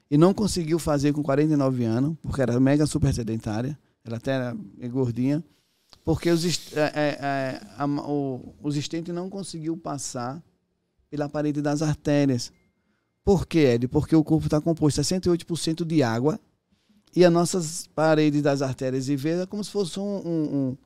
E 0.09 0.17
não 0.17 0.33
conseguiu 0.33 0.79
fazer 0.79 1.11
com 1.13 1.21
49 1.21 1.83
anos, 1.83 2.15
porque 2.21 2.41
era 2.41 2.59
mega 2.59 2.85
super 2.85 3.13
sedentária. 3.13 3.77
Ela 4.03 4.17
até 4.17 4.31
era 4.31 4.55
gordinha. 4.89 5.43
Porque 6.03 6.29
os, 6.29 6.45
é, 6.75 6.81
é, 6.81 7.17
é, 7.21 7.61
a- 7.77 7.85
o, 7.87 8.53
os 8.61 8.75
estentes 8.77 9.13
não 9.13 9.29
conseguiu 9.29 9.75
passar 9.75 10.41
pela 11.09 11.27
parede 11.27 11.61
das 11.61 11.81
artérias. 11.81 12.51
Por 13.23 13.47
quê, 13.47 13.73
Ed? 13.73 13.87
Porque 13.87 14.15
o 14.15 14.23
corpo 14.23 14.45
está 14.45 14.61
composto 14.61 15.01
68% 15.01 15.83
de 15.83 16.03
água 16.03 16.39
e 17.15 17.25
as 17.25 17.33
nossas 17.33 17.87
paredes 17.87 18.41
das 18.43 18.61
artérias 18.61 19.09
e 19.09 19.15
veias 19.15 19.41
é 19.41 19.45
como 19.47 19.63
se 19.63 19.71
fosse 19.71 19.99
um, 19.99 20.03
um, 20.03 20.43
um, 20.69 20.77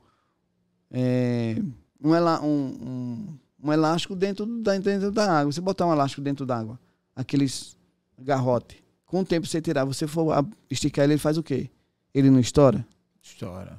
é, 0.90 1.56
um, 2.02 2.14
um- 2.42 2.46
um- 2.48 3.38
um 3.62 3.72
elástico 3.72 4.14
dentro 4.16 4.46
da, 4.46 4.76
dentro 4.78 5.10
da 5.10 5.40
água. 5.40 5.52
Você 5.52 5.60
botar 5.60 5.86
um 5.86 5.92
elástico 5.92 6.22
dentro 6.22 6.46
da 6.46 6.58
água, 6.58 6.78
aqueles 7.14 7.76
garrote, 8.18 8.82
com 9.06 9.20
o 9.20 9.24
tempo 9.24 9.46
você 9.46 9.60
tirar, 9.60 9.84
você 9.84 10.06
for 10.06 10.46
esticar 10.70 11.04
ele, 11.04 11.14
ele 11.14 11.20
faz 11.20 11.36
o 11.36 11.42
quê? 11.42 11.70
Ele 12.14 12.30
não 12.30 12.38
estoura? 12.38 12.86
História. 13.22 13.76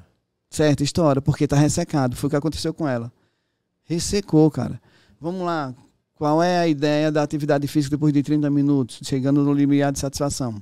Certo, 0.49 0.83
estoura, 0.83 1.21
porque 1.21 1.47
tá 1.47 1.55
ressecado. 1.55 2.15
Foi 2.15 2.27
o 2.27 2.29
que 2.29 2.35
aconteceu 2.35 2.73
com 2.73 2.87
ela. 2.87 3.11
Ressecou, 3.85 4.51
cara. 4.51 4.81
Vamos 5.19 5.45
lá. 5.45 5.73
Qual 6.15 6.43
é 6.43 6.59
a 6.59 6.67
ideia 6.67 7.11
da 7.11 7.23
atividade 7.23 7.67
física 7.67 7.95
depois 7.95 8.13
de 8.13 8.21
30 8.21 8.49
minutos, 8.49 8.99
chegando 9.03 9.43
no 9.43 9.53
limiar 9.53 9.91
de 9.91 9.99
satisfação? 9.99 10.61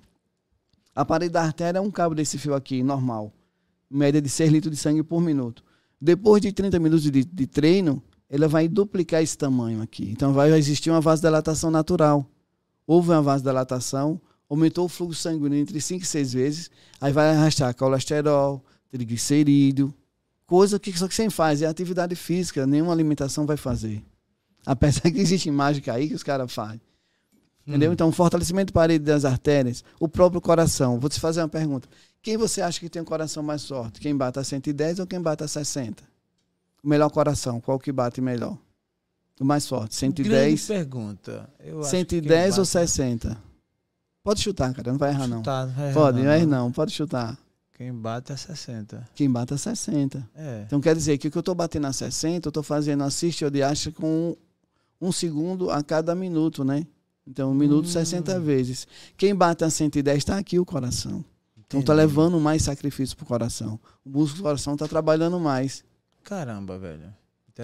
A 0.95 1.03
parede 1.03 1.33
da 1.33 1.43
artéria 1.43 1.79
é 1.79 1.81
um 1.81 1.91
cabo 1.91 2.13
desse 2.13 2.37
fio 2.37 2.53
aqui, 2.53 2.83
normal. 2.83 3.33
Média 3.89 4.21
de 4.21 4.29
6 4.29 4.51
litros 4.51 4.71
de 4.71 4.79
sangue 4.79 5.03
por 5.03 5.21
minuto. 5.21 5.63
Depois 5.99 6.41
de 6.41 6.51
30 6.51 6.79
minutos 6.79 7.09
de, 7.09 7.25
de 7.25 7.47
treino, 7.47 8.01
ela 8.29 8.47
vai 8.47 8.67
duplicar 8.67 9.21
esse 9.23 9.37
tamanho 9.37 9.81
aqui. 9.81 10.09
Então 10.11 10.31
vai 10.33 10.51
existir 10.53 10.89
uma 10.89 11.01
vasodilatação 11.01 11.71
natural. 11.71 12.25
Houve 12.85 13.09
uma 13.09 13.21
vasodilatação, 13.21 14.21
aumentou 14.47 14.85
o 14.85 14.89
fluxo 14.89 15.21
sanguíneo 15.21 15.59
entre 15.59 15.79
5 15.81 16.03
e 16.03 16.07
6 16.07 16.33
vezes, 16.33 16.71
aí 16.99 17.11
vai 17.11 17.29
arrastar 17.29 17.75
colesterol, 17.75 18.63
triglicerídeo, 18.91 19.93
coisa 20.45 20.79
que 20.79 20.95
só 20.97 21.07
que 21.07 21.13
você 21.13 21.29
faz, 21.29 21.61
é 21.61 21.67
atividade 21.67 22.15
física, 22.15 22.65
nenhuma 22.65 22.91
alimentação 22.91 23.45
vai 23.45 23.57
fazer. 23.57 24.03
Apesar 24.65 25.01
que 25.11 25.19
existe 25.19 25.49
mágica 25.49 25.93
aí 25.93 26.07
que 26.07 26.15
os 26.15 26.23
caras 26.23 26.51
fazem. 26.51 26.81
Entendeu? 27.65 27.91
Hum. 27.91 27.93
Então, 27.93 28.11
fortalecimento 28.11 28.67
de 28.67 28.73
parede 28.73 29.05
das 29.05 29.25
artérias, 29.25 29.83
o 29.99 30.07
próprio 30.07 30.41
coração. 30.41 30.99
Vou 30.99 31.09
te 31.09 31.19
fazer 31.19 31.41
uma 31.41 31.49
pergunta. 31.49 31.87
Quem 32.21 32.35
você 32.35 32.61
acha 32.61 32.79
que 32.79 32.89
tem 32.89 33.01
um 33.01 33.05
coração 33.05 33.43
mais 33.43 33.65
forte? 33.67 33.99
Quem 33.99 34.15
bate 34.15 34.39
a 34.39 34.43
110 34.43 34.99
ou 34.99 35.07
quem 35.07 35.21
bate 35.21 35.43
a 35.43 35.47
60? 35.47 36.03
O 36.83 36.87
melhor 36.89 37.09
coração, 37.09 37.59
qual 37.59 37.79
que 37.79 37.91
bate 37.91 38.21
melhor? 38.21 38.57
O 39.39 39.45
mais 39.45 39.67
forte, 39.67 39.97
Grande 40.01 40.57
110, 40.57 40.67
pergunta. 40.67 41.49
Eu 41.59 41.79
acho 41.79 41.89
que 41.91 41.97
110 41.97 42.29
quem 42.29 42.49
ou 42.51 42.57
bate- 42.57 42.67
60? 42.69 43.37
Pode 44.23 44.41
chutar, 44.41 44.73
cara, 44.73 44.91
não 44.91 44.99
vai 44.99 45.11
errar 45.11 45.27
não. 45.27 45.37
Chutar, 45.39 45.65
não 45.67 45.73
vai 45.73 45.85
errar, 45.85 45.93
Pode, 45.93 46.21
não 46.21 46.29
erra 46.29 46.45
não. 46.45 46.63
não, 46.65 46.71
pode 46.71 46.91
chutar. 46.91 47.37
Quem 47.77 47.93
bate 47.93 48.33
é 48.33 48.35
60. 48.35 49.07
Quem 49.15 49.31
bate 49.31 49.53
a 49.53 49.57
60. 49.57 50.29
É. 50.35 50.63
Então 50.67 50.81
quer 50.81 50.93
dizer 50.95 51.17
que 51.17 51.29
o 51.29 51.31
que 51.31 51.37
eu 51.37 51.41
estou 51.41 51.55
batendo 51.55 51.87
a 51.87 51.93
60, 51.93 52.47
eu 52.47 52.49
estou 52.49 52.61
fazendo 52.63 53.03
assiste 53.03 53.45
ou 53.45 53.49
diacha 53.51 53.91
com 53.93 54.35
um 54.99 55.11
segundo 55.13 55.71
a 55.71 55.81
cada 55.81 56.13
minuto, 56.13 56.65
né? 56.65 56.85
Então, 57.25 57.51
um 57.51 57.53
minuto 57.53 57.85
Hum. 57.85 57.89
60 57.91 58.37
vezes. 58.39 58.85
Quem 59.15 59.33
bate 59.33 59.63
a 59.63 59.69
110 59.69 60.17
está 60.17 60.37
aqui 60.37 60.59
o 60.59 60.65
coração. 60.65 61.23
Então 61.57 61.79
está 61.79 61.93
Entendi. 61.93 62.07
levando 62.07 62.37
mais 62.39 62.63
sacrifício 62.63 63.15
pro 63.15 63.25
coração. 63.25 63.79
O 64.03 64.09
músculo 64.09 64.37
do 64.41 64.43
coração 64.43 64.73
está 64.73 64.87
trabalhando 64.87 65.39
mais. 65.39 65.83
Caramba, 66.23 66.77
velho. 66.77 67.13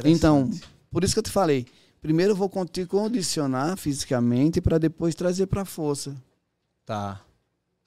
Então, 0.04 0.50
por 0.92 1.04
isso 1.04 1.14
que 1.14 1.20
eu 1.20 1.24
te 1.24 1.32
falei. 1.32 1.66
Primeiro 2.02 2.34
eu 2.34 2.36
vou 2.36 2.50
te 2.66 2.86
condicionar 2.86 3.78
fisicamente 3.78 4.62
para 4.62 4.78
depois 4.78 5.16
trazer 5.16 5.48
para 5.48 5.62
a 5.62 5.66
força. 5.66 6.16
Tá. 6.86 7.22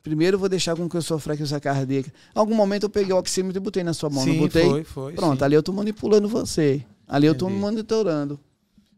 Primeiro 0.03 0.37
eu 0.37 0.39
vou 0.41 0.49
deixar 0.49 0.75
com 0.75 0.89
que 0.89 0.97
eu 0.97 1.03
sofra 1.03 1.35
frequência 1.35 1.61
cardíaca. 1.61 2.09
Em 2.09 2.39
algum 2.39 2.55
momento 2.55 2.85
eu 2.85 2.91
peguei 2.91 3.13
o 3.13 3.19
oxímetro 3.19 3.61
e 3.61 3.63
botei 3.63 3.85
na 3.85 3.93
sua 3.93 4.11
mão, 4.11 4.25
sim, 4.25 4.33
não 4.33 4.39
botei? 4.39 4.69
foi, 4.69 4.85
foi. 4.85 5.13
Pronto, 5.13 5.39
sim. 5.39 5.45
ali 5.45 5.55
eu 5.55 5.63
tô 5.63 5.73
manipulando 5.73 6.29
você. 6.29 6.85
Ali 7.07 7.27
eu 7.27 7.35
tô 7.35 7.47
Entendi. 7.47 7.61
monitorando. 7.61 8.41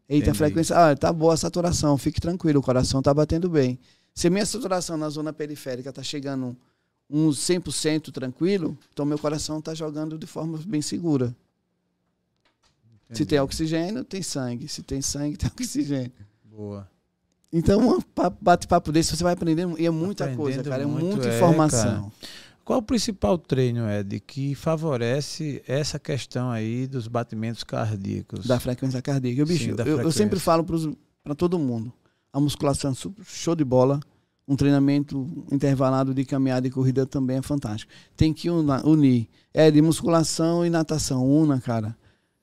Eita, 0.07 0.25
a 0.25 0.29
Entendi. 0.29 0.37
frequência. 0.37 0.75
Ah, 0.75 0.95
tá 0.95 1.11
boa 1.11 1.33
a 1.33 1.37
saturação, 1.37 1.97
fique 1.97 2.19
tranquilo, 2.19 2.59
o 2.59 2.63
coração 2.63 3.01
tá 3.01 3.13
batendo 3.13 3.49
bem. 3.49 3.79
Se 4.13 4.29
minha 4.29 4.45
saturação 4.45 4.97
na 4.97 5.09
zona 5.09 5.31
periférica 5.31 5.91
tá 5.93 6.03
chegando 6.03 6.55
uns 7.09 7.37
100% 7.39 8.11
tranquilo, 8.11 8.77
então 8.91 9.05
meu 9.05 9.19
coração 9.19 9.61
tá 9.61 9.73
jogando 9.73 10.17
de 10.17 10.25
forma 10.25 10.59
bem 10.65 10.81
segura. 10.81 11.35
Se 13.11 13.23
Entendi. 13.23 13.25
tem 13.25 13.39
oxigênio, 13.39 14.03
tem 14.05 14.21
sangue. 14.21 14.67
Se 14.67 14.81
tem 14.81 15.01
sangue, 15.01 15.35
tem 15.37 15.49
oxigênio. 15.49 16.11
Boa. 16.45 16.89
Então, 17.51 17.97
um 17.97 18.01
papo- 18.01 18.37
bate-papo 18.41 18.91
desse, 18.91 19.15
você 19.15 19.23
vai 19.23 19.33
aprendendo. 19.33 19.77
E 19.77 19.85
é 19.85 19.89
muita 19.89 20.33
coisa, 20.35 20.61
Aprendendo 20.61 20.69
cara. 20.69 20.83
É 20.83 20.85
muito, 20.85 21.17
muita 21.17 21.29
é, 21.29 21.35
informação. 21.35 22.11
Qual 22.63 22.79
o 22.79 22.81
principal 22.81 23.37
treino, 23.37 23.89
Ed, 23.89 24.19
que 24.21 24.55
favorece 24.55 25.61
essa 25.67 25.99
questão 25.99 26.49
aí 26.49 26.87
dos 26.87 27.07
batimentos 27.07 27.63
cardíacos? 27.63 28.45
da 28.45 28.59
frequência 28.59 29.01
cardíaca. 29.01 29.45
Bicho, 29.45 29.65
Sim, 29.65 29.75
eu, 29.85 29.99
eu 30.01 30.11
sempre 30.11 30.39
falo 30.39 30.63
para 31.23 31.35
todo 31.35 31.59
mundo: 31.59 31.91
a 32.31 32.39
musculação 32.39 32.91
é 32.91 32.93
super 32.93 33.25
show 33.25 33.55
de 33.55 33.65
bola. 33.65 33.99
Um 34.47 34.55
treinamento 34.55 35.45
intervalado 35.51 36.13
de 36.13 36.23
caminhada 36.25 36.67
e 36.67 36.71
corrida 36.71 37.05
também 37.05 37.37
é 37.37 37.41
fantástico. 37.41 37.91
Tem 38.15 38.33
que 38.33 38.49
unir. 38.49 39.27
É 39.53 39.69
de 39.69 39.81
musculação 39.81 40.65
e 40.65 40.69
natação. 40.69 41.25
Una, 41.29 41.59
cara. 41.59 41.95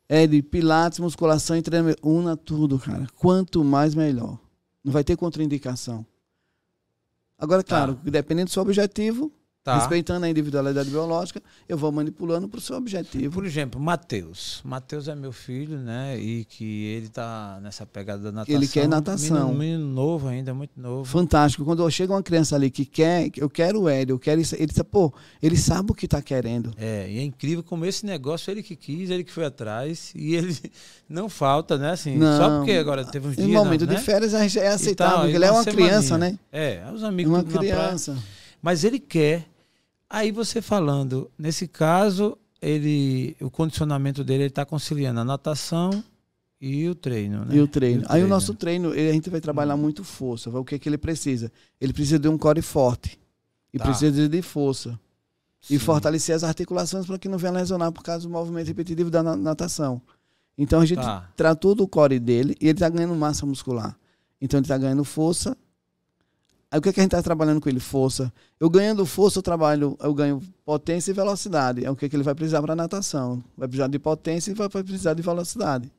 É 0.08 0.26
de 0.26 0.42
pilates, 0.42 0.98
musculação 0.98 1.56
e 1.56 1.62
treinamento. 1.62 1.98
Una 2.08 2.36
tudo, 2.36 2.78
cara. 2.78 3.06
Quanto 3.14 3.62
mais, 3.62 3.94
melhor. 3.94 4.38
Não 4.82 4.92
vai 4.92 5.04
ter 5.04 5.16
contraindicação. 5.16 6.06
Agora, 7.36 7.62
Tá. 7.62 7.76
claro, 7.76 8.00
dependendo 8.02 8.46
do 8.48 8.52
seu 8.52 8.62
objetivo, 8.62 9.30
Tá. 9.68 9.78
respeitando 9.78 10.24
a 10.24 10.30
individualidade 10.30 10.88
biológica, 10.88 11.42
eu 11.68 11.76
vou 11.76 11.92
manipulando 11.92 12.48
para 12.48 12.58
o 12.58 12.60
seu 12.60 12.76
objetivo. 12.76 13.34
Por 13.34 13.44
exemplo, 13.44 13.78
Matheus. 13.78 14.62
Matheus 14.64 15.08
é 15.08 15.14
meu 15.14 15.30
filho, 15.30 15.76
né? 15.78 16.18
E 16.18 16.44
que 16.46 16.86
ele 16.86 17.08
tá 17.08 17.58
nessa 17.62 17.84
pegada 17.84 18.22
da 18.22 18.32
natação. 18.32 18.54
Ele 18.54 18.66
quer 18.66 18.88
natação. 18.88 19.48
Menino, 19.52 19.58
menino 19.58 19.92
novo 19.92 20.28
ainda, 20.28 20.54
muito 20.54 20.72
novo. 20.80 21.04
Fantástico. 21.04 21.64
Quando 21.64 21.88
chega 21.90 22.14
uma 22.14 22.22
criança 22.22 22.56
ali 22.56 22.70
que 22.70 22.86
quer, 22.86 23.30
eu 23.36 23.50
quero 23.50 23.82
o 23.82 23.88
Hélio, 23.88 24.14
eu 24.14 24.18
quero 24.18 24.40
isso, 24.40 24.54
ele 24.54 24.66
diz, 24.66 24.82
pô, 24.90 25.12
ele 25.42 25.56
sabe 25.56 25.92
o 25.92 25.94
que 25.94 26.08
tá 26.08 26.22
querendo. 26.22 26.72
É, 26.78 27.06
e 27.10 27.18
é 27.18 27.22
incrível 27.22 27.62
como 27.62 27.84
esse 27.84 28.06
negócio, 28.06 28.50
ele 28.50 28.62
que 28.62 28.74
quis, 28.74 29.10
ele 29.10 29.22
que 29.22 29.32
foi 29.32 29.44
atrás, 29.44 30.12
e 30.14 30.34
ele 30.34 30.56
não 31.08 31.28
falta, 31.28 31.76
né? 31.76 31.90
Assim, 31.90 32.16
Não. 32.16 32.38
só 32.38 32.56
porque 32.56 32.72
agora 32.72 33.04
teve 33.04 33.28
uns 33.28 33.36
dias. 33.36 33.48
Em 33.48 33.52
momento 33.52 33.86
né? 33.86 33.94
de 33.94 34.00
férias 34.00 34.32
é 34.32 34.38
é 34.38 34.68
aceitável, 34.68 34.94
tal, 34.96 35.18
porque 35.20 35.32
e 35.32 35.36
ele 35.36 35.44
é 35.44 35.50
uma 35.50 35.58
uma 35.58 35.64
criança, 35.64 36.08
semaninha. 36.08 36.32
né? 36.32 36.38
É, 36.50 36.90
os 36.92 37.04
amigos 37.04 37.32
Uma 37.32 37.44
criança. 37.44 38.16
Mas 38.62 38.84
ele 38.84 38.98
quer. 38.98 39.46
Aí 40.10 40.32
você 40.32 40.62
falando, 40.62 41.30
nesse 41.38 41.68
caso, 41.68 42.38
ele, 42.62 43.36
o 43.40 43.50
condicionamento 43.50 44.24
dele 44.24 44.44
ele 44.44 44.48
está 44.48 44.64
conciliando 44.64 45.20
a 45.20 45.24
natação 45.24 46.02
e 46.60 46.88
o 46.88 46.94
treino, 46.94 47.44
né? 47.44 47.54
E 47.56 47.60
o 47.60 47.68
treino. 47.68 48.00
Aí 48.02 48.06
o 48.06 48.08
treino. 48.10 48.28
nosso 48.28 48.54
treino, 48.54 48.94
ele- 48.94 49.10
a 49.10 49.12
gente 49.12 49.28
vai 49.30 49.40
trabalhar 49.40 49.76
muito 49.76 50.02
força. 50.02 50.48
O 50.50 50.64
que 50.64 50.74
é 50.74 50.78
que 50.78 50.88
ele 50.88 50.98
precisa? 50.98 51.52
Ele 51.80 51.92
precisa 51.92 52.18
de 52.18 52.26
um 52.28 52.38
core 52.38 52.62
forte. 52.62 53.18
E 53.72 53.78
Tá. 53.78 53.84
precisa 53.84 54.28
de 54.28 54.42
força. 54.42 54.98
E 55.64 55.74
Sim. 55.74 55.78
fortalecer 55.78 56.34
as 56.34 56.42
articulações 56.42 57.04
para 57.04 57.18
que 57.18 57.28
não 57.28 57.36
venha 57.36 57.52
lesionar 57.52 57.92
por 57.92 58.02
causa 58.02 58.26
do 58.26 58.30
movimento 58.32 58.66
repetitivo 58.68 59.10
da 59.10 59.22
na- 59.22 59.36
natação. 59.36 60.00
Então 60.56 60.80
a 60.80 60.86
gente 60.86 61.02
Tá. 61.02 61.28
tratou 61.36 61.74
do 61.74 61.86
core 61.86 62.18
dele 62.18 62.56
e 62.60 62.64
ele 62.66 62.72
está 62.72 62.88
ganhando 62.88 63.14
massa 63.14 63.44
muscular. 63.44 63.96
Então 64.40 64.58
ele 64.58 64.64
está 64.64 64.78
ganhando 64.78 65.04
força. 65.04 65.56
Aí 66.70 66.78
o 66.78 66.82
que, 66.82 66.90
é 66.90 66.92
que 66.92 67.00
a 67.00 67.02
gente 67.02 67.12
está 67.12 67.22
trabalhando 67.22 67.60
com 67.60 67.68
ele? 67.68 67.80
Força. 67.80 68.32
Eu 68.60 68.68
ganhando 68.68 69.06
força, 69.06 69.38
eu 69.38 69.42
trabalho, 69.42 69.96
eu 70.00 70.12
ganho 70.12 70.42
potência 70.64 71.10
e 71.10 71.14
velocidade. 71.14 71.84
É 71.84 71.90
o 71.90 71.96
que, 71.96 72.04
é 72.04 72.08
que 72.08 72.16
ele 72.16 72.22
vai 72.22 72.34
precisar 72.34 72.60
para 72.60 72.76
natação. 72.76 73.42
Vai 73.56 73.66
precisar 73.66 73.88
de 73.88 73.98
potência 73.98 74.50
e 74.50 74.54
vai 74.54 74.68
precisar 74.68 75.14
de 75.14 75.22
velocidade. 75.22 75.90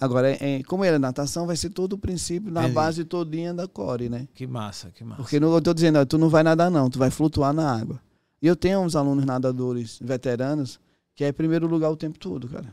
Agora, 0.00 0.30
é, 0.30 0.38
é, 0.40 0.62
como 0.62 0.84
ele 0.84 0.96
é 0.96 0.98
natação, 0.98 1.46
vai 1.46 1.56
ser 1.56 1.70
todo 1.70 1.94
o 1.94 1.98
princípio 1.98 2.52
na 2.52 2.60
Entendi. 2.60 2.74
base 2.74 3.04
todinha 3.04 3.52
da 3.52 3.66
core, 3.66 4.08
né? 4.08 4.28
Que 4.34 4.46
massa, 4.46 4.90
que 4.90 5.02
massa. 5.02 5.22
Porque 5.22 5.40
não, 5.40 5.52
eu 5.52 5.60
tô 5.60 5.74
dizendo, 5.74 5.98
ó, 5.98 6.04
tu 6.04 6.18
não 6.18 6.28
vai 6.28 6.42
nadar 6.42 6.70
não, 6.70 6.88
tu 6.88 6.98
vai 6.98 7.10
flutuar 7.10 7.52
na 7.52 7.72
água. 7.72 8.00
E 8.40 8.46
eu 8.46 8.54
tenho 8.54 8.80
uns 8.80 8.94
alunos 8.94 9.24
nadadores 9.24 9.98
veteranos 10.00 10.78
que 11.16 11.24
é 11.24 11.32
primeiro 11.32 11.66
lugar 11.66 11.90
o 11.90 11.96
tempo 11.96 12.16
todo, 12.16 12.48
cara. 12.48 12.72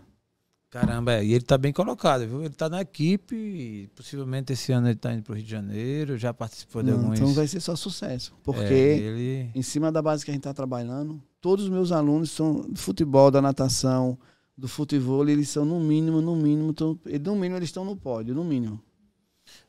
Caramba, 0.80 1.13
é, 1.13 1.23
e 1.26 1.34
ele 1.34 1.43
tá 1.45 1.57
bem 1.57 1.71
colocado, 1.71 2.28
viu? 2.28 2.41
Ele 2.43 2.53
tá 2.53 2.67
na 2.67 2.82
equipe, 2.82 3.34
e 3.34 3.88
possivelmente 3.95 4.51
esse 4.51 4.73
ano 4.73 4.88
ele 4.89 4.95
tá 4.97 5.13
indo 5.13 5.23
pro 5.23 5.34
Rio 5.34 5.43
de 5.43 5.49
Janeiro, 5.49 6.17
já 6.17 6.34
participou 6.34 6.84
de 6.84 6.91
Não, 6.91 6.97
alguns. 6.99 7.17
então 7.19 7.34
vai 7.34 7.47
ser 7.47 7.61
só 7.61 7.76
sucesso. 7.78 8.34
Porque 8.43 8.61
É, 8.73 8.97
ele. 8.97 9.49
em 9.55 9.61
cima 9.61 9.89
da 9.89 10.01
base 10.01 10.26
que 10.26 10.32
a 10.32 10.34
gente 10.34 10.41
está 10.41 10.53
trabalhando, 10.53 11.21
todos 11.39 11.63
os 11.65 11.71
meus 11.71 11.93
alunos 11.93 12.30
são 12.32 12.55
do 12.69 12.78
futebol, 12.78 13.32
da 13.32 13.41
natação, 13.41 14.17
do 14.57 14.67
futebol, 14.67 15.28
eles 15.30 15.47
são 15.49 15.63
no 15.63 15.80
mínimo, 15.80 16.21
no 16.21 16.36
mínimo, 16.36 16.73
tão, 16.73 16.99
no 17.23 17.36
mínimo 17.36 17.57
eles 17.57 17.69
estão 17.69 17.86
no 17.86 17.95
pódio, 17.95 18.36
no 18.36 18.43
mínimo, 18.43 18.82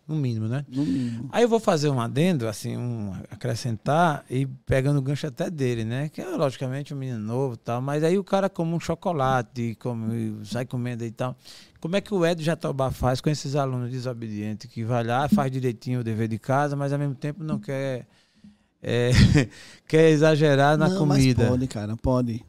No 0.07 0.15
mínimo, 0.15 0.47
né? 0.47 0.65
no 0.69 0.85
mínimo. 0.85 1.29
Aí 1.33 1.43
eu 1.43 1.49
vou 1.49 1.59
fazer 1.59 1.89
um 1.89 2.01
adendo, 2.01 2.47
assim, 2.47 2.77
um 2.77 3.13
acrescentar 3.29 4.25
e 4.31 4.47
pegando 4.47 4.99
o 4.99 5.03
gancho 5.03 5.27
até 5.27 5.51
dele, 5.51 5.85
né? 5.85 6.09
Que 6.09 6.21
é 6.21 6.29
logicamente 6.29 6.95
um 6.95 6.97
menino 6.97 7.19
novo 7.19 7.55
e 7.55 7.57
tal, 7.57 7.83
mas 7.83 8.05
aí 8.05 8.17
o 8.17 8.23
cara 8.23 8.49
come 8.49 8.73
um 8.73 8.79
chocolate, 8.79 9.77
come, 9.81 10.45
sai 10.45 10.65
comendo 10.65 11.05
e 11.05 11.11
tal. 11.11 11.37
Como 11.81 11.97
é 11.97 12.01
que 12.01 12.15
o 12.15 12.25
Ed 12.25 12.43
Jatobá 12.43 12.93
faz 12.93 13.21
com 13.21 13.29
esses 13.31 13.57
alunos 13.57 13.91
desobedientes 13.91 14.71
que 14.71 14.85
vai 14.85 15.03
lá, 15.03 15.29
faz 15.29 15.51
direitinho 15.51 16.01
o 16.01 16.05
dever 16.05 16.29
de 16.29 16.39
casa, 16.39 16.77
mas 16.77 16.93
ao 16.93 16.99
mesmo 16.99 17.15
tempo 17.17 17.43
não 17.43 17.59
quer, 17.59 18.07
é, 18.81 19.11
quer 19.89 20.11
exagerar 20.11 20.79
na 20.79 20.89
não, 20.89 20.99
comida? 20.99 21.43
Mas 21.43 21.51
pode, 21.51 21.67
cara, 21.67 21.97
pode. 21.97 22.45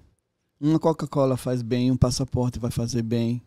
Uma 0.59 0.79
Coca-Cola 0.79 1.37
faz 1.37 1.61
bem, 1.63 1.91
um 1.91 1.97
passaporte 1.97 2.59
vai 2.59 2.71
fazer 2.71 3.01
bem, 3.01 3.41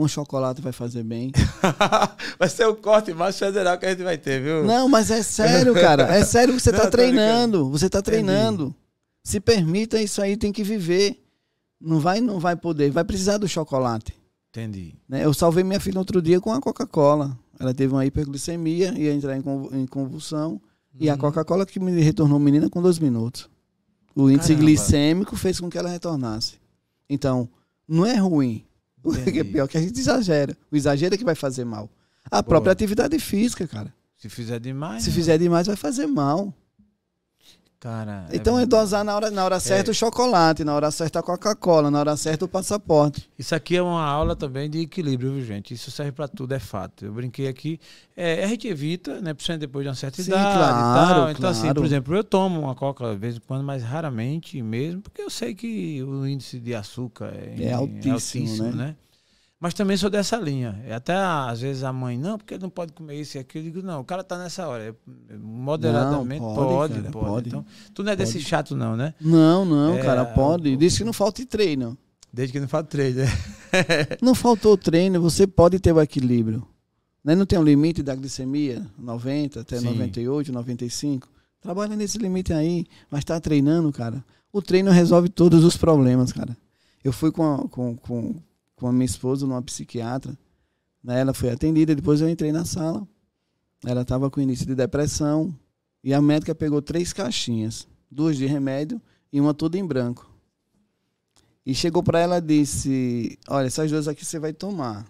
um 0.00 0.08
chocolate 0.08 0.62
vai 0.62 0.72
fazer 0.72 1.02
bem. 1.02 1.30
vai 2.38 2.48
ser 2.48 2.66
o 2.66 2.74
corte 2.74 3.12
mais 3.12 3.38
federal 3.38 3.78
que 3.78 3.86
a 3.86 3.90
gente 3.90 4.02
vai 4.02 4.16
ter, 4.16 4.42
viu? 4.42 4.64
Não, 4.64 4.88
mas 4.88 5.10
é 5.10 5.22
sério, 5.22 5.74
cara. 5.74 6.04
É 6.04 6.24
sério 6.24 6.54
que 6.54 6.60
você 6.60 6.70
está 6.70 6.88
treinando. 6.88 7.70
Você 7.70 7.86
está 7.86 8.00
treinando. 8.00 8.64
Entendi. 8.64 8.76
Se 9.22 9.40
permita 9.40 10.00
isso 10.00 10.22
aí, 10.22 10.36
tem 10.36 10.52
que 10.52 10.64
viver. 10.64 11.22
Não 11.80 12.00
vai, 12.00 12.20
não 12.20 12.40
vai 12.40 12.56
poder. 12.56 12.90
Vai 12.90 13.04
precisar 13.04 13.36
do 13.38 13.46
chocolate. 13.46 14.14
Entendi. 14.48 14.94
Né? 15.08 15.24
Eu 15.24 15.34
salvei 15.34 15.62
minha 15.62 15.78
filha 15.78 15.98
outro 15.98 16.22
dia 16.22 16.40
com 16.40 16.52
a 16.52 16.60
Coca-Cola. 16.60 17.38
Ela 17.58 17.74
teve 17.74 17.92
uma 17.92 18.06
hiperglicemia, 18.06 18.94
ia 18.98 19.12
entrar 19.12 19.36
em 19.36 19.86
convulsão. 19.86 20.52
Uhum. 20.52 20.60
E 20.98 21.10
a 21.10 21.12
uhum. 21.12 21.18
Coca-Cola 21.18 21.66
que 21.66 21.78
me 21.78 22.00
retornou 22.00 22.38
menina 22.38 22.70
com 22.70 22.80
dois 22.80 22.98
minutos. 22.98 23.48
O 24.14 24.30
índice 24.30 24.54
Caramba. 24.54 24.64
glicêmico 24.64 25.36
fez 25.36 25.60
com 25.60 25.68
que 25.68 25.78
ela 25.78 25.90
retornasse. 25.90 26.58
Então, 27.08 27.48
não 27.86 28.06
é 28.06 28.16
ruim. 28.16 28.64
Porque 29.02 29.40
é 29.40 29.44
pior 29.44 29.68
que 29.68 29.78
a 29.78 29.80
gente 29.80 29.98
exagera. 29.98 30.56
O 30.70 30.76
exagero 30.76 31.14
é 31.14 31.18
que 31.18 31.24
vai 31.24 31.34
fazer 31.34 31.64
mal. 31.64 31.90
A 32.26 32.36
Boa. 32.36 32.44
própria 32.44 32.72
atividade 32.72 33.18
física, 33.18 33.66
cara. 33.66 33.92
Se 34.16 34.28
fizer 34.28 34.60
demais. 34.60 35.02
Se 35.02 35.10
né? 35.10 35.14
fizer 35.14 35.38
demais, 35.38 35.66
vai 35.66 35.76
fazer 35.76 36.06
mal. 36.06 36.54
Cara. 37.80 38.26
É 38.28 38.36
então 38.36 38.58
é, 38.58 38.64
é 38.64 38.66
dosar 38.66 39.02
na 39.02 39.16
hora, 39.16 39.30
na 39.30 39.42
hora 39.42 39.58
certa 39.58 39.90
é. 39.90 39.92
o 39.92 39.94
chocolate, 39.94 40.62
na 40.64 40.74
hora 40.74 40.90
certa 40.90 41.20
a 41.20 41.22
Coca-Cola, 41.22 41.90
na 41.90 41.98
hora 41.98 42.14
certa 42.14 42.44
o 42.44 42.48
passaporte. 42.48 43.26
Isso 43.38 43.54
aqui 43.54 43.74
é 43.74 43.82
uma 43.82 44.04
aula 44.04 44.36
também 44.36 44.68
de 44.68 44.80
equilíbrio, 44.80 45.32
viu, 45.32 45.42
gente? 45.42 45.72
Isso 45.72 45.90
serve 45.90 46.12
para 46.12 46.28
tudo, 46.28 46.52
é 46.52 46.58
fato. 46.58 47.06
Eu 47.06 47.12
brinquei 47.14 47.48
aqui. 47.48 47.80
É, 48.14 48.44
a 48.44 48.46
gente 48.48 48.68
evita, 48.68 49.22
né? 49.22 49.32
Principalmente 49.32 49.60
depois 49.62 49.82
de 49.82 49.88
uma 49.88 49.94
certa 49.94 50.22
Sim, 50.22 50.30
idade 50.30 50.58
claro. 50.58 51.30
Então, 51.30 51.34
claro. 51.36 51.56
assim, 51.56 51.72
por 51.72 51.84
exemplo, 51.86 52.14
eu 52.14 52.22
tomo 52.22 52.60
uma 52.60 52.74
Coca 52.74 53.14
de 53.14 53.18
vez 53.18 53.36
em 53.36 53.40
quando, 53.40 53.64
mas 53.64 53.82
raramente 53.82 54.60
mesmo, 54.60 55.00
porque 55.00 55.22
eu 55.22 55.30
sei 55.30 55.54
que 55.54 56.02
o 56.02 56.26
índice 56.26 56.60
de 56.60 56.74
açúcar 56.74 57.32
é, 57.34 57.64
é 57.64 57.72
altíssimo, 57.72 58.12
altíssimo 58.12 58.72
né? 58.72 58.72
né? 58.72 58.96
Mas 59.60 59.74
também 59.74 59.94
sou 59.94 60.08
dessa 60.08 60.38
linha. 60.38 60.82
É 60.86 60.94
até 60.94 61.14
às 61.14 61.60
vezes 61.60 61.84
a 61.84 61.92
mãe, 61.92 62.16
não, 62.16 62.38
porque 62.38 62.56
não 62.56 62.70
pode 62.70 62.94
comer 62.94 63.20
isso 63.20 63.36
e 63.36 63.40
aquilo. 63.40 63.66
Eu 63.66 63.72
digo, 63.72 63.86
não, 63.86 64.00
o 64.00 64.04
cara 64.04 64.24
tá 64.24 64.38
nessa 64.38 64.66
hora. 64.66 64.96
Moderadamente, 65.38 66.40
não, 66.40 66.54
pode, 66.54 66.68
pode, 66.68 66.94
cara, 66.94 67.10
pode, 67.10 67.26
pode, 67.26 67.48
Então, 67.48 67.66
tu 67.92 68.02
não 68.02 68.10
é 68.10 68.16
pode. 68.16 68.26
desse 68.26 68.40
chato, 68.40 68.74
não, 68.74 68.96
né? 68.96 69.12
Não, 69.20 69.66
não, 69.66 69.98
é, 69.98 70.02
cara, 70.02 70.24
pode. 70.24 70.74
Desde 70.78 71.00
que 71.00 71.04
não 71.04 71.12
falte 71.12 71.44
treino. 71.44 71.96
Desde 72.32 72.54
que 72.54 72.60
não 72.60 72.68
falte 72.68 72.88
treino, 72.88 73.20
né? 73.20 73.26
não 74.22 74.34
faltou 74.34 74.78
treino, 74.78 75.20
você 75.20 75.46
pode 75.46 75.78
ter 75.78 75.92
o 75.92 76.00
equilíbrio. 76.00 76.66
Né? 77.22 77.34
Não 77.34 77.44
tem 77.44 77.58
um 77.58 77.62
limite 77.62 78.02
da 78.02 78.14
glicemia, 78.14 78.86
90 78.98 79.60
até 79.60 79.78
Sim. 79.78 79.90
98, 79.90 80.50
95. 80.50 81.28
Trabalha 81.60 81.94
nesse 81.94 82.16
limite 82.16 82.50
aí, 82.54 82.86
mas 83.10 83.24
tá 83.24 83.38
treinando, 83.38 83.92
cara. 83.92 84.24
O 84.50 84.62
treino 84.62 84.90
resolve 84.90 85.28
todos 85.28 85.62
os 85.64 85.76
problemas, 85.76 86.32
cara. 86.32 86.56
Eu 87.04 87.12
fui 87.12 87.30
com, 87.30 87.54
a, 87.54 87.68
com, 87.68 87.94
com 87.96 88.36
com 88.80 88.88
a 88.88 88.92
minha 88.92 89.04
esposa 89.04 89.46
numa 89.46 89.60
psiquiatra. 89.62 90.36
Né? 91.04 91.20
Ela 91.20 91.34
foi 91.34 91.50
atendida, 91.50 91.94
depois 91.94 92.22
eu 92.22 92.28
entrei 92.28 92.50
na 92.50 92.64
sala. 92.64 93.06
Ela 93.84 94.00
estava 94.00 94.30
com 94.30 94.40
início 94.40 94.66
de 94.66 94.74
depressão 94.74 95.54
e 96.02 96.14
a 96.14 96.20
médica 96.20 96.54
pegou 96.54 96.80
três 96.80 97.12
caixinhas, 97.12 97.86
duas 98.10 98.36
de 98.36 98.46
remédio 98.46 99.00
e 99.30 99.38
uma 99.40 99.52
toda 99.52 99.78
em 99.78 99.86
branco. 99.86 100.28
E 101.64 101.74
chegou 101.74 102.02
para 102.02 102.18
ela 102.18 102.38
e 102.38 102.40
disse: 102.40 103.38
Olha, 103.48 103.66
essas 103.66 103.90
duas 103.90 104.08
aqui 104.08 104.24
você 104.24 104.38
vai 104.38 104.52
tomar, 104.52 105.06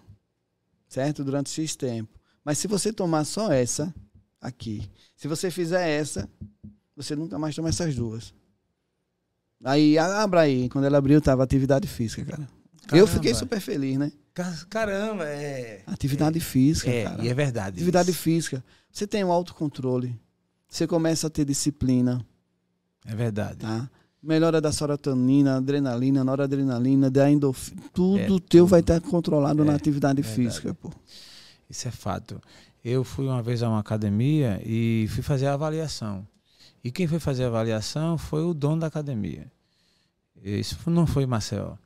certo? 0.87 1.23
Durante 1.23 1.49
X 1.49 1.75
tempo. 1.75 2.09
Mas 2.43 2.57
se 2.57 2.67
você 2.67 2.91
tomar 2.91 3.23
só 3.23 3.51
essa 3.51 3.93
aqui, 4.39 4.89
se 5.15 5.27
você 5.27 5.49
fizer 5.49 5.87
essa, 5.87 6.29
você 6.95 7.15
nunca 7.15 7.39
mais 7.39 7.55
toma 7.55 7.69
essas 7.69 7.95
duas. 7.95 8.33
Aí, 9.63 9.97
abra 9.97 10.41
aí. 10.41 10.67
Quando 10.69 10.85
ela 10.85 10.97
abriu, 10.97 11.21
tava 11.21 11.43
atividade 11.43 11.87
física, 11.87 12.25
cara. 12.25 12.60
Caramba. 12.91 12.97
Eu 12.97 13.07
fiquei 13.07 13.33
super 13.33 13.59
feliz, 13.61 13.97
né? 13.97 14.11
Caramba, 14.69 15.25
é. 15.25 15.81
Atividade 15.87 16.37
é, 16.37 16.41
física, 16.41 16.89
é, 16.89 17.03
cara. 17.05 17.23
E 17.23 17.29
é 17.29 17.33
verdade. 17.33 17.77
Atividade 17.77 18.11
isso. 18.11 18.19
física. 18.19 18.63
Você 18.91 19.07
tem 19.07 19.23
um 19.23 19.31
autocontrole. 19.31 20.19
Você 20.67 20.85
começa 20.85 21.27
a 21.27 21.29
ter 21.29 21.45
disciplina. 21.45 22.25
É 23.05 23.15
verdade. 23.15 23.59
Tá? 23.59 23.89
Melhora 24.21 24.59
da 24.59 24.71
serotonina, 24.71 25.57
adrenalina, 25.57 26.23
noradrenalina, 26.23 27.09
da 27.09 27.31
endorfina. 27.31 27.81
Tudo 27.93 28.19
é, 28.19 28.25
teu 28.27 28.39
tudo. 28.39 28.67
vai 28.67 28.81
estar 28.81 28.99
controlado 28.99 29.63
é, 29.63 29.65
na 29.65 29.73
atividade 29.73 30.21
física, 30.21 30.73
pô. 30.73 30.91
Isso 31.69 31.87
é 31.87 31.91
fato. 31.91 32.41
Eu 32.83 33.03
fui 33.05 33.25
uma 33.25 33.41
vez 33.41 33.63
a 33.63 33.69
uma 33.69 33.79
academia 33.79 34.61
e 34.65 35.07
fui 35.09 35.23
fazer 35.23 35.47
a 35.47 35.53
avaliação. 35.53 36.27
E 36.83 36.91
quem 36.91 37.07
foi 37.07 37.19
fazer 37.19 37.45
a 37.45 37.47
avaliação 37.47 38.17
foi 38.17 38.43
o 38.43 38.53
dono 38.53 38.81
da 38.81 38.87
academia. 38.87 39.49
Isso 40.43 40.77
não 40.89 41.07
foi 41.07 41.25
Marcel. 41.25 41.77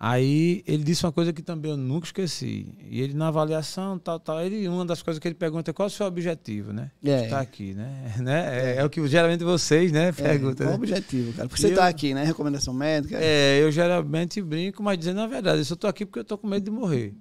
Aí 0.00 0.62
ele 0.64 0.84
disse 0.84 1.04
uma 1.04 1.10
coisa 1.10 1.32
que 1.32 1.42
também 1.42 1.72
eu 1.72 1.76
nunca 1.76 2.06
esqueci. 2.06 2.72
E 2.88 3.00
ele 3.00 3.14
na 3.14 3.28
avaliação, 3.28 3.98
tal, 3.98 4.20
tal, 4.20 4.40
ele, 4.40 4.68
uma 4.68 4.84
das 4.84 5.02
coisas 5.02 5.18
que 5.18 5.26
ele 5.26 5.34
pergunta 5.34 5.72
é 5.72 5.74
qual 5.74 5.88
é 5.88 5.90
o 5.90 5.92
seu 5.92 6.06
objetivo, 6.06 6.72
né? 6.72 6.92
É. 7.04 7.24
Está 7.24 7.40
aqui, 7.40 7.74
né? 7.74 8.14
né? 8.22 8.74
É, 8.74 8.76
é, 8.76 8.84
o 8.84 8.90
que 8.90 9.04
geralmente 9.08 9.42
vocês, 9.42 9.90
né, 9.90 10.12
perguntam. 10.12 10.66
É, 10.66 10.70
qual 10.70 10.70
né? 10.70 10.72
o 10.72 10.76
objetivo, 10.76 11.32
cara? 11.32 11.48
Porque 11.48 11.60
você 11.60 11.70
está 11.70 11.88
aqui, 11.88 12.14
né? 12.14 12.22
Recomendação 12.22 12.72
médica. 12.72 13.18
É, 13.20 13.60
eu 13.60 13.72
geralmente 13.72 14.40
brinco, 14.40 14.84
mas 14.84 14.96
dizendo 14.96 15.20
a 15.20 15.26
verdade, 15.26 15.58
eu 15.58 15.64
só 15.64 15.74
estou 15.74 15.90
aqui 15.90 16.06
porque 16.06 16.20
eu 16.20 16.22
estou 16.22 16.38
com 16.38 16.46
medo 16.46 16.64
de 16.64 16.70
morrer. 16.70 17.12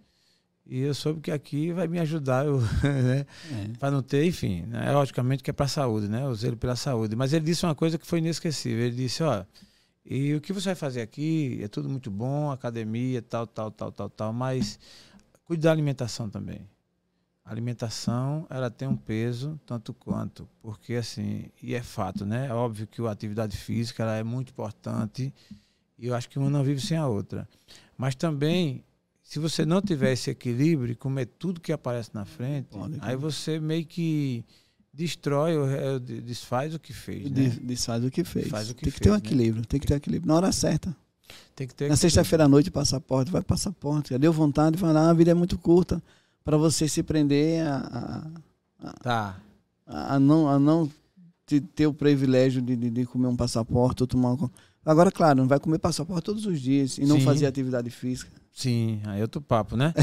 E 0.69 0.81
eu 0.81 0.93
soube 0.93 1.21
que 1.21 1.31
aqui 1.31 1.71
vai 1.71 1.87
me 1.87 1.97
ajudar, 1.97 2.45
eu, 2.45 2.59
né? 2.83 3.25
É. 3.51 3.77
Para 3.79 3.89
não 3.89 4.03
ter, 4.03 4.23
enfim, 4.23 4.65
né? 4.67 4.91
logicamente 4.91 5.41
que 5.41 5.49
é 5.49 5.53
para 5.53 5.65
a 5.65 5.69
saúde, 5.69 6.07
né? 6.07 6.23
Eu 6.23 6.35
zelo 6.35 6.57
pela 6.57 6.75
saúde. 6.75 7.15
Mas 7.15 7.33
ele 7.33 7.45
disse 7.45 7.65
uma 7.65 7.73
coisa 7.73 7.97
que 7.97 8.05
foi 8.05 8.19
inesquecível. 8.19 8.85
Ele 8.85 8.95
disse, 8.95 9.23
ó, 9.23 9.43
e 10.09 10.33
o 10.33 10.39
que 10.39 10.53
você 10.53 10.69
vai 10.69 10.75
fazer 10.75 11.01
aqui 11.01 11.59
é 11.61 11.67
tudo 11.67 11.89
muito 11.89 12.09
bom, 12.09 12.49
academia, 12.49 13.21
tal, 13.21 13.45
tal, 13.45 13.69
tal, 13.69 13.91
tal, 13.91 14.09
tal, 14.09 14.31
mas 14.31 14.79
cuide 15.43 15.63
da 15.63 15.71
alimentação 15.71 16.29
também. 16.29 16.61
A 17.43 17.51
alimentação, 17.51 18.47
ela 18.49 18.69
tem 18.69 18.87
um 18.87 18.95
peso 18.95 19.59
tanto 19.65 19.93
quanto, 19.93 20.47
porque 20.61 20.93
assim, 20.93 21.49
e 21.61 21.75
é 21.75 21.83
fato, 21.83 22.25
né? 22.25 22.47
É 22.47 22.53
óbvio 22.53 22.87
que 22.87 23.01
a 23.01 23.11
atividade 23.11 23.57
física 23.57 24.03
ela 24.03 24.15
é 24.15 24.23
muito 24.23 24.51
importante 24.51 25.33
e 25.97 26.07
eu 26.07 26.15
acho 26.15 26.29
que 26.29 26.39
uma 26.39 26.49
não 26.49 26.63
vive 26.63 26.79
sem 26.79 26.97
a 26.97 27.07
outra. 27.07 27.47
Mas 27.97 28.15
também, 28.15 28.85
se 29.21 29.39
você 29.39 29.65
não 29.65 29.81
tiver 29.81 30.13
esse 30.13 30.29
equilíbrio 30.29 30.93
e 30.93 30.95
comer 30.95 31.25
tudo 31.25 31.59
que 31.59 31.73
aparece 31.73 32.11
na 32.13 32.23
frente, 32.23 32.77
Pode, 32.77 32.97
aí 33.01 33.15
você 33.17 33.59
meio 33.59 33.85
que 33.85 34.45
destrói, 34.97 35.53
desfaz 36.25 36.73
o 36.73 36.79
que 36.79 36.91
fez. 36.91 37.29
Né? 37.29 37.55
Desfaz 37.61 38.03
o 38.03 38.09
que 38.09 38.23
fez. 38.23 38.47
O 38.47 38.73
que 38.73 38.81
tem 38.83 38.91
que 38.91 38.91
fez, 38.91 38.99
ter 38.99 39.09
um 39.09 39.13
né? 39.13 39.19
equilíbrio, 39.19 39.65
tem 39.65 39.79
que 39.79 39.85
ter 39.85 39.93
equilíbrio. 39.93 40.27
Na 40.27 40.35
hora 40.35 40.51
certa. 40.51 40.95
Tem 41.55 41.67
que 41.67 41.75
ter 41.75 41.87
Na 41.87 41.95
sexta-feira 41.95 42.45
à 42.45 42.47
noite, 42.47 42.71
passaporte, 42.71 43.29
vai 43.31 43.43
passaporte. 43.43 44.17
Deu 44.17 44.33
vontade 44.33 44.75
de 44.75 44.81
falar, 44.81 45.01
ah, 45.01 45.09
a 45.11 45.13
vida 45.13 45.29
é 45.29 45.33
muito 45.35 45.57
curta 45.57 46.01
para 46.43 46.57
você 46.57 46.87
se 46.87 47.03
prender 47.03 47.61
a, 47.65 47.77
a, 48.81 48.87
a, 48.87 48.93
tá. 48.93 49.39
a, 49.85 50.15
a 50.15 50.19
não, 50.19 50.47
a 50.47 50.57
não 50.57 50.89
ter 51.75 51.85
o 51.85 51.93
privilégio 51.93 52.61
de, 52.61 52.75
de, 52.75 52.89
de, 52.89 53.05
comer 53.05 53.27
um 53.27 53.35
passaporte 53.35 54.01
ou 54.01 54.07
tomar 54.07 54.33
um... 54.33 54.49
Agora, 54.85 55.11
claro, 55.11 55.39
não 55.39 55.47
vai 55.47 55.59
comer 55.59 55.77
passaporte 55.77 56.23
todos 56.23 56.45
os 56.45 56.59
dias 56.59 56.97
e 56.97 57.05
não 57.05 57.17
Sim. 57.17 57.25
fazer 57.25 57.45
atividade 57.45 57.89
física. 57.89 58.31
Sim, 58.51 59.01
aí 59.05 59.19
é 59.19 59.21
outro 59.21 59.41
papo, 59.41 59.75
né? 59.75 59.93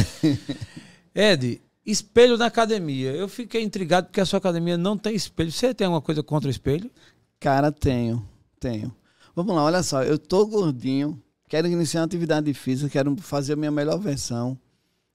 Ed, 1.14 1.60
Espelho 1.84 2.38
na 2.38 2.46
academia. 2.46 3.12
Eu 3.12 3.28
fiquei 3.28 3.62
intrigado 3.62 4.06
porque 4.06 4.20
a 4.20 4.26
sua 4.26 4.38
academia 4.38 4.78
não 4.78 4.96
tem 4.96 5.14
espelho. 5.14 5.52
Você 5.52 5.74
tem 5.74 5.86
alguma 5.86 6.00
coisa 6.00 6.22
contra 6.22 6.48
o 6.48 6.50
espelho? 6.50 6.90
Cara, 7.38 7.70
tenho. 7.70 8.26
Tenho. 8.58 8.94
Vamos 9.36 9.54
lá, 9.54 9.64
olha 9.64 9.82
só. 9.82 10.02
Eu 10.02 10.18
tô 10.18 10.46
gordinho, 10.46 11.20
quero 11.48 11.66
iniciar 11.66 12.00
uma 12.00 12.06
atividade 12.06 12.54
física, 12.54 12.88
quero 12.88 13.14
fazer 13.16 13.52
a 13.52 13.56
minha 13.56 13.70
melhor 13.70 13.98
versão. 13.98 14.58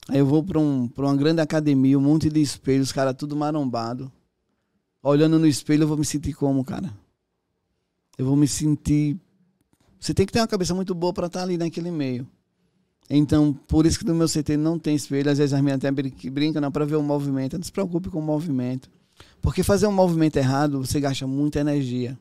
Aí 0.07 0.19
eu 0.19 0.25
vou 0.25 0.43
para 0.43 0.59
um, 0.59 0.89
uma 0.95 1.15
grande 1.15 1.41
academia, 1.41 1.97
um 1.97 2.01
monte 2.01 2.29
de 2.29 2.41
espelhos, 2.41 2.91
cara, 2.91 3.13
tudo 3.13 3.35
marombado. 3.35 4.11
Olhando 5.01 5.39
no 5.39 5.47
espelho, 5.47 5.83
eu 5.83 5.87
vou 5.87 5.97
me 5.97 6.05
sentir 6.05 6.33
como, 6.33 6.63
cara? 6.63 6.93
Eu 8.17 8.25
vou 8.25 8.35
me 8.35 8.47
sentir. 8.47 9.17
Você 9.99 10.13
tem 10.13 10.25
que 10.25 10.33
ter 10.33 10.39
uma 10.39 10.47
cabeça 10.47 10.75
muito 10.75 10.93
boa 10.93 11.13
para 11.13 11.27
estar 11.27 11.39
tá 11.39 11.45
ali 11.45 11.57
naquele 11.57 11.89
meio. 11.89 12.27
Então, 13.09 13.53
por 13.67 13.85
isso 13.85 13.97
que 13.97 14.05
no 14.05 14.13
meu 14.13 14.27
CT 14.27 14.55
não 14.55 14.77
tem 14.77 14.95
espelho. 14.95 15.31
Às 15.31 15.39
vezes 15.39 15.53
as 15.53 15.61
meninas 15.61 15.83
até 15.83 15.91
brincam 16.29 16.61
não 16.61 16.71
para 16.71 16.85
ver 16.85 16.95
o 16.95 17.01
movimento. 17.01 17.57
Não 17.57 17.63
se 17.63 17.71
preocupe 17.71 18.09
com 18.09 18.19
o 18.19 18.21
movimento. 18.21 18.89
Porque 19.41 19.63
fazer 19.63 19.87
um 19.87 19.91
movimento 19.91 20.37
errado, 20.37 20.85
você 20.85 20.99
gasta 20.99 21.25
muita 21.25 21.59
energia. 21.59 22.17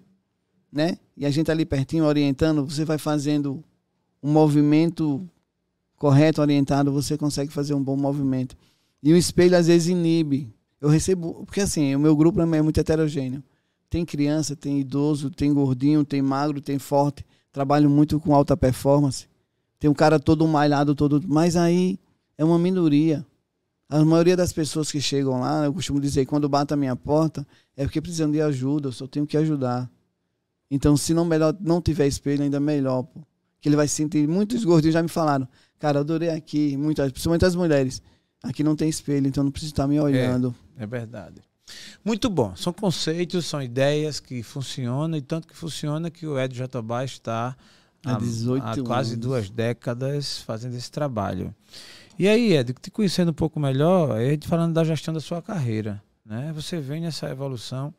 Né? 0.73 0.97
E 1.17 1.27
a 1.27 1.31
gente 1.31 1.51
ali 1.51 1.67
pertinho, 1.67 2.05
orientando, 2.05 2.65
você 2.65 2.85
vai 2.85 2.97
fazendo 2.97 3.63
um 4.23 4.33
movimento 4.33 5.29
correto, 5.97 6.41
orientado, 6.41 6.93
você 6.93 7.19
consegue 7.19 7.53
fazer 7.53 7.75
um 7.75 7.83
bom 7.83 7.97
movimento. 7.97 8.57
E 9.03 9.13
o 9.13 9.17
espelho 9.17 9.57
às 9.57 9.67
vezes 9.67 9.89
inibe. 9.89 10.53
Eu 10.81 10.89
recebo, 10.89 11.45
porque 11.45 11.61
assim, 11.61 11.95
o 11.95 11.99
meu 11.99 12.17
grupo 12.17 12.41
é 12.41 12.63
muito 12.63 12.79
heterogêneo. 12.79 13.43
Tem 13.91 14.05
criança, 14.05 14.55
tem 14.55 14.81
idoso, 14.81 15.31
tem 15.31 15.53
gordinho, 15.53 16.05
tem 16.05 16.23
magro, 16.23 16.61
tem 16.61 16.79
forte. 16.79 17.25
Trabalho 17.53 17.91
muito 17.91 18.21
com 18.21 18.35
alta 18.35 18.57
performance. 18.57 19.27
Tem 19.79 19.89
um 19.89 19.95
cara 19.95 20.19
todo 20.19 20.47
malhado, 20.47 20.95
todo. 20.95 21.23
Mas 21.27 21.57
aí 21.57 21.99
é 22.37 22.45
uma 22.45 22.59
minoria. 22.59 23.25
A 23.89 24.05
maioria 24.05 24.37
das 24.37 24.53
pessoas 24.53 24.93
que 24.93 25.01
chegam 25.01 25.41
lá, 25.41 25.65
eu 25.65 25.73
costumo 25.73 26.01
dizer, 26.01 26.27
quando 26.27 26.49
bate 26.49 26.75
a 26.75 26.77
minha 26.77 26.95
porta, 26.95 27.47
é 27.77 27.85
porque 27.85 28.01
precisam 28.01 28.31
de 28.31 28.41
ajuda, 28.41 28.89
eu 28.89 28.93
só 28.93 29.07
tenho 29.07 29.27
que 29.27 29.37
ajudar. 29.37 29.91
Então, 30.71 30.97
se 30.97 31.15
não 31.15 31.25
melhor 31.25 31.57
não 31.59 31.81
tiver 31.81 32.07
espelho, 32.07 32.43
ainda 32.43 32.61
melhor, 32.61 33.05
pô. 33.05 33.21
que 33.61 33.69
ele 33.69 33.77
vai 33.77 33.89
se 33.89 33.95
sentir. 33.95 34.29
Muitos 34.29 34.63
gordinhos 34.65 34.93
já 34.93 35.03
me 35.03 35.09
falaram, 35.09 35.49
cara, 35.79 36.01
adorei 36.01 36.29
aqui, 36.29 36.77
muitas, 36.77 37.11
principalmente 37.11 37.47
as 37.47 37.55
mulheres. 37.55 38.03
Aqui 38.43 38.63
não 38.63 38.77
tem 38.77 38.89
espelho, 38.89 39.27
então 39.27 39.43
não 39.43 39.51
precisa 39.51 39.73
estar 39.73 39.87
me 39.87 39.99
olhando. 39.99 40.55
É, 40.77 40.85
é 40.85 40.87
verdade. 40.87 41.41
Muito 42.05 42.29
bom. 42.29 42.55
São 42.57 42.73
conceitos, 42.73 43.47
são 43.47 43.63
ideias 43.63 44.21
que 44.21 44.43
funcionam, 44.43 45.17
e 45.17 45.23
tanto 45.23 45.49
que 45.49 45.57
funciona 45.57 46.11
que 46.11 46.27
o 46.27 46.39
Ed 46.39 46.55
Jatobá 46.55 47.05
está 47.05 47.57
há, 48.13 48.73
há, 48.73 48.83
quase 48.83 49.17
duas 49.17 49.51
décadas 49.51 50.39
fazendo 50.39 50.75
esse 50.75 50.91
trabalho. 50.91 51.55
E 52.19 52.29
aí, 52.29 52.53
Ed, 52.53 52.73
te 52.75 52.91
conhecendo 52.91 53.31
um 53.31 53.35
pouco 53.35 53.61
melhor, 53.61 54.21
Ed 54.21 54.47
falando 54.47 54.75
da 54.75 54.85
gestão 54.85 55.15
da 55.15 55.21
sua 55.21 55.41
carreira. 55.41 56.03
Né? 56.25 56.53
Você 56.55 56.81
vem 56.81 57.01
nessa 57.01 57.31
evolução. 57.31 57.95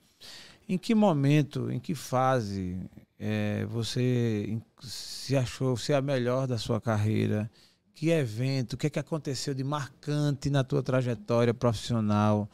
Em 0.67 0.77
que 0.77 0.93
momento, 0.93 1.71
em 1.71 1.79
que 1.79 1.95
fase 1.95 2.77
é, 3.17 3.65
você 3.65 4.59
se 4.81 5.35
achou 5.35 5.75
ser 5.75 5.93
a 5.93 6.01
melhor 6.01 6.47
da 6.47 6.57
sua 6.57 6.79
carreira? 6.79 7.49
Que 7.95 8.09
evento, 8.09 8.73
o 8.73 8.77
que, 8.77 8.87
é 8.87 8.89
que 8.89 8.99
aconteceu 8.99 9.53
de 9.53 9.63
marcante 9.63 10.49
na 10.49 10.63
tua 10.63 10.83
trajetória 10.83 11.53
profissional? 11.53 12.49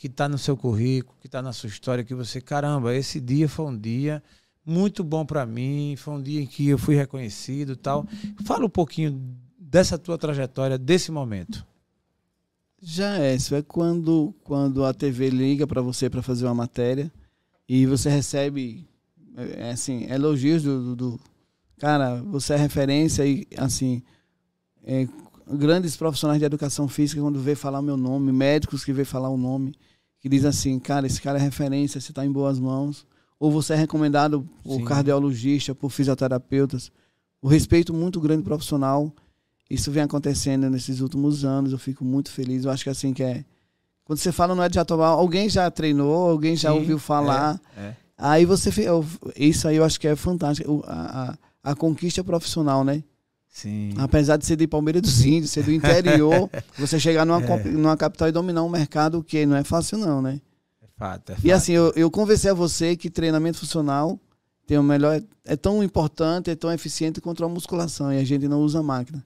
que 0.00 0.06
está 0.06 0.26
no 0.26 0.38
seu 0.38 0.56
currículo, 0.56 1.14
que 1.20 1.26
está 1.26 1.42
na 1.42 1.52
sua 1.52 1.68
história, 1.68 2.02
que 2.02 2.14
você, 2.14 2.40
caramba, 2.40 2.94
esse 2.94 3.20
dia 3.20 3.46
foi 3.46 3.66
um 3.66 3.78
dia 3.78 4.22
muito 4.64 5.02
bom 5.02 5.24
para 5.24 5.46
mim, 5.46 5.94
foi 5.96 6.14
um 6.14 6.22
dia 6.22 6.40
em 6.40 6.46
que 6.46 6.68
eu 6.68 6.78
fui 6.78 6.94
reconhecido 6.94 7.76
tal. 7.76 8.06
Fala 8.44 8.66
um 8.66 8.70
pouquinho 8.70 9.20
dessa 9.58 9.98
tua 9.98 10.18
trajetória, 10.18 10.78
desse 10.78 11.10
momento. 11.10 11.64
Já 12.82 13.18
é, 13.18 13.34
isso 13.34 13.54
é 13.54 13.62
quando, 13.62 14.34
quando 14.42 14.84
a 14.84 14.94
TV 14.94 15.28
liga 15.28 15.66
para 15.66 15.82
você 15.82 16.08
para 16.08 16.22
fazer 16.22 16.46
uma 16.46 16.54
matéria 16.54 17.12
e 17.68 17.84
você 17.84 18.08
recebe 18.08 18.88
é, 19.36 19.68
é 19.68 19.70
assim, 19.72 20.10
elogios 20.10 20.62
do, 20.62 20.84
do, 20.84 20.96
do, 20.96 21.20
cara, 21.78 22.22
você 22.22 22.54
é 22.54 22.56
referência 22.56 23.26
e 23.26 23.46
assim, 23.56 24.02
é, 24.82 25.06
grandes 25.46 25.96
profissionais 25.96 26.38
de 26.38 26.44
educação 26.44 26.88
física 26.88 27.20
quando 27.20 27.40
vê 27.40 27.54
falar 27.54 27.80
o 27.80 27.82
meu 27.82 27.96
nome, 27.96 28.32
médicos 28.32 28.84
que 28.84 28.92
vê 28.92 29.04
falar 29.04 29.28
o 29.28 29.36
nome, 29.36 29.74
que 30.20 30.28
diz 30.28 30.44
assim, 30.44 30.78
cara, 30.78 31.06
esse 31.06 31.20
cara 31.20 31.38
é 31.38 31.42
referência, 31.42 32.00
você 32.00 32.12
está 32.12 32.24
em 32.24 32.32
boas 32.32 32.58
mãos. 32.58 33.06
Ou 33.40 33.50
você 33.50 33.72
é 33.72 33.76
recomendado 33.76 34.46
por 34.62 34.76
Sim. 34.76 34.84
cardiologista, 34.84 35.74
por 35.74 35.90
fisioterapeutas. 35.90 36.92
O 37.40 37.48
respeito 37.48 37.94
muito 37.94 38.20
grande 38.20 38.42
profissional. 38.42 39.10
Isso 39.68 39.90
vem 39.90 40.02
acontecendo 40.02 40.68
nesses 40.68 41.00
últimos 41.00 41.42
anos. 41.42 41.72
Eu 41.72 41.78
fico 41.78 42.04
muito 42.04 42.30
feliz. 42.30 42.66
Eu 42.66 42.70
acho 42.70 42.84
que 42.84 42.90
assim 42.90 43.14
que 43.14 43.22
é. 43.22 43.42
Quando 44.04 44.18
você 44.18 44.30
fala 44.30 44.54
não 44.54 44.62
é 44.62 44.68
de 44.68 44.78
atobar, 44.78 45.12
alguém 45.12 45.48
já 45.48 45.70
treinou, 45.70 46.30
alguém 46.30 46.54
já 46.54 46.70
Sim, 46.70 46.78
ouviu 46.78 46.98
falar. 46.98 47.58
É, 47.74 47.80
é. 47.80 47.96
Aí 48.18 48.44
você. 48.44 48.70
Isso 49.34 49.66
aí 49.66 49.76
eu 49.76 49.84
acho 49.84 49.98
que 49.98 50.06
é 50.06 50.14
fantástico. 50.14 50.84
A, 50.86 51.38
a, 51.62 51.70
a 51.70 51.74
conquista 51.74 52.22
profissional, 52.22 52.84
né? 52.84 53.02
Sim. 53.48 53.94
Apesar 53.96 54.36
de 54.36 54.44
ser 54.44 54.56
de 54.56 54.66
Palmeiras 54.66 55.00
dos 55.00 55.24
Índios, 55.24 55.50
ser 55.50 55.64
do 55.64 55.72
interior, 55.72 56.50
você 56.78 57.00
chegar 57.00 57.24
numa, 57.24 57.42
é. 57.42 57.64
numa 57.64 57.96
capital 57.96 58.28
e 58.28 58.32
dominar 58.32 58.62
um 58.62 58.68
mercado 58.68 59.24
que 59.24 59.46
não 59.46 59.56
é 59.56 59.64
fácil, 59.64 59.96
não, 59.96 60.20
né? 60.20 60.40
É 61.00 61.08
fato, 61.08 61.32
é 61.32 61.34
fato. 61.34 61.46
E 61.46 61.52
assim, 61.52 61.72
eu, 61.72 61.92
eu 61.96 62.10
conversei 62.10 62.50
a 62.50 62.54
você 62.54 62.96
que 62.96 63.08
treinamento 63.08 63.58
funcional 63.58 64.18
tem 64.66 64.78
o 64.78 64.82
melhor, 64.82 65.20
é 65.44 65.56
tão 65.56 65.82
importante, 65.82 66.50
é 66.50 66.54
tão 66.54 66.72
eficiente 66.72 67.20
quanto 67.20 67.44
a 67.44 67.48
musculação, 67.48 68.12
e 68.12 68.18
a 68.18 68.24
gente 68.24 68.46
não 68.46 68.60
usa 68.60 68.82
máquina. 68.82 69.24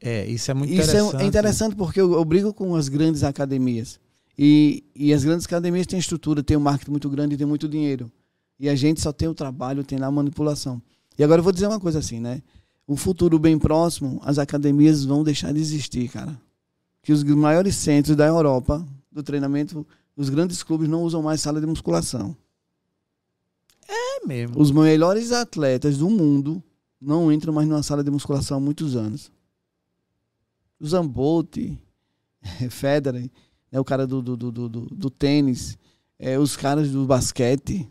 É, 0.00 0.26
isso 0.26 0.50
é 0.50 0.54
muito 0.54 0.70
isso 0.70 0.82
interessante. 0.82 1.08
Isso 1.08 1.16
é 1.16 1.26
interessante 1.26 1.76
porque 1.76 2.00
eu, 2.00 2.12
eu 2.12 2.24
brigo 2.24 2.52
com 2.52 2.74
as 2.76 2.88
grandes 2.88 3.24
academias. 3.24 3.98
E, 4.36 4.84
e 4.94 5.12
as 5.12 5.24
grandes 5.24 5.46
academias 5.46 5.86
têm 5.86 5.98
estrutura, 5.98 6.42
têm 6.42 6.56
um 6.56 6.60
marketing 6.60 6.90
muito 6.90 7.08
grande 7.08 7.34
e 7.34 7.38
tem 7.38 7.46
muito 7.46 7.68
dinheiro. 7.68 8.10
E 8.60 8.68
a 8.68 8.74
gente 8.74 9.00
só 9.00 9.12
tem 9.12 9.26
o 9.26 9.34
trabalho, 9.34 9.82
tem 9.82 9.98
lá 9.98 10.08
a 10.08 10.10
manipulação. 10.10 10.82
E 11.18 11.24
agora 11.24 11.40
eu 11.40 11.44
vou 11.44 11.52
dizer 11.52 11.66
uma 11.66 11.80
coisa 11.80 11.98
assim, 11.98 12.20
né? 12.20 12.42
um 12.88 12.96
futuro 12.96 13.38
bem 13.38 13.58
próximo, 13.58 14.18
as 14.24 14.38
academias 14.38 15.04
vão 15.04 15.22
deixar 15.22 15.52
de 15.52 15.60
existir, 15.60 16.08
cara. 16.08 16.40
Que 17.02 17.12
os 17.12 17.22
maiores 17.22 17.76
centros 17.76 18.16
da 18.16 18.26
Europa 18.26 18.84
do 19.12 19.22
treinamento, 19.22 19.86
os 20.18 20.28
grandes 20.28 20.62
clubes 20.62 20.88
não 20.88 21.02
usam 21.02 21.22
mais 21.22 21.40
sala 21.40 21.60
de 21.60 21.66
musculação. 21.66 22.36
É 23.88 24.26
mesmo. 24.26 24.60
Os 24.60 24.70
melhores 24.70 25.32
atletas 25.32 25.98
do 25.98 26.10
mundo 26.10 26.62
não 27.00 27.32
entram 27.32 27.52
mais 27.52 27.66
numa 27.66 27.82
sala 27.82 28.04
de 28.04 28.10
musculação 28.10 28.58
há 28.58 28.60
muitos 28.60 28.96
anos. 28.96 29.30
O 30.80 30.86
Zambotti, 30.86 31.78
Federer, 32.70 33.30
né, 33.70 33.80
o 33.80 33.84
cara 33.84 34.06
do, 34.06 34.20
do, 34.20 34.36
do, 34.36 34.50
do, 34.50 34.68
do 34.68 35.10
tênis, 35.10 35.78
é, 36.18 36.38
os 36.38 36.56
caras 36.56 36.90
do 36.90 37.06
basquete, 37.06 37.88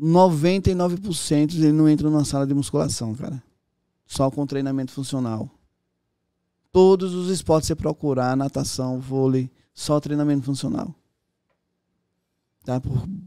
99% 0.00 1.54
eles 1.54 1.74
não 1.74 1.88
entram 1.88 2.10
na 2.10 2.24
sala 2.24 2.46
de 2.46 2.54
musculação, 2.54 3.14
cara 3.14 3.42
só 4.06 4.30
com 4.30 4.46
treinamento 4.46 4.92
funcional. 4.92 5.50
Todos 6.70 7.14
os 7.14 7.30
esportes 7.30 7.68
você 7.68 7.74
procurar, 7.74 8.36
natação, 8.36 9.00
vôlei, 9.00 9.50
só 9.74 9.98
treinamento 10.00 10.44
funcional. 10.44 10.94
Tá? 12.64 12.80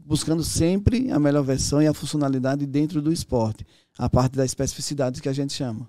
Buscando 0.04 0.42
sempre 0.42 1.12
a 1.12 1.18
melhor 1.20 1.44
versão 1.44 1.80
e 1.80 1.86
a 1.86 1.94
funcionalidade 1.94 2.66
dentro 2.66 3.00
do 3.00 3.12
esporte. 3.12 3.64
A 3.96 4.08
parte 4.08 4.36
da 4.36 4.44
especificidade 4.44 5.20
que 5.20 5.28
a 5.28 5.32
gente 5.32 5.52
chama. 5.52 5.88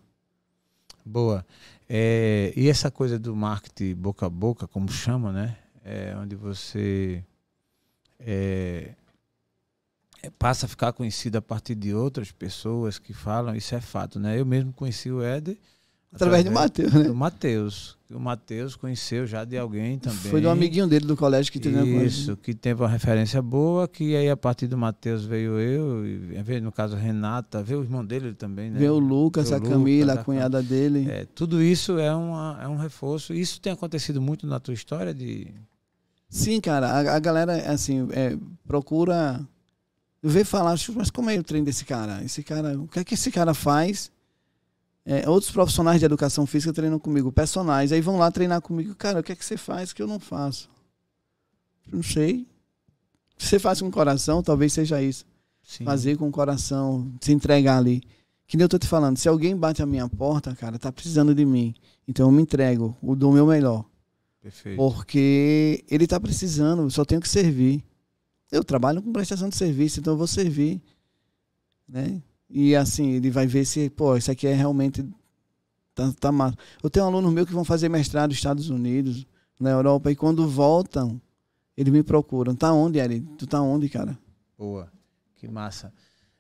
Boa. 1.05 1.45
É, 1.88 2.53
e 2.55 2.70
essa 2.70 2.91
coisa 2.91 3.18
do 3.18 3.36
marketing 3.36 3.95
boca 3.95 4.26
a 4.28 4.30
boca, 4.30 4.68
como 4.68 4.91
chama, 4.91 5.32
né? 5.32 5.57
É, 5.84 6.16
onde 6.18 6.36
você 6.36 7.24
é, 8.20 8.93
é, 10.22 10.30
passa 10.38 10.66
a 10.66 10.70
ficar 10.70 10.93
conhecido 10.93 11.38
a 11.38 11.41
partir 11.41 11.74
de 11.74 11.93
outras 11.95 12.32
pessoas 12.32 12.99
que 12.99 13.14
falam, 13.14 13.55
isso 13.55 13.74
é 13.74 13.82
fato, 13.82 14.20
né? 14.20 14.39
Eu 14.39 14.45
mesmo 14.45 14.74
conheci 14.74 15.10
o 15.10 15.24
Éder 15.24 15.57
através, 16.14 16.45
através 16.45 16.45
do 16.45 16.51
Matheus, 16.51 16.93
né? 16.93 17.03
Do 17.03 17.16
Matheus. 17.16 17.99
O 18.12 18.20
Matheus 18.20 18.76
conheceu 18.76 19.28
já 19.28 19.45
de 19.45 19.55
alguém 19.55 19.99
também. 19.99 20.18
Foi 20.18 20.41
de 20.41 20.47
um 20.47 20.49
amiguinho 20.49 20.88
dele 20.88 21.05
do 21.05 21.16
colégio 21.16 21.51
que 21.51 21.60
teve 21.60 22.03
Isso, 22.03 22.36
que 22.36 22.55
teve 22.55 22.82
uma 22.82 22.89
referência 22.89 23.39
boa, 23.39 23.88
que 23.88 24.16
aí 24.16 24.28
a 24.30 24.36
partir 24.36 24.66
do 24.66 24.76
Matheus 24.76 25.24
veio 25.24 25.60
eu, 25.60 26.05
e, 26.05 26.62
no 26.62 26.72
caso 26.72 26.95
Renata, 26.95 27.62
veio 27.62 27.82
o 27.82 27.84
irmão 27.84 28.03
dele 28.03 28.34
também, 28.34 28.72
né? 28.72 28.80
Veio 28.80 28.93
o 28.93 28.99
Lucas, 28.99 29.49
veio 29.49 29.62
a 29.62 29.64
Camila, 29.64 30.14
Lucas, 30.14 30.22
a 30.22 30.24
cunhada 30.24 30.64
dele. 30.64 31.07
É, 31.07 31.26
tudo 31.36 31.62
isso 31.62 31.99
é, 31.99 32.14
uma, 32.16 32.60
é 32.64 32.68
um 32.68 32.78
reforço. 32.78 33.32
Isso 33.32 33.62
tem 33.62 33.72
acontecido 33.72 34.20
muito 34.20 34.47
na 34.47 34.60
tua 34.60 34.74
história 34.74 35.14
de... 35.14 35.47
Sim, 36.28 36.60
cara. 36.60 36.88
A, 36.88 37.16
a 37.16 37.20
galera, 37.20 37.72
assim, 37.72 38.07
é, 38.12 38.36
procura 38.66 39.39
eu 40.22 40.30
vejo 40.30 40.45
falar, 40.45 40.76
mas 40.95 41.10
como 41.10 41.30
é 41.30 41.38
o 41.38 41.43
treino 41.43 41.66
desse 41.66 41.86
cara? 41.86 42.22
Esse 42.24 42.43
cara, 42.43 42.78
o 42.78 42.88
que 42.88 42.99
é 42.99 43.03
que 43.03 43.14
esse 43.14 43.32
cara 43.32 43.53
faz? 43.53 44.12
É, 45.12 45.28
outros 45.28 45.51
profissionais 45.51 45.99
de 45.99 46.05
educação 46.05 46.45
física 46.45 46.72
treinam 46.72 46.99
comigo, 46.99 47.32
personagens, 47.32 47.91
aí 47.91 47.99
vão 47.99 48.20
lá 48.20 48.30
treinar 48.30 48.62
comigo. 48.62 48.93
Cara, 48.93 49.22
o 49.22 49.24
que 49.24 49.32
é 49.32 49.36
que 49.36 49.43
você 49.43 49.57
faz 49.57 49.91
que 49.91 50.03
eu 50.03 50.05
não 50.05 50.20
faço? 50.20 50.70
Não 51.91 52.03
sei. 52.03 52.45
Você 53.36 53.57
faz 53.57 53.82
com 53.82 53.88
o 53.88 53.91
coração, 53.91 54.43
talvez 54.43 54.72
seja 54.72 55.01
isso. 55.01 55.26
Sim. 55.64 55.84
Fazer 55.84 56.16
com 56.16 56.28
o 56.28 56.32
coração, 56.32 57.12
se 57.20 57.32
entregar 57.32 57.80
ali. 57.80 58.03
Que 58.45 58.55
nem 58.55 58.66
eu 58.66 58.70
tô 58.70 58.78
te 58.78 58.86
falando, 58.86 59.18
se 59.18 59.28
alguém 59.28 59.57
bate 59.57 59.82
a 59.82 59.86
minha 59.88 60.07
porta, 60.07 60.55
cara, 60.55 60.78
tá 60.78 60.91
precisando 60.91 61.34
de 61.34 61.43
mim. 61.43 61.74
Então 62.07 62.28
eu 62.28 62.32
me 62.32 62.43
entrego, 62.43 62.95
o 63.01 63.16
dou 63.16 63.32
o 63.32 63.34
meu 63.34 63.47
melhor. 63.47 63.86
Perfeito. 64.39 64.78
Porque 64.78 65.84
ele 65.89 66.05
tá 66.05 66.20
precisando, 66.20 66.84
eu 66.84 66.89
só 66.91 67.03
tenho 67.03 67.20
que 67.20 67.30
servir. 67.30 67.84
Eu 68.51 68.64
trabalho 68.64 69.01
com 69.01 69.12
prestação 69.12 69.49
de 69.49 69.55
serviço, 69.55 69.99
então 69.99 70.14
eu 70.14 70.18
vou 70.18 70.28
servir. 70.28 70.80
Né? 71.88 72.22
E 72.50 72.76
assim, 72.76 73.12
ele 73.12 73.30
vai 73.30 73.45
ver 73.45 73.66
se, 73.66 73.89
pô, 73.89 74.18
isso 74.18 74.32
aqui 74.32 74.47
é 74.47 74.54
realmente. 74.54 75.08
Tá, 75.93 76.12
tá 76.20 76.32
massa. 76.32 76.58
Eu 76.82 76.89
tenho 76.89 77.06
alunos 77.06 77.32
meus 77.32 77.47
que 77.47 77.54
vão 77.54 77.64
fazer 77.64 77.89
mestrado 77.89 78.30
nos 78.30 78.38
Estados 78.38 78.70
Unidos, 78.70 79.28
na 79.60 79.70
Europa, 79.70 80.12
e 80.12 80.16
quando 80.16 80.47
voltam, 80.47 81.22
eles 81.78 81.93
me 81.93 82.02
procuram. 82.02 82.56
Tá 82.56 82.74
onde, 82.74 83.00
Ed? 83.00 83.22
Tu 83.38 83.45
tá 83.45 83.62
onde, 83.62 83.88
cara? 83.89 84.18
Boa. 84.58 84.91
Que 85.36 85.47
massa. 85.47 85.93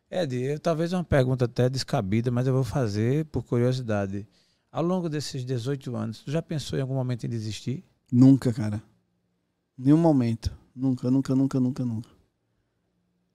Ed, 0.09 0.35
eu, 0.35 0.59
talvez 0.59 0.91
uma 0.91 1.03
pergunta 1.03 1.45
até 1.45 1.69
descabida, 1.69 2.31
mas 2.31 2.47
eu 2.47 2.53
vou 2.53 2.63
fazer 2.63 3.25
por 3.25 3.43
curiosidade. 3.43 4.27
Ao 4.71 4.83
longo 4.83 5.07
desses 5.07 5.45
18 5.45 5.95
anos, 5.95 6.19
tu 6.23 6.31
já 6.31 6.41
pensou 6.41 6.77
em 6.77 6.81
algum 6.81 6.95
momento 6.95 7.25
em 7.25 7.29
desistir? 7.29 7.83
Nunca, 8.11 8.51
cara. 8.51 8.81
Nenhum 9.77 9.97
momento. 9.97 10.51
Nunca, 10.75 11.09
nunca, 11.11 11.35
nunca, 11.35 11.59
nunca, 11.59 11.85
nunca. 11.85 12.09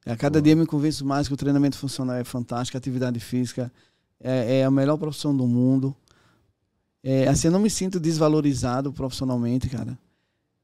A 0.07 0.17
cada 0.17 0.39
Boa. 0.39 0.43
dia 0.43 0.57
me 0.57 0.67
convenço 0.67 1.05
mais 1.05 1.29
que 1.29 1.35
o 1.35 1.37
treinamento 1.37 1.79
funcional 1.79 2.17
é 2.17 2.25
fantástico, 2.25 2.77
a 2.77 2.79
atividade 2.79 3.19
física 3.21 3.73
é, 4.21 4.61
é 4.61 4.65
a 4.65 4.71
melhor 4.71 4.97
profissão 4.97 5.37
do 5.37 5.47
mundo. 5.47 5.95
É, 7.03 7.29
assim, 7.29 7.49
eu 7.49 7.53
não 7.53 7.61
me 7.61 7.71
sinto 7.71 7.99
desvalorizado 7.99 8.93
profissionalmente, 8.93 9.69
cara. 9.69 9.99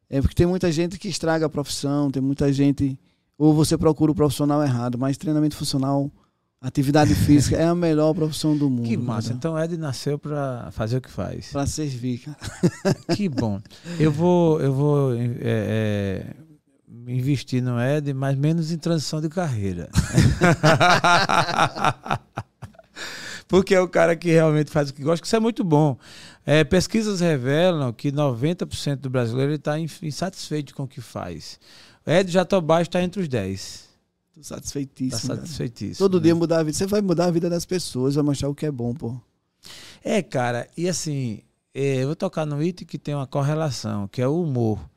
É 0.08 0.20
porque 0.20 0.34
tem 0.34 0.46
muita 0.46 0.70
gente 0.72 0.98
que 0.98 1.08
estraga 1.08 1.46
a 1.46 1.48
profissão, 1.48 2.10
tem 2.10 2.22
muita 2.22 2.52
gente. 2.52 2.98
Ou 3.38 3.54
você 3.54 3.78
procura 3.78 4.12
o 4.12 4.14
profissional 4.14 4.62
errado, 4.62 4.98
mas 4.98 5.16
treinamento 5.16 5.56
funcional 5.56 6.10
Atividade 6.62 7.14
física 7.24 7.56
é 7.56 7.64
a 7.64 7.74
melhor 7.74 8.12
profissão 8.12 8.56
do 8.56 8.68
mundo. 8.68 8.86
Que 8.86 8.96
massa. 8.96 9.28
Cara. 9.28 9.38
Então 9.38 9.58
Ed 9.58 9.76
nasceu 9.78 10.18
para 10.18 10.70
fazer 10.72 10.98
o 10.98 11.00
que 11.00 11.10
faz. 11.10 11.50
Para 11.50 11.66
servir, 11.66 12.18
cara. 12.18 12.36
Que 13.16 13.28
bom. 13.28 13.60
Eu 13.98 14.12
vou, 14.12 14.60
eu 14.60 14.72
vou 14.72 15.14
é, 15.16 15.26
é, 15.40 16.36
investir 17.06 17.62
no 17.62 17.80
Ed, 17.80 18.12
mas 18.12 18.36
menos 18.36 18.72
em 18.72 18.78
transição 18.78 19.20
de 19.20 19.28
carreira. 19.28 19.88
porque 23.46 23.74
é 23.74 23.80
o 23.80 23.88
cara 23.88 24.14
que 24.16 24.30
realmente 24.30 24.70
faz 24.70 24.90
o 24.90 24.94
que 24.94 25.02
gosta, 25.02 25.20
que 25.20 25.26
isso 25.26 25.36
é 25.36 25.40
muito 25.40 25.64
bom. 25.64 25.98
É, 26.44 26.64
pesquisas 26.64 27.20
revelam 27.20 27.92
que 27.92 28.10
90% 28.12 28.96
do 28.96 29.10
brasileiro 29.10 29.52
está 29.52 29.78
insatisfeito 29.78 30.74
com 30.74 30.84
o 30.84 30.88
que 30.88 31.00
faz. 31.00 31.58
Ed 32.06 32.30
Jatobá 32.30 32.82
está 32.82 33.02
entre 33.02 33.20
os 33.20 33.28
10. 33.28 33.88
Tô 34.34 34.42
satisfeitíssimo. 34.42 35.28
Tá 35.28 35.36
satisfeitíssimo. 35.36 36.08
Todo 36.08 36.18
né? 36.18 36.24
dia 36.24 36.34
mudar 36.34 36.60
a 36.60 36.62
vida. 36.62 36.76
Você 36.76 36.86
vai 36.86 37.00
mudar 37.00 37.26
a 37.26 37.30
vida 37.30 37.50
das 37.50 37.64
pessoas, 37.64 38.14
vai 38.14 38.24
mostrar 38.24 38.48
o 38.48 38.54
que 38.54 38.66
é 38.66 38.70
bom, 38.70 38.94
pô. 38.94 39.16
É, 40.02 40.22
cara, 40.22 40.66
e 40.76 40.88
assim, 40.88 41.42
é, 41.74 42.02
eu 42.02 42.06
vou 42.06 42.16
tocar 42.16 42.46
no 42.46 42.62
item 42.62 42.86
que 42.86 42.98
tem 42.98 43.14
uma 43.14 43.26
correlação, 43.26 44.08
que 44.08 44.22
é 44.22 44.26
o 44.26 44.42
humor. 44.42 44.89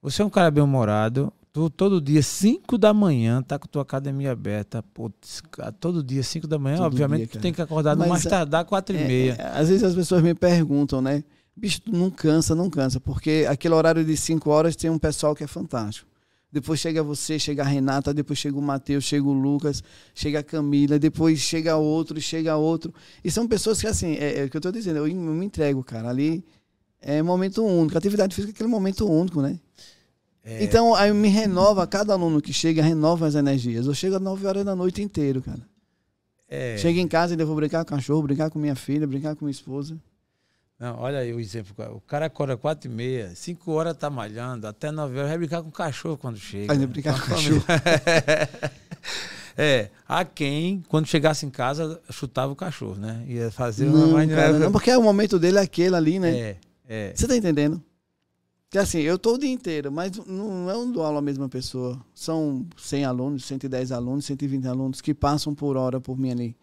Você 0.00 0.22
é 0.22 0.24
um 0.24 0.30
cara 0.30 0.50
bem-humorado, 0.50 1.32
tu 1.52 1.68
todo 1.68 2.00
dia, 2.00 2.22
5 2.22 2.78
da 2.78 2.94
manhã, 2.94 3.42
tá 3.42 3.58
com 3.58 3.66
tua 3.66 3.82
academia 3.82 4.30
aberta, 4.30 4.82
putz, 4.94 5.42
todo 5.80 6.02
dia, 6.04 6.22
5 6.22 6.46
da 6.46 6.58
manhã, 6.58 6.76
todo 6.76 6.86
obviamente 6.86 7.20
dia, 7.20 7.28
tu 7.32 7.38
tem 7.40 7.52
que 7.52 7.60
acordar 7.60 7.96
no 7.96 8.06
mais 8.06 8.22
tardar 8.22 8.64
4 8.64 8.94
e 8.94 8.98
é, 8.98 9.06
meia. 9.06 9.36
É, 9.38 9.58
às 9.58 9.68
vezes 9.68 9.82
as 9.82 9.94
pessoas 9.94 10.22
me 10.22 10.34
perguntam, 10.34 11.02
né? 11.02 11.24
Bicho, 11.56 11.80
não 11.86 12.10
cansa, 12.10 12.54
não 12.54 12.70
cansa, 12.70 13.00
porque 13.00 13.44
aquele 13.48 13.74
horário 13.74 14.04
de 14.04 14.16
5 14.16 14.48
horas 14.48 14.76
tem 14.76 14.88
um 14.88 14.98
pessoal 14.98 15.34
que 15.34 15.42
é 15.42 15.48
fantástico. 15.48 16.08
Depois 16.50 16.80
chega 16.80 17.02
você, 17.02 17.38
chega 17.38 17.62
a 17.62 17.66
Renata, 17.66 18.14
depois 18.14 18.38
chega 18.38 18.56
o 18.56 18.62
Matheus, 18.62 19.04
chega 19.04 19.26
o 19.26 19.32
Lucas, 19.32 19.82
chega 20.14 20.38
a 20.38 20.42
Camila, 20.42 20.98
depois 20.98 21.40
chega 21.40 21.76
outro, 21.76 22.18
chega 22.20 22.56
outro. 22.56 22.94
E 23.22 23.30
são 23.30 23.46
pessoas 23.46 23.80
que, 23.80 23.86
assim, 23.86 24.14
é, 24.14 24.38
é 24.38 24.44
o 24.44 24.48
que 24.48 24.56
eu 24.56 24.60
estou 24.60 24.72
dizendo, 24.72 24.96
eu, 24.96 25.08
eu 25.08 25.14
me 25.14 25.44
entrego, 25.44 25.84
cara. 25.84 26.08
Ali 26.08 26.42
é 27.00 27.22
momento 27.22 27.64
único. 27.64 27.96
A 27.96 27.98
atividade 27.98 28.34
física 28.34 28.52
é 28.52 28.54
aquele 28.54 28.68
momento 28.68 29.08
único, 29.10 29.40
né? 29.40 29.58
É... 30.44 30.64
Então, 30.64 30.94
aí 30.94 31.12
me 31.12 31.28
renova, 31.28 31.86
cada 31.86 32.14
aluno 32.14 32.40
que 32.40 32.52
chega, 32.52 32.82
renova 32.82 33.26
as 33.26 33.34
energias. 33.34 33.86
Eu 33.86 33.94
chego 33.94 34.16
às 34.16 34.22
9 34.22 34.46
horas 34.46 34.64
da 34.64 34.74
noite 34.74 35.02
inteiro, 35.02 35.42
cara. 35.42 35.60
É... 36.48 36.78
Chego 36.78 36.98
em 36.98 37.06
casa 37.06 37.34
e 37.34 37.44
vou 37.44 37.54
brincar 37.54 37.84
com 37.84 37.94
o 37.94 37.96
cachorro, 37.96 38.22
brincar 38.22 38.50
com 38.50 38.58
minha 38.58 38.74
filha, 38.74 39.06
brincar 39.06 39.36
com 39.36 39.44
minha 39.44 39.52
esposa. 39.52 39.96
Não, 40.78 40.96
olha 41.00 41.18
aí 41.18 41.34
o 41.34 41.40
exemplo. 41.40 41.74
O 41.94 42.00
cara 42.00 42.26
acorda 42.26 42.56
4 42.56 42.88
e 42.88 42.94
meia, 42.94 43.32
5 43.34 43.70
horas 43.72 43.96
tá 43.96 44.08
malhando, 44.08 44.66
até 44.66 44.90
9 44.90 45.18
horas 45.18 45.28
vai 45.28 45.38
brincar 45.38 45.62
com 45.62 45.68
o 45.68 45.72
cachorro 45.72 46.16
quando 46.16 46.38
chega. 46.38 46.72
Vai 46.72 46.86
brincar 46.86 47.20
com 47.20 47.26
o 47.26 47.28
cachorro. 47.28 47.64
é, 49.58 49.90
há 50.08 50.24
quem, 50.24 50.82
quando 50.88 51.06
chegasse 51.06 51.44
em 51.44 51.50
casa, 51.50 52.00
chutava 52.10 52.52
o 52.52 52.56
cachorro, 52.56 52.94
né? 52.94 53.24
Ia 53.26 53.50
fazer 53.50 53.86
não, 53.86 54.10
uma... 54.10 54.26
Cara, 54.26 54.58
não, 54.58 54.72
porque 54.72 54.94
o 54.94 55.02
momento 55.02 55.36
dele 55.36 55.58
é 55.58 55.62
aquele 55.62 55.96
ali, 55.96 56.20
né? 56.20 56.38
É, 56.38 56.56
é. 56.88 57.12
Você 57.14 57.28
tá 57.28 57.36
entendendo? 57.36 57.82
Que 58.70 58.78
assim, 58.78 58.98
eu 58.98 59.18
tô 59.18 59.34
o 59.34 59.38
dia 59.38 59.50
inteiro, 59.50 59.92
mas 59.92 60.12
não 60.26 60.68
é 60.68 60.76
um 60.76 60.90
dou 60.90 61.02
aula 61.02 61.20
a 61.20 61.22
mesma 61.22 61.48
pessoa. 61.48 61.98
São 62.14 62.66
100 62.76 63.04
alunos, 63.04 63.44
110 63.44 63.92
alunos, 63.92 64.24
120 64.24 64.66
alunos 64.66 65.00
que 65.00 65.14
passam 65.14 65.54
por 65.54 65.76
hora 65.76 66.00
por 66.00 66.18
mim 66.18 66.30
ali. 66.30 66.56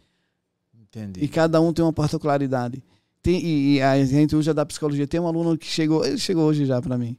Entendi. 0.79 1.23
E 1.23 1.27
cada 1.27 1.61
um 1.61 1.71
tem 1.71 1.83
uma 1.83 1.93
particularidade. 1.93 2.83
Tem, 3.23 3.43
e, 3.43 3.81
a 3.81 4.03
gente 4.05 4.35
usa 4.35 4.53
da 4.53 4.65
psicologia. 4.65 5.07
Tem 5.07 5.19
um 5.19 5.27
aluno 5.27 5.57
que 5.57 5.65
chegou, 5.65 6.05
ele 6.05 6.17
chegou 6.17 6.45
hoje 6.45 6.65
já 6.65 6.79
para 6.81 6.97
mim. 6.97 7.17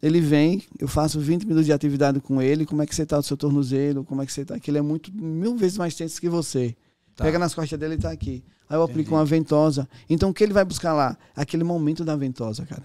Ele 0.00 0.20
vem, 0.20 0.62
eu 0.78 0.86
faço 0.86 1.18
20 1.18 1.44
minutos 1.44 1.66
de 1.66 1.72
atividade 1.72 2.20
com 2.20 2.40
ele. 2.40 2.66
Como 2.66 2.82
é 2.82 2.86
que 2.86 2.94
você 2.94 3.06
tá 3.06 3.18
o 3.18 3.22
seu 3.22 3.36
tornozelo? 3.36 4.04
Como 4.04 4.22
é 4.22 4.26
que 4.26 4.32
você 4.32 4.44
tá? 4.44 4.58
Que 4.60 4.70
ele 4.70 4.78
é 4.78 4.82
muito, 4.82 5.10
mil 5.12 5.56
vezes 5.56 5.78
mais 5.78 5.94
tenso 5.94 6.20
que 6.20 6.28
você. 6.28 6.76
Tá. 7.16 7.24
Pega 7.24 7.38
nas 7.38 7.54
costas 7.54 7.78
dele 7.78 7.94
e 7.94 7.98
tá 7.98 8.10
aqui. 8.10 8.44
Aí 8.68 8.76
eu 8.76 8.82
Entendi. 8.82 8.92
aplico 9.00 9.14
uma 9.14 9.24
ventosa. 9.24 9.88
Então 10.08 10.30
o 10.30 10.34
que 10.34 10.44
ele 10.44 10.52
vai 10.52 10.64
buscar 10.64 10.92
lá? 10.92 11.16
Aquele 11.34 11.64
momento 11.64 12.04
da 12.04 12.14
ventosa, 12.16 12.66
cara. 12.66 12.84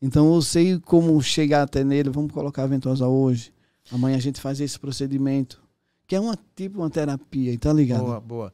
Então 0.00 0.34
eu 0.34 0.40
sei 0.40 0.78
como 0.78 1.20
chegar 1.22 1.62
até 1.62 1.84
nele. 1.84 2.08
Vamos 2.08 2.32
colocar 2.32 2.62
a 2.62 2.66
ventosa 2.66 3.06
hoje. 3.06 3.52
Amanhã 3.92 4.16
a 4.16 4.20
gente 4.20 4.40
faz 4.40 4.60
esse 4.60 4.78
procedimento. 4.78 5.60
Que 6.06 6.16
é 6.16 6.20
uma 6.20 6.36
tipo 6.56 6.78
uma 6.78 6.90
terapia, 6.90 7.56
tá 7.58 7.72
ligado? 7.72 8.04
Boa, 8.04 8.20
boa. 8.20 8.52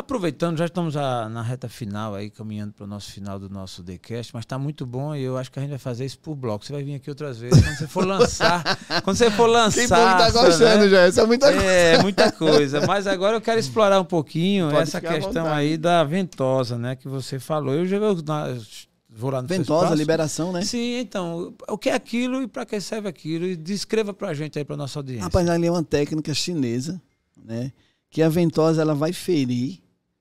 Aproveitando, 0.00 0.56
já 0.56 0.64
estamos 0.64 0.96
a, 0.96 1.28
na 1.28 1.42
reta 1.42 1.68
final 1.68 2.14
aí, 2.14 2.30
caminhando 2.30 2.72
para 2.72 2.84
o 2.84 2.86
nosso 2.86 3.12
final 3.12 3.38
do 3.38 3.50
nosso 3.50 3.84
TheCast, 3.84 4.32
mas 4.32 4.44
está 4.44 4.58
muito 4.58 4.86
bom 4.86 5.14
e 5.14 5.22
eu 5.22 5.36
acho 5.36 5.52
que 5.52 5.58
a 5.58 5.62
gente 5.62 5.68
vai 5.68 5.78
fazer 5.78 6.06
isso 6.06 6.18
por 6.18 6.34
bloco. 6.34 6.64
Você 6.64 6.72
vai 6.72 6.82
vir 6.82 6.94
aqui 6.94 7.10
outras 7.10 7.38
vezes. 7.38 7.62
Quando 7.62 7.76
você 7.76 7.86
for 7.86 8.06
lançar. 8.06 8.78
quando 9.04 9.16
você 9.16 9.30
for 9.30 9.46
lançar. 9.46 9.78
Quem 9.78 9.88
tá 9.88 10.30
gostando 10.30 10.84
né? 10.84 10.88
já, 10.88 11.06
isso 11.06 11.20
é 11.20 11.26
muita 11.26 11.52
coisa. 11.52 11.66
É, 11.66 12.02
muita 12.02 12.32
coisa. 12.32 12.86
Mas 12.86 13.06
agora 13.06 13.36
eu 13.36 13.42
quero 13.42 13.60
explorar 13.60 14.00
um 14.00 14.04
pouquinho 14.04 14.70
Pode 14.70 14.84
essa 14.84 15.02
questão 15.02 15.46
aí 15.52 15.76
da 15.76 16.02
ventosa, 16.02 16.78
né? 16.78 16.96
Que 16.96 17.06
você 17.06 17.38
falou. 17.38 17.74
Eu 17.74 17.84
já 17.84 17.98
vou 17.98 19.30
lá 19.30 19.42
no 19.42 19.48
Ventosa, 19.48 19.94
liberação, 19.94 20.50
né? 20.50 20.62
Sim, 20.62 20.98
então, 21.00 21.52
o 21.68 21.76
que 21.76 21.90
é 21.90 21.94
aquilo 21.94 22.42
e 22.42 22.46
para 22.46 22.64
que 22.64 22.80
serve 22.80 23.06
aquilo? 23.06 23.44
E 23.44 23.54
descreva 23.54 24.14
para 24.14 24.28
a 24.30 24.34
gente 24.34 24.58
aí, 24.58 24.64
para 24.64 24.78
nossa 24.78 24.98
audiência. 24.98 25.24
Rapaz, 25.24 25.46
ali 25.46 25.66
é 25.66 25.70
uma 25.70 25.84
técnica 25.84 26.32
chinesa, 26.32 26.98
né? 27.44 27.70
que 28.10 28.22
a 28.22 28.28
ventosa 28.28 28.82
ela 28.82 28.94
vai 28.94 29.12
ferir 29.12 29.80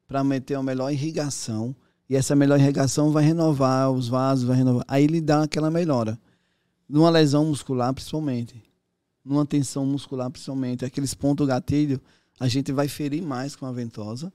para 0.09 0.23
meter 0.23 0.57
uma 0.57 0.63
melhor 0.63 0.91
irrigação 0.91 1.75
e 2.09 2.15
essa 2.15 2.35
melhor 2.35 2.59
irrigação 2.59 3.11
vai 3.11 3.23
renovar 3.23 3.91
os 3.91 4.07
vasos, 4.07 4.43
vai 4.43 4.57
renovar. 4.57 4.83
Aí 4.87 5.03
ele 5.03 5.21
dá 5.21 5.43
aquela 5.43 5.69
melhora. 5.69 6.19
Numa 6.89 7.11
lesão 7.11 7.45
muscular, 7.45 7.93
principalmente. 7.93 8.59
Numa 9.23 9.45
tensão 9.45 9.85
muscular, 9.85 10.31
principalmente. 10.31 10.83
Aqueles 10.83 11.13
pontos 11.13 11.47
gatilho, 11.47 12.01
a 12.39 12.47
gente 12.47 12.71
vai 12.71 12.87
ferir 12.87 13.21
mais 13.21 13.55
com 13.55 13.67
a 13.67 13.71
ventosa, 13.71 14.33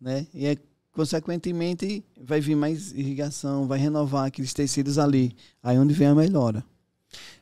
né? 0.00 0.26
E 0.34 0.46
é, 0.46 0.56
consequentemente 0.90 2.04
vai 2.20 2.40
vir 2.40 2.56
mais 2.56 2.90
irrigação, 2.90 3.68
vai 3.68 3.78
renovar 3.78 4.26
aqueles 4.26 4.52
tecidos 4.52 4.98
ali. 4.98 5.36
Aí 5.62 5.76
é 5.76 5.80
onde 5.80 5.94
vem 5.94 6.08
a 6.08 6.14
melhora. 6.16 6.64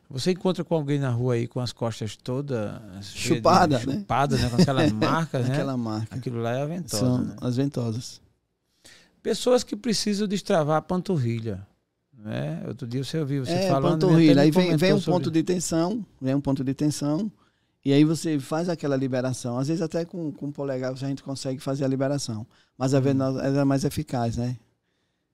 Você 0.09 0.31
encontra 0.31 0.63
com 0.63 0.73
alguém 0.73 0.99
na 0.99 1.09
rua 1.09 1.33
aí 1.33 1.47
com 1.47 1.59
as 1.59 1.73
costas 1.73 2.15
todas 2.15 2.79
chupadas, 3.13 3.85
né? 3.85 3.95
Chupada, 3.95 4.37
né? 4.37 4.49
Com 4.49 4.61
aquela 4.61 4.87
marca, 4.93 5.39
né? 5.39 5.53
Aquela 5.53 5.77
marca. 5.77 6.15
Aquilo 6.15 6.41
lá 6.41 6.51
é 6.51 6.61
a 6.61 6.65
ventosa. 6.65 6.97
São 6.97 7.17
né? 7.23 7.35
as 7.41 7.57
ventosas. 7.57 8.21
Pessoas 9.21 9.63
que 9.63 9.75
precisam 9.75 10.27
destravar 10.27 10.77
a 10.77 10.81
panturrilha. 10.81 11.67
Né? 12.17 12.63
Outro 12.67 12.87
dia 12.87 13.03
você 13.03 13.19
ouviu 13.19 13.45
você 13.45 13.51
é, 13.51 13.67
falando. 13.67 14.07
Panturrilha. 14.07 14.41
Aí 14.41 14.49
vem, 14.49 14.77
vem 14.77 14.93
um 14.93 14.99
sobre... 14.99 15.19
ponto 15.19 15.31
de 15.31 15.43
tensão, 15.43 16.05
vem 16.21 16.33
um 16.33 16.41
ponto 16.41 16.63
de 16.63 16.73
tensão. 16.73 17.29
E 17.83 17.91
aí 17.91 18.05
você 18.05 18.39
faz 18.39 18.69
aquela 18.69 18.95
liberação. 18.95 19.57
Às 19.57 19.67
vezes 19.67 19.81
até 19.81 20.05
com, 20.05 20.31
com 20.31 20.47
o 20.47 20.51
polegar 20.51 20.91
a 20.91 20.95
gente 20.95 21.21
consegue 21.21 21.59
fazer 21.59 21.83
a 21.83 21.87
liberação. 21.87 22.47
Mas 22.77 22.93
a 22.93 22.99
venosa 22.99 23.41
é 23.41 23.63
mais 23.65 23.83
eficaz, 23.83 24.37
né? 24.37 24.57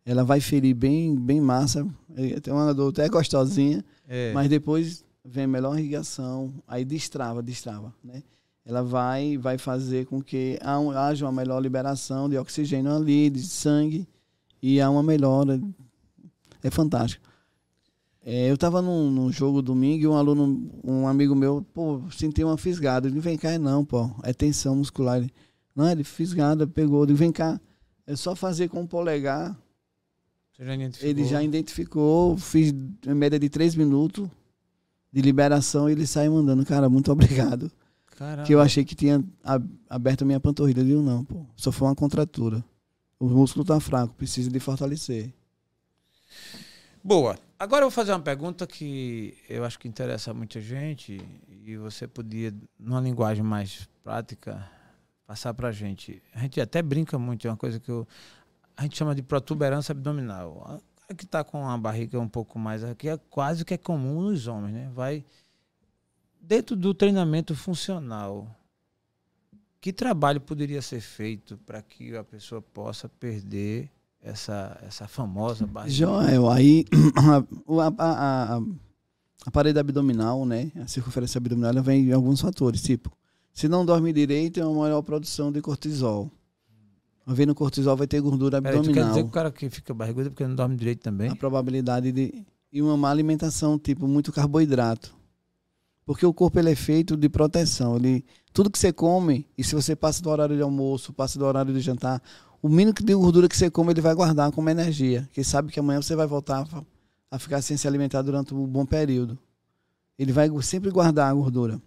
Ela 0.05 0.23
vai 0.23 0.39
ferir 0.39 0.75
bem, 0.75 1.15
bem 1.15 1.39
massa. 1.39 1.87
É, 2.15 2.39
tem 2.39 2.53
uma 2.53 2.73
dor 2.73 2.89
até 2.89 3.07
gostosinha, 3.07 3.83
é. 4.07 4.33
mas 4.33 4.49
depois 4.49 5.03
vem 5.23 5.45
a 5.45 5.47
melhor 5.47 5.77
irrigação, 5.77 6.53
aí 6.67 6.83
destrava, 6.83 7.41
destrava, 7.41 7.93
né? 8.03 8.21
Ela 8.65 8.81
vai, 8.81 9.37
vai 9.37 9.57
fazer 9.57 10.05
com 10.05 10.21
que 10.21 10.57
haja 10.95 11.25
uma 11.25 11.31
melhor 11.31 11.61
liberação 11.61 12.29
de 12.29 12.37
oxigênio 12.37 12.93
ali, 12.93 13.29
de 13.29 13.41
sangue, 13.41 14.07
e 14.61 14.79
há 14.79 14.89
uma 14.89 15.03
melhora. 15.03 15.61
É 16.61 16.69
fantástico. 16.69 17.25
É, 18.25 18.49
eu 18.49 18.55
estava 18.55 18.81
num, 18.81 19.11
num, 19.11 19.29
jogo 19.29 19.61
domingo 19.61 20.03
e 20.03 20.07
um 20.07 20.15
aluno, 20.15 20.71
um 20.81 21.05
amigo 21.05 21.35
meu, 21.35 21.65
pô, 21.73 22.01
senti 22.09 22.41
uma 22.41 22.57
fisgada. 22.57 23.09
Ele 23.09 23.19
vem 23.19 23.37
cá, 23.37 23.51
é 23.51 23.57
não, 23.57 23.83
pô, 23.83 24.09
é 24.23 24.31
tensão 24.33 24.77
muscular. 24.77 25.17
Ele, 25.17 25.33
não, 25.75 25.89
ele 25.89 26.05
fisgada, 26.05 26.65
pegou. 26.65 27.03
Ele 27.03 27.13
vem 27.13 27.33
cá, 27.33 27.59
é 28.07 28.15
só 28.15 28.33
fazer 28.33 28.69
com 28.69 28.81
o 28.83 28.87
polegar 28.87 29.57
já 30.59 30.73
ele 31.01 31.25
já 31.25 31.43
identificou, 31.43 32.37
fiz 32.37 32.73
em 33.05 33.13
média 33.13 33.39
de 33.39 33.49
três 33.49 33.75
minutos 33.75 34.29
de 35.11 35.21
liberação 35.21 35.89
e 35.89 35.93
ele 35.93 36.07
sai 36.07 36.29
mandando, 36.29 36.65
cara, 36.65 36.89
muito 36.89 37.11
obrigado. 37.11 37.71
Caramba. 38.17 38.43
Que 38.43 38.53
eu 38.53 38.61
achei 38.61 38.85
que 38.85 38.95
tinha 38.95 39.23
aberto 39.89 40.21
a 40.21 40.25
minha 40.25 40.39
panturrilha. 40.39 40.83
Viu? 40.83 41.01
Não, 41.01 41.25
pô. 41.25 41.45
Só 41.55 41.71
foi 41.71 41.87
uma 41.87 41.95
contratura. 41.95 42.63
O 43.19 43.27
músculo 43.27 43.65
tá 43.65 43.79
fraco, 43.79 44.13
precisa 44.13 44.49
de 44.49 44.59
fortalecer. 44.59 45.33
Boa. 47.03 47.37
Agora 47.57 47.83
eu 47.83 47.89
vou 47.89 47.91
fazer 47.91 48.11
uma 48.11 48.19
pergunta 48.19 48.67
que 48.67 49.37
eu 49.47 49.63
acho 49.63 49.79
que 49.79 49.87
interessa 49.87 50.33
muita 50.33 50.59
gente 50.59 51.21
e 51.65 51.77
você 51.77 52.07
podia, 52.07 52.53
numa 52.77 52.99
linguagem 52.99 53.43
mais 53.43 53.87
prática, 54.03 54.69
passar 55.25 55.53
pra 55.53 55.71
gente. 55.71 56.21
A 56.33 56.39
gente 56.39 56.59
até 56.59 56.81
brinca 56.81 57.17
muito, 57.17 57.47
é 57.47 57.49
uma 57.49 57.57
coisa 57.57 57.79
que 57.79 57.89
eu 57.89 58.07
a 58.75 58.83
gente 58.83 58.97
chama 58.97 59.13
de 59.13 59.21
protuberância 59.21 59.91
abdominal. 59.91 60.63
A 60.67 60.93
que 61.13 61.25
está 61.25 61.43
com 61.43 61.67
a 61.67 61.77
barriga 61.77 62.19
um 62.19 62.27
pouco 62.27 62.57
mais 62.57 62.83
aqui 62.83 63.09
é 63.09 63.17
quase 63.29 63.63
que 63.63 63.73
é 63.73 63.77
comum 63.77 64.21
nos 64.21 64.47
homens, 64.47 64.73
né? 64.73 64.91
Vai 64.93 65.23
dentro 66.41 66.75
do 66.75 66.93
treinamento 66.93 67.55
funcional. 67.55 68.47
Que 69.79 69.91
trabalho 69.91 70.39
poderia 70.39 70.81
ser 70.81 71.01
feito 71.01 71.57
para 71.65 71.81
que 71.81 72.15
a 72.15 72.23
pessoa 72.23 72.61
possa 72.61 73.09
perder 73.09 73.91
essa, 74.21 74.79
essa 74.81 75.07
famosa 75.07 75.67
barriga? 75.67 75.93
Joel, 75.93 76.49
aí 76.49 76.85
a, 77.17 77.83
a, 77.83 78.55
a, 78.55 78.61
a, 79.45 79.51
parede 79.51 79.77
abdominal, 79.77 80.45
né? 80.45 80.71
A 80.77 80.87
circunferência 80.87 81.37
abdominal 81.37 81.83
vem 81.83 82.05
em 82.07 82.13
alguns 82.13 82.39
fatores, 82.39 82.81
tipo, 82.81 83.11
se 83.51 83.67
não 83.67 83.85
dorme 83.85 84.13
direito, 84.13 84.59
é 84.59 84.65
uma 84.65 84.83
maior 84.83 85.01
produção 85.01 85.51
de 85.51 85.61
cortisol 85.61 86.31
Havendo 87.25 87.55
cortisol 87.55 87.95
vai 87.95 88.05
ter 88.05 88.19
gordura 88.19 88.57
abdominal. 88.57 88.83
Pera, 88.83 88.93
quer 88.93 89.09
dizer 89.09 89.23
que 89.23 89.29
o 89.29 89.31
cara 89.31 89.51
que 89.51 89.69
fica 89.69 89.93
barrigudo 89.93 90.27
é 90.27 90.29
porque 90.29 90.45
não 90.45 90.55
dorme 90.55 90.75
direito 90.75 91.01
também? 91.01 91.29
A 91.29 91.35
probabilidade 91.35 92.11
de. 92.11 92.45
E 92.71 92.81
uma 92.81 92.97
má 92.97 93.09
alimentação, 93.09 93.79
tipo, 93.79 94.07
muito 94.07 94.31
carboidrato. 94.31 95.15
Porque 96.05 96.25
o 96.25 96.33
corpo 96.33 96.59
ele 96.59 96.71
é 96.71 96.75
feito 96.75 97.15
de 97.15 97.29
proteção. 97.29 97.95
Ele, 97.95 98.25
tudo 98.51 98.69
que 98.69 98.77
você 98.77 98.91
come, 98.91 99.47
e 99.57 99.63
se 99.63 99.73
você 99.73 99.95
passa 99.95 100.21
do 100.21 100.29
horário 100.29 100.55
de 100.55 100.61
almoço, 100.61 101.13
passa 101.13 101.39
do 101.39 101.45
horário 101.45 101.73
de 101.73 101.79
jantar, 101.79 102.21
o 102.61 102.67
mínimo 102.67 102.93
de 102.93 103.13
gordura 103.13 103.47
que 103.47 103.55
você 103.55 103.69
come, 103.69 103.91
ele 103.91 104.01
vai 104.01 104.13
guardar 104.13 104.51
como 104.51 104.69
energia. 104.69 105.23
Porque 105.23 105.43
sabe 105.43 105.71
que 105.71 105.79
amanhã 105.79 106.01
você 106.01 106.15
vai 106.15 106.27
voltar 106.27 106.67
a 107.31 107.39
ficar 107.39 107.61
sem 107.61 107.77
se 107.77 107.87
alimentar 107.87 108.21
durante 108.21 108.53
um 108.53 108.65
bom 108.67 108.85
período. 108.85 109.37
Ele 110.17 110.31
vai 110.31 110.49
sempre 110.61 110.91
guardar 110.91 111.29
a 111.29 111.33
gordura. 111.33 111.81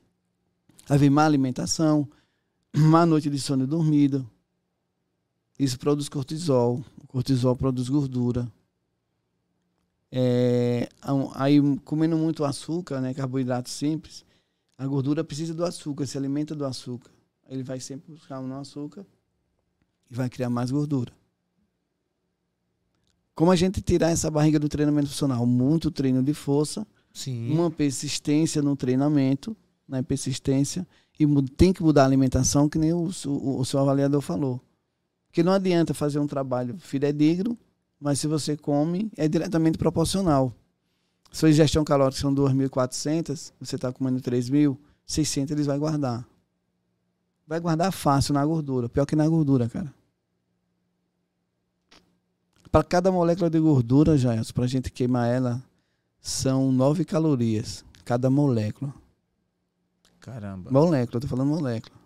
Haver 0.89 1.11
má 1.11 1.25
alimentação, 1.25 2.09
má 2.77 3.05
noite 3.05 3.29
de 3.29 3.39
sono 3.39 3.67
dormida. 3.67 4.25
Isso 5.59 5.79
produz 5.79 6.09
cortisol. 6.09 6.85
O 7.03 7.07
cortisol 7.07 7.57
produz 7.57 7.89
gordura. 7.89 8.51
É, 10.11 10.89
aí, 11.35 11.61
comendo 11.85 12.17
muito 12.17 12.45
açúcar, 12.45 13.01
né, 13.01 13.13
carboidrato 13.13 13.69
simples, 13.69 14.25
a 14.79 14.87
gordura 14.87 15.25
precisa 15.25 15.53
do 15.53 15.65
açúcar, 15.65 16.07
se 16.07 16.17
alimenta 16.17 16.55
do 16.55 16.65
açúcar. 16.65 17.11
Ele 17.49 17.63
vai 17.63 17.81
sempre 17.81 18.13
buscar 18.13 18.41
um 18.41 18.59
açúcar 18.59 19.07
e 20.11 20.15
vai 20.15 20.29
criar 20.29 20.51
mais 20.51 20.71
gordura. 20.71 21.13
Como 23.35 23.51
a 23.51 23.57
gente 23.57 23.83
tirar 23.83 24.11
essa 24.11 24.31
barriga 24.31 24.59
do 24.59 24.69
treinamento 24.69 25.09
funcional? 25.09 25.45
Muito 25.45 25.91
treino 25.91 26.23
de 26.23 26.33
força, 26.33 26.87
Sim. 27.13 27.53
uma 27.53 27.71
persistência 27.71 28.63
no 28.63 28.75
treinamento, 28.75 29.57
né, 29.87 30.03
persistência, 30.03 30.87
e 31.19 31.27
tem 31.57 31.73
que 31.73 31.83
mudar 31.83 32.03
a 32.03 32.07
alimentação, 32.07 32.69
que 32.69 32.79
nem 32.79 32.93
o, 32.93 33.11
o, 33.27 33.61
o 33.61 33.65
seu 33.65 33.81
avaliador 33.81 34.21
falou. 34.21 34.61
Porque 35.37 35.45
não 35.45 35.53
adianta 35.53 35.93
fazer 35.93 36.19
um 36.19 36.27
trabalho 36.27 36.79
fidedigno, 36.79 37.59
mas 38.01 38.19
se 38.19 38.27
você 38.27 38.57
come, 38.57 39.13
é 39.19 39.29
diretamente 39.29 39.77
proporcional. 39.77 40.51
Sua 41.31 41.51
ingestão 41.51 41.85
calórica 41.85 42.19
são 42.19 42.35
2.400, 42.35 43.53
você 43.61 43.77
está 43.77 43.93
comendo 43.93 44.19
3.600, 44.19 45.51
eles 45.51 45.67
vai 45.67 45.79
guardar. 45.79 46.27
Vai 47.47 47.61
guardar 47.61 47.93
fácil 47.93 48.33
na 48.33 48.47
gordura, 48.47 48.89
pior 48.89 49.05
que 49.05 49.15
na 49.15 49.29
gordura, 49.29 49.69
cara. 49.69 49.93
Para 52.73 52.83
cada 52.83 53.13
molécula 53.13 53.51
de 53.51 53.61
gordura, 53.61 54.17
Jair, 54.17 54.41
para 54.55 54.65
a 54.65 54.69
gente 54.69 54.91
queimar 54.91 55.29
ela, 55.29 55.63
são 56.19 56.73
9 56.73 57.05
calorias, 57.05 57.85
cada 58.07 58.31
molécula. 58.31 58.95
Caramba. 60.19 60.71
Molécula, 60.71 61.21
tô 61.21 61.29
falando 61.29 61.51
molécula. 61.51 62.06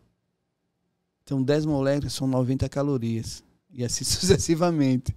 Então 1.30 1.40
10 1.40 1.64
moléculas 1.64 2.12
são 2.12 2.26
90 2.26 2.68
calorias. 2.68 3.44
E 3.72 3.84
assim 3.84 4.02
sucessivamente. 4.04 5.16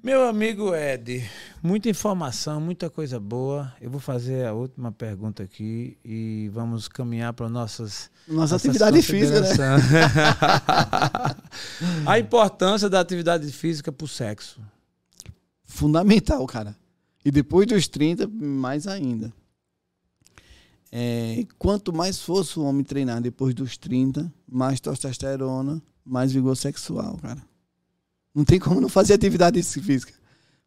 Meu 0.00 0.28
amigo 0.28 0.72
Ed, 0.72 1.28
muita 1.60 1.88
informação, 1.88 2.60
muita 2.60 2.88
coisa 2.88 3.18
boa. 3.18 3.72
Eu 3.80 3.90
vou 3.90 3.98
fazer 3.98 4.46
a 4.46 4.52
última 4.52 4.92
pergunta 4.92 5.42
aqui 5.42 5.98
e 6.04 6.48
vamos 6.52 6.86
caminhar 6.86 7.32
para 7.32 7.48
nossas 7.48 8.10
nossa 8.28 8.54
atividade 8.54 9.02
física, 9.02 9.40
né? 9.40 9.82
a 12.06 12.18
importância 12.18 12.88
da 12.88 13.00
atividade 13.00 13.50
física 13.50 13.90
para 13.90 14.04
o 14.04 14.08
sexo. 14.08 14.60
Fundamental, 15.64 16.46
cara. 16.46 16.76
E 17.24 17.30
depois 17.30 17.66
dos 17.66 17.88
30, 17.88 18.28
mais 18.28 18.86
ainda. 18.86 19.32
É, 20.94 21.46
quanto 21.58 21.90
mais 21.90 22.20
fosse 22.20 22.58
o 22.58 22.64
homem 22.64 22.84
treinar 22.84 23.18
depois 23.22 23.54
dos 23.54 23.78
30, 23.78 24.30
mais 24.46 24.78
testosterona, 24.78 25.80
mais 26.04 26.32
vigor 26.32 26.54
sexual, 26.54 27.16
cara. 27.16 27.42
Não 28.34 28.44
tem 28.44 28.58
como 28.58 28.78
não 28.78 28.90
fazer 28.90 29.14
atividade 29.14 29.62
física. 29.62 30.12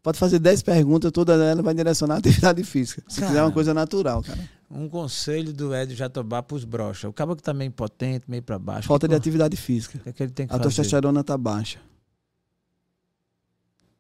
Pode 0.02 0.18
fazer 0.18 0.40
10 0.40 0.64
perguntas, 0.64 1.12
toda 1.12 1.34
ela 1.34 1.62
vai 1.62 1.74
direcionar 1.74 2.16
a 2.16 2.18
atividade 2.20 2.64
física. 2.64 3.04
Se 3.08 3.20
cara, 3.20 3.32
quiser 3.32 3.44
uma 3.44 3.52
coisa 3.52 3.74
natural, 3.74 4.24
cara. 4.24 4.50
Um 4.70 4.90
conselho 4.90 5.54
do 5.54 5.76
Ed 5.76 5.94
Jatobá 5.96 6.42
para 6.42 6.56
os 6.56 6.64
brochas. 6.64 7.10
O 7.10 7.14
cabo 7.14 7.36
que 7.36 7.44
tá 7.44 7.54
meio 7.54 7.70
impotente, 7.70 8.26
meio 8.28 8.42
para 8.42 8.58
baixo. 8.58 8.88
Falta 8.88 9.08
que, 9.08 9.12
de 9.12 9.16
atividade 9.16 9.56
física. 9.56 10.00
É 10.06 10.12
que 10.12 10.24
ele 10.24 10.32
tem 10.32 10.48
que 10.48 10.54
a 10.54 10.58
fazer? 10.58 10.70
testosterona 10.70 11.24
tá 11.24 11.38
baixa. 11.38 11.80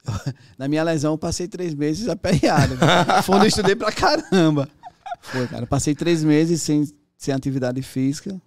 Na 0.57 0.67
minha 0.67 0.83
lesão, 0.83 1.13
eu 1.13 1.17
passei 1.17 1.47
três 1.47 1.73
meses 1.73 2.07
aperreado. 2.07 2.75
Fundo, 3.23 3.45
estudei 3.45 3.75
pra 3.75 3.91
caramba. 3.91 4.69
Foi, 5.21 5.47
cara. 5.47 5.65
Passei 5.65 5.93
três 5.95 6.23
meses 6.23 6.61
sem, 6.61 6.87
sem 7.17 7.33
atividade 7.33 7.81
física. 7.81 8.39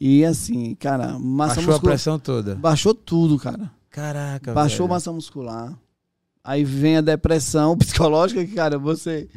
E 0.00 0.24
assim, 0.24 0.74
cara, 0.74 1.18
massa 1.18 1.56
Baixou 1.56 1.72
muscular. 1.72 1.76
a 1.76 1.80
pressão 1.96 2.18
toda. 2.18 2.54
Baixou 2.56 2.94
tudo, 2.94 3.38
cara. 3.38 3.70
Caraca, 3.90 4.52
Baixou 4.52 4.86
velho. 4.86 4.94
massa 4.94 5.12
muscular. 5.12 5.72
Aí 6.42 6.64
vem 6.64 6.96
a 6.98 7.00
depressão 7.00 7.76
psicológica 7.78 8.44
que, 8.44 8.52
cara, 8.54 8.78
você. 8.78 9.28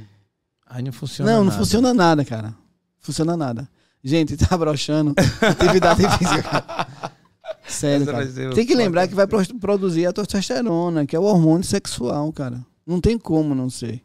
Aí 0.65 0.83
não 0.83 0.91
funciona 0.91 1.31
Não, 1.31 1.43
nada. 1.43 1.51
não 1.51 1.57
funciona 1.59 1.93
nada, 1.93 2.25
cara. 2.25 2.53
Funciona 2.99 3.37
nada. 3.37 3.69
Gente, 4.03 4.35
tá 4.35 4.57
broxando. 4.57 5.13
Atividade 5.41 6.01
física, 6.17 6.43
cara. 6.43 6.87
Sério, 7.67 8.05
cara. 8.05 8.27
Tem 8.53 8.65
que 8.65 8.75
lembrar 8.75 9.07
que 9.07 9.15
vai 9.15 9.27
produzir 9.27 10.05
a 10.05 10.13
testosterona, 10.13 11.05
que 11.05 11.15
é 11.15 11.19
o 11.19 11.23
hormônio 11.23 11.63
sexual, 11.65 12.31
cara. 12.33 12.65
Não 12.85 12.99
tem 12.99 13.17
como 13.17 13.53
não 13.53 13.69
ser. 13.69 14.01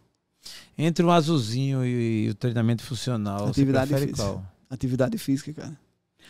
Entre 0.77 1.05
o 1.05 1.11
azulzinho 1.11 1.85
e, 1.85 2.31
o 2.31 2.35
treinamento 2.35 2.83
funcional, 2.83 3.49
atividade 3.49 3.95
física. 3.95 4.17
qual? 4.17 4.45
Atividade 4.69 5.19
física, 5.19 5.53
cara. 5.53 5.79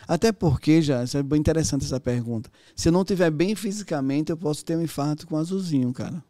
Até 0.07 0.31
porque, 0.31 0.81
já, 0.81 1.03
isso 1.03 1.17
é 1.17 1.23
bem 1.23 1.39
interessante 1.39 1.85
essa 1.85 1.99
pergunta. 1.99 2.49
Se 2.75 2.89
eu 2.89 2.91
não 2.91 3.01
estiver 3.01 3.31
bem 3.31 3.55
fisicamente, 3.55 4.31
eu 4.31 4.37
posso 4.37 4.65
ter 4.65 4.75
um 4.75 4.81
infarto 4.81 5.25
com 5.25 5.37
azulzinho, 5.37 5.93
cara. 5.93 6.23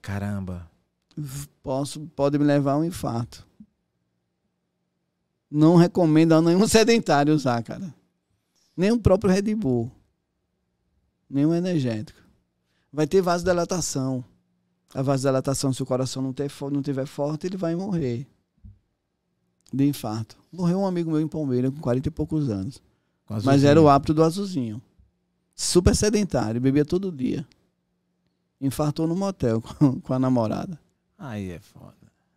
Caramba. 0.00 0.70
Posso, 1.62 2.00
pode 2.16 2.38
me 2.38 2.44
levar 2.44 2.72
a 2.72 2.78
um 2.78 2.84
infarto. 2.84 3.46
Não 5.50 5.76
recomendo 5.76 6.32
a 6.32 6.40
nenhum 6.40 6.66
sedentário 6.68 7.34
usar, 7.34 7.62
cara. 7.62 7.94
Nem 8.74 8.90
o 8.90 8.98
próprio 8.98 9.30
Red 9.30 9.54
Bull. 9.54 9.92
Nem 11.28 11.44
o 11.44 11.54
energético. 11.54 12.18
Vai 12.90 13.06
ter 13.06 13.20
vasodilatação. 13.20 14.24
A 14.94 15.02
vasodilatação, 15.02 15.72
se 15.72 15.82
o 15.82 15.86
coração 15.86 16.22
não, 16.22 16.32
ter, 16.32 16.50
não 16.70 16.82
tiver 16.82 17.06
forte, 17.06 17.46
ele 17.46 17.56
vai 17.56 17.74
morrer. 17.74 18.26
De 19.72 19.86
infarto. 19.86 20.36
Morreu 20.52 20.80
um 20.80 20.86
amigo 20.86 21.10
meu 21.10 21.20
em 21.20 21.28
Palmeira 21.28 21.70
com 21.70 21.80
40 21.80 22.08
e 22.08 22.10
poucos 22.10 22.50
anos. 22.50 22.82
Mas 23.42 23.64
era 23.64 23.80
o 23.80 23.88
hábito 23.88 24.12
do 24.12 24.22
azulzinho. 24.22 24.82
Super 25.54 25.96
sedentário, 25.96 26.60
bebia 26.60 26.84
todo 26.84 27.10
dia. 27.10 27.46
Infartou 28.60 29.06
no 29.06 29.16
motel 29.16 29.62
com, 29.78 30.00
com 30.00 30.12
a 30.12 30.18
namorada. 30.18 30.78
Aí 31.18 31.52
é 31.52 31.60
foda. 31.60 31.94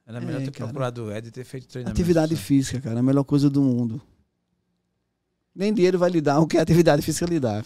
Era 0.08 0.22
melhor 0.22 0.42
é, 0.42 0.46
ter 0.46 0.52
cara. 0.52 0.68
procurado 0.68 1.06
o 1.06 1.12
Ed 1.12 1.28
e 1.28 1.32
ter 1.32 1.44
feito 1.44 1.68
treinamento. 1.68 2.00
Atividade 2.00 2.36
física, 2.36 2.80
cara, 2.80 2.98
é 2.98 3.00
a 3.00 3.04
melhor 3.04 3.24
coisa 3.24 3.50
do 3.50 3.62
mundo. 3.62 4.02
Nem 5.54 5.74
dinheiro 5.74 5.98
vai 5.98 6.10
lhe 6.10 6.22
dar 6.22 6.40
o 6.40 6.48
que 6.48 6.58
a 6.58 6.62
atividade 6.62 7.02
física 7.02 7.26
lhe 7.26 7.40
dá. 7.40 7.64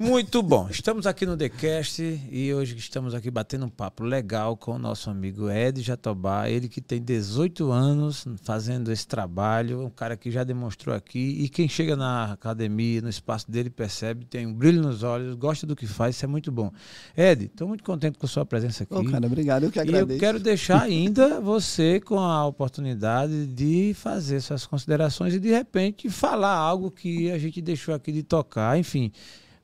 Muito 0.00 0.40
bom. 0.44 0.68
Estamos 0.70 1.08
aqui 1.08 1.26
no 1.26 1.36
TheCast 1.36 2.20
e 2.30 2.54
hoje 2.54 2.76
estamos 2.76 3.14
aqui 3.14 3.32
batendo 3.32 3.66
um 3.66 3.68
papo 3.68 4.04
legal 4.04 4.56
com 4.56 4.76
o 4.76 4.78
nosso 4.78 5.10
amigo 5.10 5.50
Ed 5.50 5.82
Jatobá, 5.82 6.48
ele 6.48 6.68
que 6.68 6.80
tem 6.80 7.02
18 7.02 7.72
anos 7.72 8.24
fazendo 8.44 8.92
esse 8.92 9.04
trabalho, 9.04 9.84
um 9.84 9.90
cara 9.90 10.16
que 10.16 10.30
já 10.30 10.44
demonstrou 10.44 10.94
aqui 10.94 11.38
e 11.40 11.48
quem 11.48 11.68
chega 11.68 11.96
na 11.96 12.32
academia, 12.34 13.02
no 13.02 13.08
espaço 13.08 13.50
dele, 13.50 13.70
percebe, 13.70 14.24
tem 14.24 14.46
um 14.46 14.54
brilho 14.54 14.80
nos 14.80 15.02
olhos, 15.02 15.34
gosta 15.34 15.66
do 15.66 15.74
que 15.74 15.88
faz, 15.88 16.14
isso 16.14 16.24
é 16.24 16.28
muito 16.28 16.52
bom. 16.52 16.70
Ed, 17.16 17.46
estou 17.46 17.66
muito 17.66 17.82
contente 17.82 18.18
com 18.18 18.26
a 18.26 18.28
sua 18.28 18.46
presença 18.46 18.84
aqui. 18.84 18.94
Oh, 18.94 19.02
cara, 19.02 19.26
obrigado, 19.26 19.64
eu 19.64 19.72
que 19.72 19.80
agradeço. 19.80 20.12
E 20.12 20.14
eu 20.14 20.20
quero 20.20 20.38
deixar 20.38 20.80
ainda 20.80 21.40
você 21.40 21.98
com 21.98 22.20
a 22.20 22.46
oportunidade 22.46 23.48
de 23.48 23.94
fazer 23.94 24.40
suas 24.42 24.64
considerações 24.64 25.34
e 25.34 25.40
de 25.40 25.50
repente 25.50 26.08
falar 26.08 26.54
algo 26.54 26.88
que 26.88 27.32
a 27.32 27.38
gente 27.38 27.60
deixou 27.60 27.92
aqui 27.92 28.12
de 28.12 28.22
tocar, 28.22 28.78
enfim. 28.78 29.10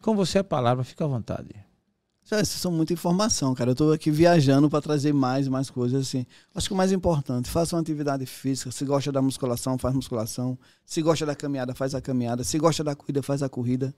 Com 0.04 0.14
você 0.14 0.40
a 0.40 0.44
palavra, 0.44 0.84
fica 0.84 1.02
à 1.02 1.08
vontade. 1.08 1.48
Isso 2.30 2.58
são 2.58 2.70
muita 2.70 2.92
informação, 2.92 3.54
cara. 3.54 3.70
Eu 3.70 3.72
estou 3.72 3.90
aqui 3.90 4.10
viajando 4.10 4.68
para 4.68 4.82
trazer 4.82 5.14
mais 5.14 5.46
e 5.46 5.50
mais 5.50 5.70
coisas 5.70 6.06
assim. 6.06 6.26
Acho 6.54 6.68
que 6.68 6.74
o 6.74 6.76
mais 6.76 6.92
importante, 6.92 7.48
faça 7.48 7.74
uma 7.74 7.80
atividade 7.80 8.26
física. 8.26 8.70
Se 8.70 8.84
gosta 8.84 9.10
da 9.10 9.22
musculação, 9.22 9.78
faz 9.78 9.94
musculação. 9.94 10.58
Se 10.84 11.00
gosta 11.00 11.24
da 11.24 11.34
caminhada, 11.34 11.74
faz 11.74 11.94
a 11.94 12.02
caminhada. 12.02 12.44
Se 12.44 12.58
gosta 12.58 12.84
da 12.84 12.94
corrida, 12.94 13.22
faz 13.22 13.42
a 13.42 13.48
corrida. 13.48 13.94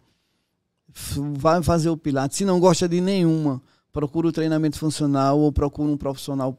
Vai 1.39 1.61
fazer 1.61 1.91
o 1.91 1.97
pilates. 1.97 2.39
Se 2.39 2.45
não 2.45 2.61
gosta 2.61 2.89
de 2.89 3.01
nenhuma, 3.01 3.61
procura 3.93 4.29
o 4.29 4.33
treinamento 4.33 4.79
funcional 4.79 5.41
ou 5.41 5.51
procura 5.51 5.91
um 5.91 5.97
profissional 5.97 6.57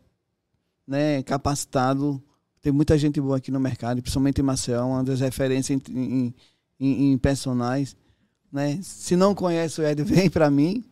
né, 0.85 1.23
capacitado. 1.23 2.21
Tem 2.61 2.73
muita 2.73 2.97
gente 2.97 3.21
boa 3.21 3.37
aqui 3.37 3.49
no 3.49 3.61
mercado, 3.61 4.01
principalmente 4.01 4.41
em 4.41 4.43
Maceió, 4.43 4.85
uma 4.85 5.05
das 5.05 5.21
referências 5.21 5.79
em, 5.87 5.97
em, 5.97 6.35
em, 6.77 7.13
em 7.13 7.17
personagens 7.17 7.95
né? 8.51 8.79
Se 8.81 9.15
não 9.15 9.35
conhece 9.35 9.81
o 9.81 9.85
Ed, 9.85 10.03
vem 10.05 10.29
para 10.29 10.49
mim 10.49 10.83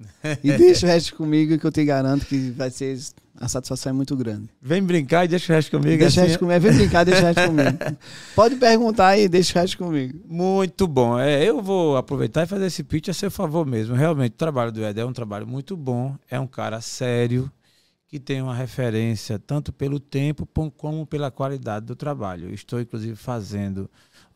e 0.43 0.51
deixa 0.53 0.85
o 0.85 0.89
resto 0.89 1.15
comigo 1.15 1.57
que 1.57 1.65
eu 1.65 1.71
te 1.71 1.83
garanto 1.85 2.25
que 2.25 2.51
vai 2.51 2.69
ser 2.69 2.97
a 3.37 3.49
satisfação 3.49 3.89
é 3.89 3.93
muito 3.93 4.15
grande. 4.15 4.49
Vem 4.61 4.81
brincar 4.81 5.25
e 5.25 5.27
deixa 5.27 5.51
o 5.51 5.55
resto 5.55 5.71
comigo. 5.71 5.97
Deixa 5.97 6.05
assim... 6.05 6.19
o 6.19 6.23
resto 6.23 6.39
comigo. 6.39 6.59
Vem 6.61 6.73
brincar 6.73 7.01
e 7.01 7.05
deixa 7.05 7.21
o 7.21 7.25
resto 7.25 7.43
comigo. 7.47 7.97
Pode 8.33 8.55
perguntar 8.55 9.07
aí, 9.07 9.27
deixa 9.27 9.57
o 9.57 9.61
resto 9.61 9.77
comigo. 9.77 10.19
Muito 10.25 10.87
bom. 10.87 11.19
É, 11.19 11.43
eu 11.43 11.61
vou 11.61 11.97
aproveitar 11.97 12.43
e 12.43 12.47
fazer 12.47 12.67
esse 12.67 12.83
pitch 12.83 13.09
a 13.09 13.13
seu 13.13 13.29
favor 13.29 13.65
mesmo. 13.65 13.93
Realmente, 13.93 14.33
o 14.33 14.37
trabalho 14.37 14.71
do 14.71 14.85
Ed 14.85 14.99
é 14.99 15.05
um 15.05 15.11
trabalho 15.11 15.45
muito 15.45 15.75
bom. 15.75 16.15
É 16.29 16.39
um 16.39 16.47
cara 16.47 16.79
sério 16.79 17.51
que 18.07 18.19
tem 18.19 18.41
uma 18.41 18.55
referência 18.55 19.37
tanto 19.37 19.73
pelo 19.73 19.99
tempo 19.99 20.47
como 20.77 21.05
pela 21.05 21.29
qualidade 21.29 21.85
do 21.85 21.95
trabalho. 21.95 22.47
Eu 22.47 22.53
estou, 22.53 22.79
inclusive, 22.79 23.15
fazendo 23.17 23.89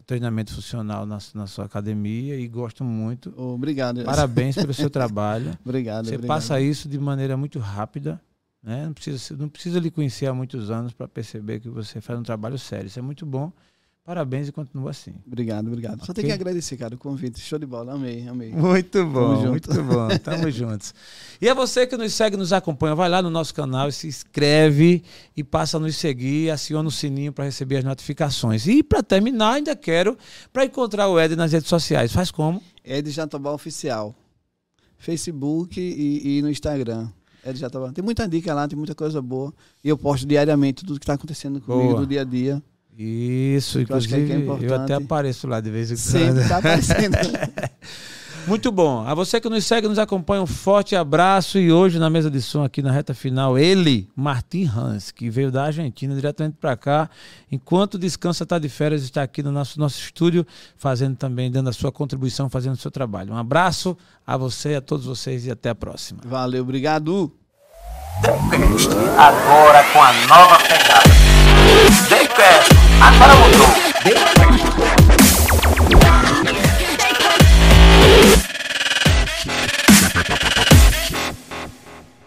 treinamento 0.10 0.56
funcional 0.56 1.06
na, 1.06 1.20
na 1.36 1.46
sua 1.46 1.66
academia 1.66 2.36
e 2.36 2.48
gosto 2.48 2.84
muito. 2.84 3.32
Obrigado. 3.40 4.04
Parabéns 4.04 4.56
pelo 4.56 4.74
seu 4.74 4.90
trabalho. 4.90 5.56
obrigado. 5.64 6.06
Você 6.06 6.16
obrigado. 6.16 6.36
passa 6.36 6.60
isso 6.60 6.90
de 6.90 6.98
maneira 6.98 7.38
muito 7.38 7.60
rápida. 7.60 8.20
Né? 8.64 8.88
Não, 8.88 8.94
precisa, 8.94 9.38
não 9.38 9.48
precisa 9.48 9.80
lhe 9.80 9.92
conhecer 9.92 10.26
há 10.26 10.34
muitos 10.34 10.72
anos 10.72 10.94
para 10.94 11.08
perceber 11.08 11.60
que 11.60 11.70
você 11.70 12.02
faz 12.02 12.20
um 12.20 12.24
trabalho 12.24 12.58
sério. 12.58 12.88
Isso 12.88 12.98
é 12.98 13.04
muito 13.04 13.24
bom. 13.24 13.54
Parabéns 14.10 14.48
e 14.48 14.52
continua 14.52 14.90
assim. 14.90 15.14
Obrigado, 15.28 15.68
obrigado. 15.68 16.00
Só 16.04 16.12
Ok. 16.12 16.16
tenho 16.16 16.28
que 16.30 16.34
agradecer, 16.34 16.76
cara, 16.78 16.96
o 16.96 16.98
convite. 16.98 17.40
Show 17.40 17.60
de 17.60 17.68
bola. 17.68 17.94
Amei, 17.94 18.28
amei. 18.28 18.52
Muito 18.52 19.06
bom, 19.06 19.36
junto. 19.36 19.50
muito 19.50 19.84
bom. 19.84 20.08
Tamo 20.18 20.50
juntos. 20.50 20.96
E 21.40 21.48
é 21.48 21.54
você 21.54 21.86
que 21.86 21.96
nos 21.96 22.12
segue, 22.16 22.36
nos 22.36 22.52
acompanha, 22.52 22.96
vai 22.96 23.08
lá 23.08 23.22
no 23.22 23.30
nosso 23.30 23.54
canal 23.54 23.88
e 23.88 23.92
se 23.92 24.08
inscreve 24.08 25.04
e 25.38 25.44
passa 25.44 25.78
a 25.78 25.80
nos 25.80 25.96
seguir, 25.96 26.50
aciona 26.50 26.90
o 26.90 26.92
sininho 26.92 27.32
para 27.32 27.44
receber 27.44 27.78
as 27.78 27.84
notificações. 27.84 28.66
E 28.66 28.82
para 28.82 29.04
terminar, 29.04 29.54
ainda 29.54 29.76
quero 29.76 30.18
para 30.52 30.66
encontrar 30.66 31.08
o 31.08 31.20
Ed 31.22 31.36
nas 31.36 31.52
redes 31.52 31.70
sociais. 31.70 32.12
Faz 32.12 32.32
como? 32.32 32.64
Ed 32.84 33.12
Jatobá 33.12 33.52
Oficial. 33.52 34.16
Facebook 34.98 35.80
e, 35.80 36.40
e 36.40 36.42
no 36.42 36.50
Instagram. 36.50 37.10
Ed 37.46 37.60
Jatobá. 37.60 37.92
Tem 37.92 38.04
muita 38.04 38.28
dica 38.28 38.56
lá, 38.56 38.68
tem 38.68 38.76
muita 38.76 38.96
coisa 38.96 39.22
boa. 39.22 39.54
E 39.84 39.90
eu 39.90 40.00
posto 40.00 40.26
diariamente 40.26 40.84
tudo 40.84 41.00
que 41.00 41.04
está 41.04 41.14
acontecendo 41.14 41.62
comigo 41.62 41.90
Boa. 41.90 42.00
no 42.02 42.08
dia 42.08 42.22
a 42.22 42.24
dia. 42.24 42.60
Isso, 43.02 43.80
Eu 43.80 43.86
que 43.86 43.94
é 43.94 43.96
inclusive 43.96 44.26
que 44.26 44.66
é 44.66 44.70
eu 44.70 44.76
até 44.76 44.94
apareço 44.96 45.48
lá 45.48 45.62
de 45.62 45.72
vez 45.72 45.90
em 45.90 45.96
Sempre 45.96 46.28
quando. 46.28 46.42
está 46.42 46.58
aparecendo. 46.58 47.16
Muito 48.46 48.72
bom. 48.72 49.06
A 49.06 49.14
você 49.14 49.40
que 49.40 49.48
nos 49.48 49.64
segue, 49.66 49.88
nos 49.88 50.00
acompanha, 50.00 50.42
um 50.42 50.48
forte 50.48 50.96
abraço. 50.96 51.58
E 51.60 51.72
hoje, 51.72 52.00
na 52.00 52.10
mesa 52.10 52.32
de 52.32 52.42
som, 52.42 52.64
aqui 52.64 52.82
na 52.82 52.92
reta 52.92 53.14
final, 53.14 53.58
ele, 53.60 54.10
Martin 54.16 54.66
Hans, 54.66 55.12
que 55.12 55.30
veio 55.30 55.52
da 55.52 55.66
Argentina 55.66 56.16
diretamente 56.16 56.58
para 56.60 56.76
cá. 56.76 57.10
Enquanto 57.52 57.98
descansa, 57.98 58.44
está 58.44 58.58
de 58.58 58.68
férias, 58.68 59.04
está 59.04 59.22
aqui 59.22 59.44
no 59.44 59.52
nosso, 59.52 59.80
nosso 59.80 60.00
estúdio, 60.00 60.46
fazendo 60.78 61.16
também, 61.16 61.52
dando 61.52 61.70
a 61.70 61.74
sua 61.74 61.92
contribuição, 61.92 62.50
fazendo 62.50 62.74
o 62.74 62.78
seu 62.78 62.90
trabalho. 62.92 63.34
Um 63.34 63.38
abraço 63.38 63.96
a 64.26 64.36
você, 64.36 64.76
a 64.76 64.82
todos 64.82 65.06
vocês 65.06 65.46
e 65.46 65.52
até 65.52 65.70
a 65.70 65.76
próxima. 65.76 66.20
Valeu, 66.26 66.64
obrigado. 66.64 67.32
Agora 69.18 69.84
com 69.94 70.02
a 70.02 70.14
nova 70.28 70.58
pegada. 70.58 71.09
Daycast, 72.10 72.72
agora 73.00 73.36
mudou. 73.36 73.68
Daycast. 74.04 75.19